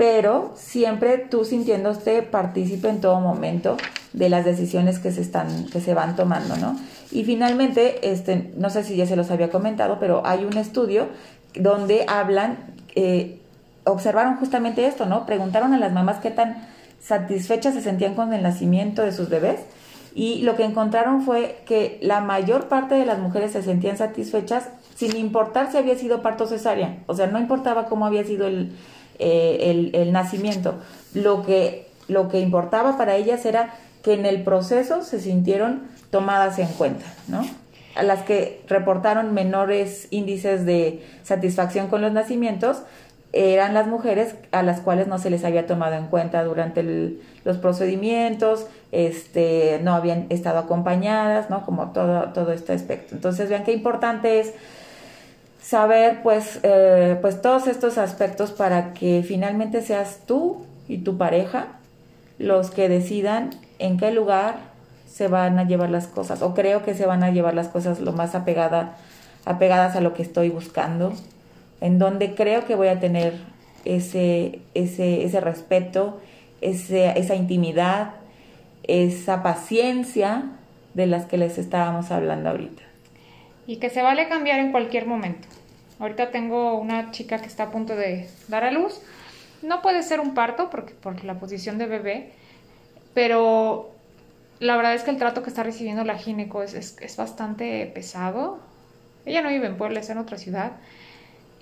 pero 0.00 0.52
siempre 0.56 1.18
tú 1.18 1.44
sintiéndote 1.44 2.22
partícipe 2.22 2.88
en 2.88 3.02
todo 3.02 3.20
momento 3.20 3.76
de 4.14 4.30
las 4.30 4.46
decisiones 4.46 4.98
que 4.98 5.12
se 5.12 5.20
están, 5.20 5.66
que 5.66 5.82
se 5.82 5.92
van 5.92 6.16
tomando, 6.16 6.56
¿no? 6.56 6.80
Y 7.10 7.24
finalmente, 7.24 8.10
este, 8.10 8.52
no 8.56 8.70
sé 8.70 8.84
si 8.84 8.96
ya 8.96 9.06
se 9.06 9.16
los 9.16 9.30
había 9.30 9.50
comentado, 9.50 9.98
pero 9.98 10.22
hay 10.24 10.44
un 10.44 10.56
estudio 10.56 11.08
donde 11.54 12.04
hablan, 12.06 12.58
eh, 12.94 13.40
observaron 13.84 14.36
justamente 14.36 14.86
esto, 14.86 15.06
¿no? 15.06 15.26
Preguntaron 15.26 15.72
a 15.72 15.78
las 15.78 15.92
mamás 15.92 16.18
qué 16.18 16.30
tan 16.30 16.68
satisfechas 17.00 17.74
se 17.74 17.80
sentían 17.80 18.14
con 18.14 18.32
el 18.32 18.42
nacimiento 18.42 19.02
de 19.02 19.12
sus 19.12 19.28
bebés 19.28 19.60
y 20.14 20.42
lo 20.42 20.56
que 20.56 20.64
encontraron 20.64 21.22
fue 21.22 21.62
que 21.66 21.98
la 22.02 22.20
mayor 22.20 22.68
parte 22.68 22.94
de 22.94 23.06
las 23.06 23.18
mujeres 23.18 23.52
se 23.52 23.62
sentían 23.62 23.96
satisfechas 23.96 24.68
sin 24.94 25.16
importar 25.16 25.70
si 25.70 25.78
había 25.78 25.96
sido 25.96 26.20
parto 26.20 26.46
cesárea, 26.46 26.98
o 27.06 27.14
sea, 27.14 27.26
no 27.26 27.38
importaba 27.38 27.86
cómo 27.86 28.06
había 28.06 28.24
sido 28.24 28.46
el, 28.46 28.72
eh, 29.18 29.90
el, 29.94 30.12
nacimiento. 30.12 30.74
Lo 31.14 31.42
que, 31.42 31.86
lo 32.08 32.28
que 32.28 32.40
importaba 32.40 32.96
para 32.96 33.16
ellas 33.16 33.44
era 33.46 33.74
que 34.02 34.14
en 34.14 34.26
el 34.26 34.42
proceso 34.42 35.02
se 35.02 35.20
sintieron 35.20 35.82
tomadas 36.10 36.58
en 36.58 36.68
cuenta, 36.68 37.06
¿no? 37.28 37.46
A 37.94 38.02
las 38.02 38.22
que 38.22 38.62
reportaron 38.68 39.34
menores 39.34 40.08
índices 40.10 40.64
de 40.64 41.04
satisfacción 41.22 41.88
con 41.88 42.00
los 42.02 42.12
nacimientos 42.12 42.82
eran 43.32 43.74
las 43.74 43.86
mujeres 43.86 44.34
a 44.50 44.62
las 44.62 44.80
cuales 44.80 45.06
no 45.06 45.18
se 45.18 45.30
les 45.30 45.44
había 45.44 45.66
tomado 45.66 45.94
en 45.94 46.06
cuenta 46.06 46.42
durante 46.42 46.82
los 47.44 47.58
procedimientos, 47.58 48.66
este, 48.90 49.78
no 49.82 49.94
habían 49.94 50.26
estado 50.30 50.58
acompañadas, 50.58 51.48
¿no? 51.48 51.64
Como 51.64 51.92
todo, 51.92 52.30
todo 52.32 52.52
este 52.52 52.72
aspecto. 52.72 53.14
Entonces, 53.14 53.48
vean 53.48 53.62
qué 53.64 53.72
importante 53.72 54.40
es 54.40 54.52
saber 55.62 56.22
pues, 56.22 56.58
eh, 56.64 57.18
pues 57.20 57.40
todos 57.40 57.68
estos 57.68 57.98
aspectos 57.98 58.50
para 58.50 58.92
que 58.94 59.24
finalmente 59.26 59.82
seas 59.82 60.20
tú 60.26 60.64
y 60.88 60.98
tu 60.98 61.16
pareja 61.16 61.68
los 62.38 62.70
que 62.70 62.88
decidan 62.88 63.50
en 63.80 63.96
qué 63.96 64.12
lugar 64.12 64.58
se 65.06 65.26
van 65.26 65.58
a 65.58 65.64
llevar 65.64 65.90
las 65.90 66.06
cosas 66.06 66.40
o 66.42 66.54
creo 66.54 66.84
que 66.84 66.94
se 66.94 67.06
van 67.06 67.24
a 67.24 67.30
llevar 67.30 67.54
las 67.54 67.68
cosas 67.68 68.00
lo 68.00 68.12
más 68.12 68.34
apegada, 68.34 68.96
apegadas 69.44 69.96
a 69.96 70.00
lo 70.00 70.14
que 70.14 70.22
estoy 70.22 70.50
buscando, 70.50 71.12
en 71.80 71.98
donde 71.98 72.34
creo 72.34 72.64
que 72.64 72.76
voy 72.76 72.88
a 72.88 73.00
tener 73.00 73.34
ese, 73.84 74.60
ese, 74.74 75.24
ese 75.24 75.40
respeto, 75.40 76.20
ese, 76.60 77.18
esa 77.18 77.34
intimidad, 77.34 78.12
esa 78.84 79.42
paciencia 79.42 80.44
de 80.94 81.06
las 81.06 81.26
que 81.26 81.38
les 81.38 81.58
estábamos 81.58 82.10
hablando 82.10 82.50
ahorita. 82.50 82.82
Y 83.66 83.76
que 83.76 83.90
se 83.90 84.02
vale 84.02 84.28
cambiar 84.28 84.60
en 84.60 84.72
cualquier 84.72 85.06
momento. 85.06 85.48
Ahorita 85.98 86.30
tengo 86.30 86.78
una 86.78 87.10
chica 87.10 87.38
que 87.38 87.46
está 87.46 87.64
a 87.64 87.70
punto 87.70 87.94
de 87.94 88.28
dar 88.48 88.64
a 88.64 88.70
luz. 88.70 89.00
No 89.62 89.82
puede 89.82 90.02
ser 90.02 90.20
un 90.20 90.34
parto 90.34 90.70
porque, 90.70 90.94
por 90.94 91.22
la 91.24 91.38
posición 91.38 91.78
de 91.78 91.86
bebé, 91.86 92.32
pero 93.20 93.90
la 94.60 94.78
verdad 94.78 94.94
es 94.94 95.02
que 95.02 95.10
el 95.10 95.18
trato 95.18 95.42
que 95.42 95.50
está 95.50 95.62
recibiendo 95.62 96.04
la 96.04 96.16
gineco 96.16 96.62
es, 96.62 96.72
es, 96.74 97.16
bastante 97.18 97.84
pesado. 97.92 98.60
Ella 99.26 99.42
no 99.42 99.50
vive 99.50 99.66
en 99.66 99.76
Puebla, 99.76 100.00
es 100.00 100.08
en 100.08 100.16
otra 100.16 100.38
ciudad. 100.38 100.72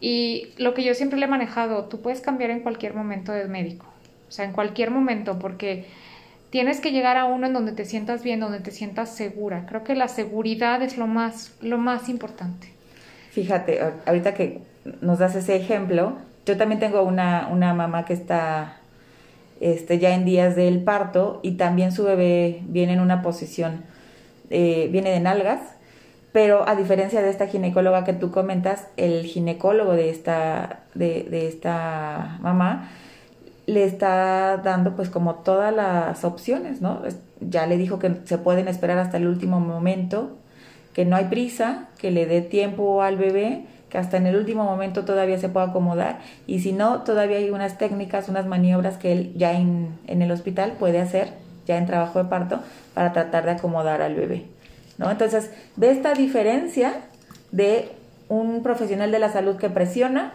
Y 0.00 0.50
lo 0.56 0.72
que 0.72 0.84
yo 0.84 0.94
siempre 0.94 1.18
le 1.18 1.24
he 1.24 1.28
manejado, 1.28 1.86
tú 1.86 2.00
puedes 2.00 2.20
cambiar 2.20 2.50
en 2.50 2.60
cualquier 2.60 2.94
momento 2.94 3.32
de 3.32 3.48
médico. 3.48 3.86
O 4.28 4.30
sea, 4.30 4.44
en 4.44 4.52
cualquier 4.52 4.92
momento, 4.92 5.40
porque 5.40 5.86
tienes 6.50 6.80
que 6.80 6.92
llegar 6.92 7.16
a 7.16 7.24
uno 7.24 7.48
en 7.48 7.54
donde 7.54 7.72
te 7.72 7.86
sientas 7.86 8.22
bien, 8.22 8.38
donde 8.38 8.60
te 8.60 8.70
sientas 8.70 9.16
segura. 9.16 9.66
Creo 9.66 9.82
que 9.82 9.96
la 9.96 10.06
seguridad 10.06 10.80
es 10.80 10.96
lo 10.96 11.08
más, 11.08 11.56
lo 11.60 11.76
más 11.76 12.08
importante. 12.08 12.68
Fíjate, 13.32 13.80
ahorita 14.06 14.32
que 14.34 14.60
nos 15.00 15.18
das 15.18 15.34
ese 15.34 15.56
ejemplo, 15.56 16.18
yo 16.46 16.56
también 16.56 16.78
tengo 16.78 17.02
una, 17.02 17.48
una 17.50 17.74
mamá 17.74 18.04
que 18.04 18.12
está 18.12 18.77
este, 19.60 19.98
ya 19.98 20.14
en 20.14 20.24
días 20.24 20.56
del 20.56 20.82
parto 20.82 21.40
y 21.42 21.52
también 21.52 21.92
su 21.92 22.04
bebé 22.04 22.62
viene 22.66 22.94
en 22.94 23.00
una 23.00 23.22
posición, 23.22 23.82
eh, 24.50 24.88
viene 24.90 25.10
de 25.10 25.20
nalgas, 25.20 25.60
pero 26.32 26.68
a 26.68 26.74
diferencia 26.76 27.22
de 27.22 27.30
esta 27.30 27.46
ginecóloga 27.46 28.04
que 28.04 28.12
tú 28.12 28.30
comentas, 28.30 28.86
el 28.96 29.24
ginecólogo 29.24 29.92
de 29.92 30.10
esta, 30.10 30.80
de, 30.94 31.26
de 31.30 31.48
esta 31.48 32.38
mamá 32.40 32.90
le 33.68 33.84
está 33.84 34.56
dando 34.56 34.96
pues 34.96 35.10
como 35.10 35.36
todas 35.36 35.74
las 35.74 36.24
opciones, 36.24 36.80
¿no? 36.80 37.02
Ya 37.40 37.66
le 37.66 37.76
dijo 37.76 37.98
que 37.98 38.16
se 38.24 38.38
pueden 38.38 38.66
esperar 38.66 38.98
hasta 38.98 39.18
el 39.18 39.26
último 39.26 39.60
momento, 39.60 40.38
que 40.94 41.04
no 41.04 41.16
hay 41.16 41.26
prisa, 41.26 41.88
que 41.98 42.10
le 42.10 42.24
dé 42.24 42.40
tiempo 42.40 43.02
al 43.02 43.18
bebé, 43.18 43.66
que 43.88 43.98
hasta 43.98 44.16
en 44.16 44.26
el 44.26 44.36
último 44.36 44.64
momento 44.64 45.04
todavía 45.04 45.38
se 45.38 45.48
puede 45.48 45.66
acomodar 45.66 46.18
y 46.46 46.60
si 46.60 46.72
no, 46.72 47.02
todavía 47.02 47.38
hay 47.38 47.50
unas 47.50 47.78
técnicas, 47.78 48.28
unas 48.28 48.46
maniobras 48.46 48.98
que 48.98 49.12
él 49.12 49.32
ya 49.36 49.52
en, 49.52 49.98
en 50.06 50.22
el 50.22 50.30
hospital 50.30 50.72
puede 50.78 51.00
hacer, 51.00 51.32
ya 51.66 51.78
en 51.78 51.86
trabajo 51.86 52.22
de 52.22 52.28
parto, 52.28 52.60
para 52.94 53.12
tratar 53.12 53.44
de 53.44 53.52
acomodar 53.52 54.02
al 54.02 54.14
bebé, 54.14 54.44
¿no? 54.98 55.10
Entonces, 55.10 55.50
ve 55.76 55.90
esta 55.90 56.14
diferencia 56.14 56.94
de 57.50 57.90
un 58.28 58.62
profesional 58.62 59.10
de 59.10 59.18
la 59.18 59.30
salud 59.30 59.56
que 59.56 59.70
presiona, 59.70 60.34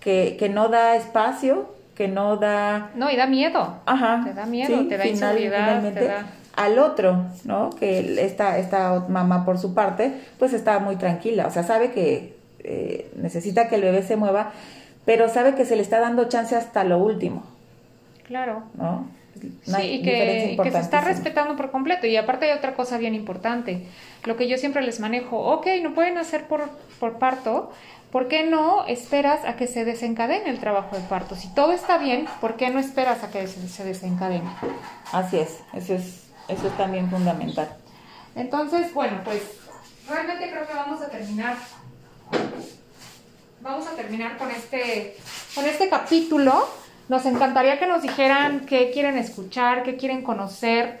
que, 0.00 0.36
que 0.38 0.48
no 0.48 0.68
da 0.68 0.96
espacio, 0.96 1.74
que 1.94 2.08
no 2.08 2.36
da... 2.36 2.90
No, 2.94 3.10
y 3.10 3.16
da 3.16 3.26
miedo. 3.26 3.76
Ajá. 3.86 4.22
Te 4.24 4.32
da 4.34 4.46
miedo, 4.46 4.86
te 4.88 4.96
da 4.96 5.06
inseguridad, 5.06 5.82
te 5.92 6.06
da... 6.06 6.26
Al 6.54 6.78
otro, 6.78 7.24
¿no? 7.44 7.70
Que 7.70 8.22
esta, 8.24 8.58
esta 8.58 9.06
mamá 9.08 9.44
por 9.44 9.58
su 9.58 9.74
parte, 9.74 10.20
pues 10.38 10.52
está 10.52 10.78
muy 10.80 10.96
tranquila, 10.96 11.46
o 11.46 11.50
sea, 11.50 11.62
sabe 11.62 11.92
que 11.92 12.36
eh, 12.64 13.10
necesita 13.16 13.68
que 13.68 13.76
el 13.76 13.82
bebé 13.82 14.02
se 14.02 14.16
mueva, 14.16 14.52
pero 15.04 15.28
sabe 15.28 15.54
que 15.54 15.64
se 15.64 15.76
le 15.76 15.82
está 15.82 16.00
dando 16.00 16.28
chance 16.28 16.54
hasta 16.54 16.84
lo 16.84 16.98
último. 16.98 17.44
Claro. 18.24 18.64
¿No? 18.74 19.06
sí, 19.64 19.82
y 19.82 20.02
que, 20.02 20.58
que, 20.62 20.70
se 20.70 20.78
está 20.78 21.00
respetando 21.00 21.56
por 21.56 21.70
completo. 21.70 22.06
Y 22.06 22.16
aparte 22.16 22.50
hay 22.50 22.56
otra 22.56 22.74
cosa 22.74 22.98
bien 22.98 23.14
importante, 23.14 23.86
lo 24.24 24.36
que 24.36 24.48
yo 24.48 24.58
siempre 24.58 24.82
les 24.82 25.00
manejo, 25.00 25.38
ok, 25.38 25.66
no 25.82 25.94
pueden 25.94 26.18
hacer 26.18 26.46
por, 26.46 26.68
por 27.00 27.18
parto, 27.18 27.72
¿por 28.10 28.28
qué 28.28 28.44
no 28.44 28.86
esperas 28.86 29.44
a 29.44 29.56
que 29.56 29.66
se 29.66 29.84
desencadene 29.84 30.50
el 30.50 30.60
trabajo 30.60 30.96
de 30.96 31.02
parto? 31.02 31.34
Si 31.34 31.52
todo 31.54 31.72
está 31.72 31.98
bien, 31.98 32.26
¿por 32.40 32.56
qué 32.56 32.70
no 32.70 32.78
esperas 32.78 33.24
a 33.24 33.30
que 33.30 33.46
se, 33.46 33.84
desencadene? 33.84 34.48
Así 35.12 35.38
es, 35.38 35.60
eso 35.74 35.94
es, 35.94 36.28
eso 36.48 36.68
es 36.68 36.76
también 36.76 37.10
fundamental. 37.10 37.76
Entonces, 38.34 38.92
bueno, 38.94 39.20
pues 39.24 39.42
realmente 40.08 40.50
creo 40.50 40.66
que 40.66 40.74
vamos 40.74 41.02
a 41.02 41.08
terminar. 41.08 41.56
Vamos 43.60 43.86
a 43.86 43.96
terminar 43.96 44.38
con 44.38 44.50
este, 44.50 45.16
con 45.54 45.64
este 45.64 45.88
capítulo. 45.88 46.68
Nos 47.08 47.26
encantaría 47.26 47.78
que 47.78 47.86
nos 47.86 48.02
dijeran 48.02 48.66
qué 48.66 48.90
quieren 48.90 49.16
escuchar, 49.16 49.82
qué 49.82 49.96
quieren 49.96 50.22
conocer, 50.22 51.00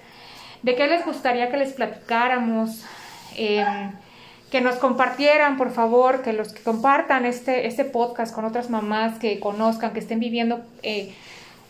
de 0.62 0.74
qué 0.76 0.86
les 0.86 1.04
gustaría 1.04 1.50
que 1.50 1.56
les 1.56 1.72
platicáramos. 1.72 2.82
Eh, 3.36 3.64
que 4.52 4.60
nos 4.60 4.76
compartieran, 4.76 5.56
por 5.56 5.70
favor, 5.70 6.20
que 6.20 6.34
los 6.34 6.52
que 6.52 6.62
compartan 6.62 7.24
este, 7.24 7.66
este 7.66 7.86
podcast 7.86 8.34
con 8.34 8.44
otras 8.44 8.68
mamás 8.68 9.18
que 9.18 9.40
conozcan, 9.40 9.94
que 9.94 10.00
estén 10.00 10.20
viviendo, 10.20 10.60
eh, 10.82 11.14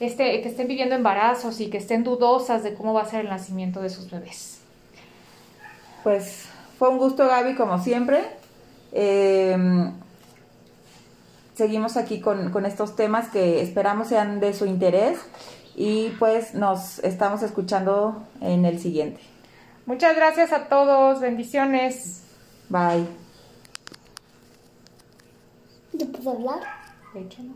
este, 0.00 0.42
que 0.42 0.48
estén 0.48 0.66
viviendo 0.66 0.96
embarazos 0.96 1.60
y 1.60 1.70
que 1.70 1.78
estén 1.78 2.02
dudosas 2.02 2.64
de 2.64 2.74
cómo 2.74 2.92
va 2.92 3.02
a 3.02 3.06
ser 3.06 3.20
el 3.20 3.28
nacimiento 3.28 3.80
de 3.80 3.88
sus 3.88 4.10
bebés. 4.10 4.58
Pues 6.02 6.46
fue 6.76 6.88
un 6.88 6.98
gusto, 6.98 7.28
Gaby, 7.28 7.54
como 7.54 7.78
siempre. 7.78 8.24
Em, 8.92 9.92
seguimos 11.54 11.96
aquí 11.96 12.20
con, 12.20 12.50
con 12.50 12.66
estos 12.66 12.94
temas 12.94 13.28
que 13.28 13.62
esperamos 13.62 14.08
sean 14.08 14.40
de 14.40 14.54
su 14.54 14.66
interés 14.66 15.18
y 15.74 16.10
pues 16.18 16.54
nos 16.54 16.98
estamos 17.00 17.42
escuchando 17.42 18.22
en 18.40 18.64
el 18.64 18.78
siguiente. 18.78 19.20
Muchas 19.86 20.14
gracias 20.14 20.52
a 20.52 20.68
todos, 20.68 21.20
bendiciones. 21.20 22.22
Bye. 22.68 23.06
¿Yo 25.92 26.06
puedo 26.12 26.30
hablar? 26.30 26.60
De 27.14 27.20
hecho, 27.20 27.42
no. 27.42 27.50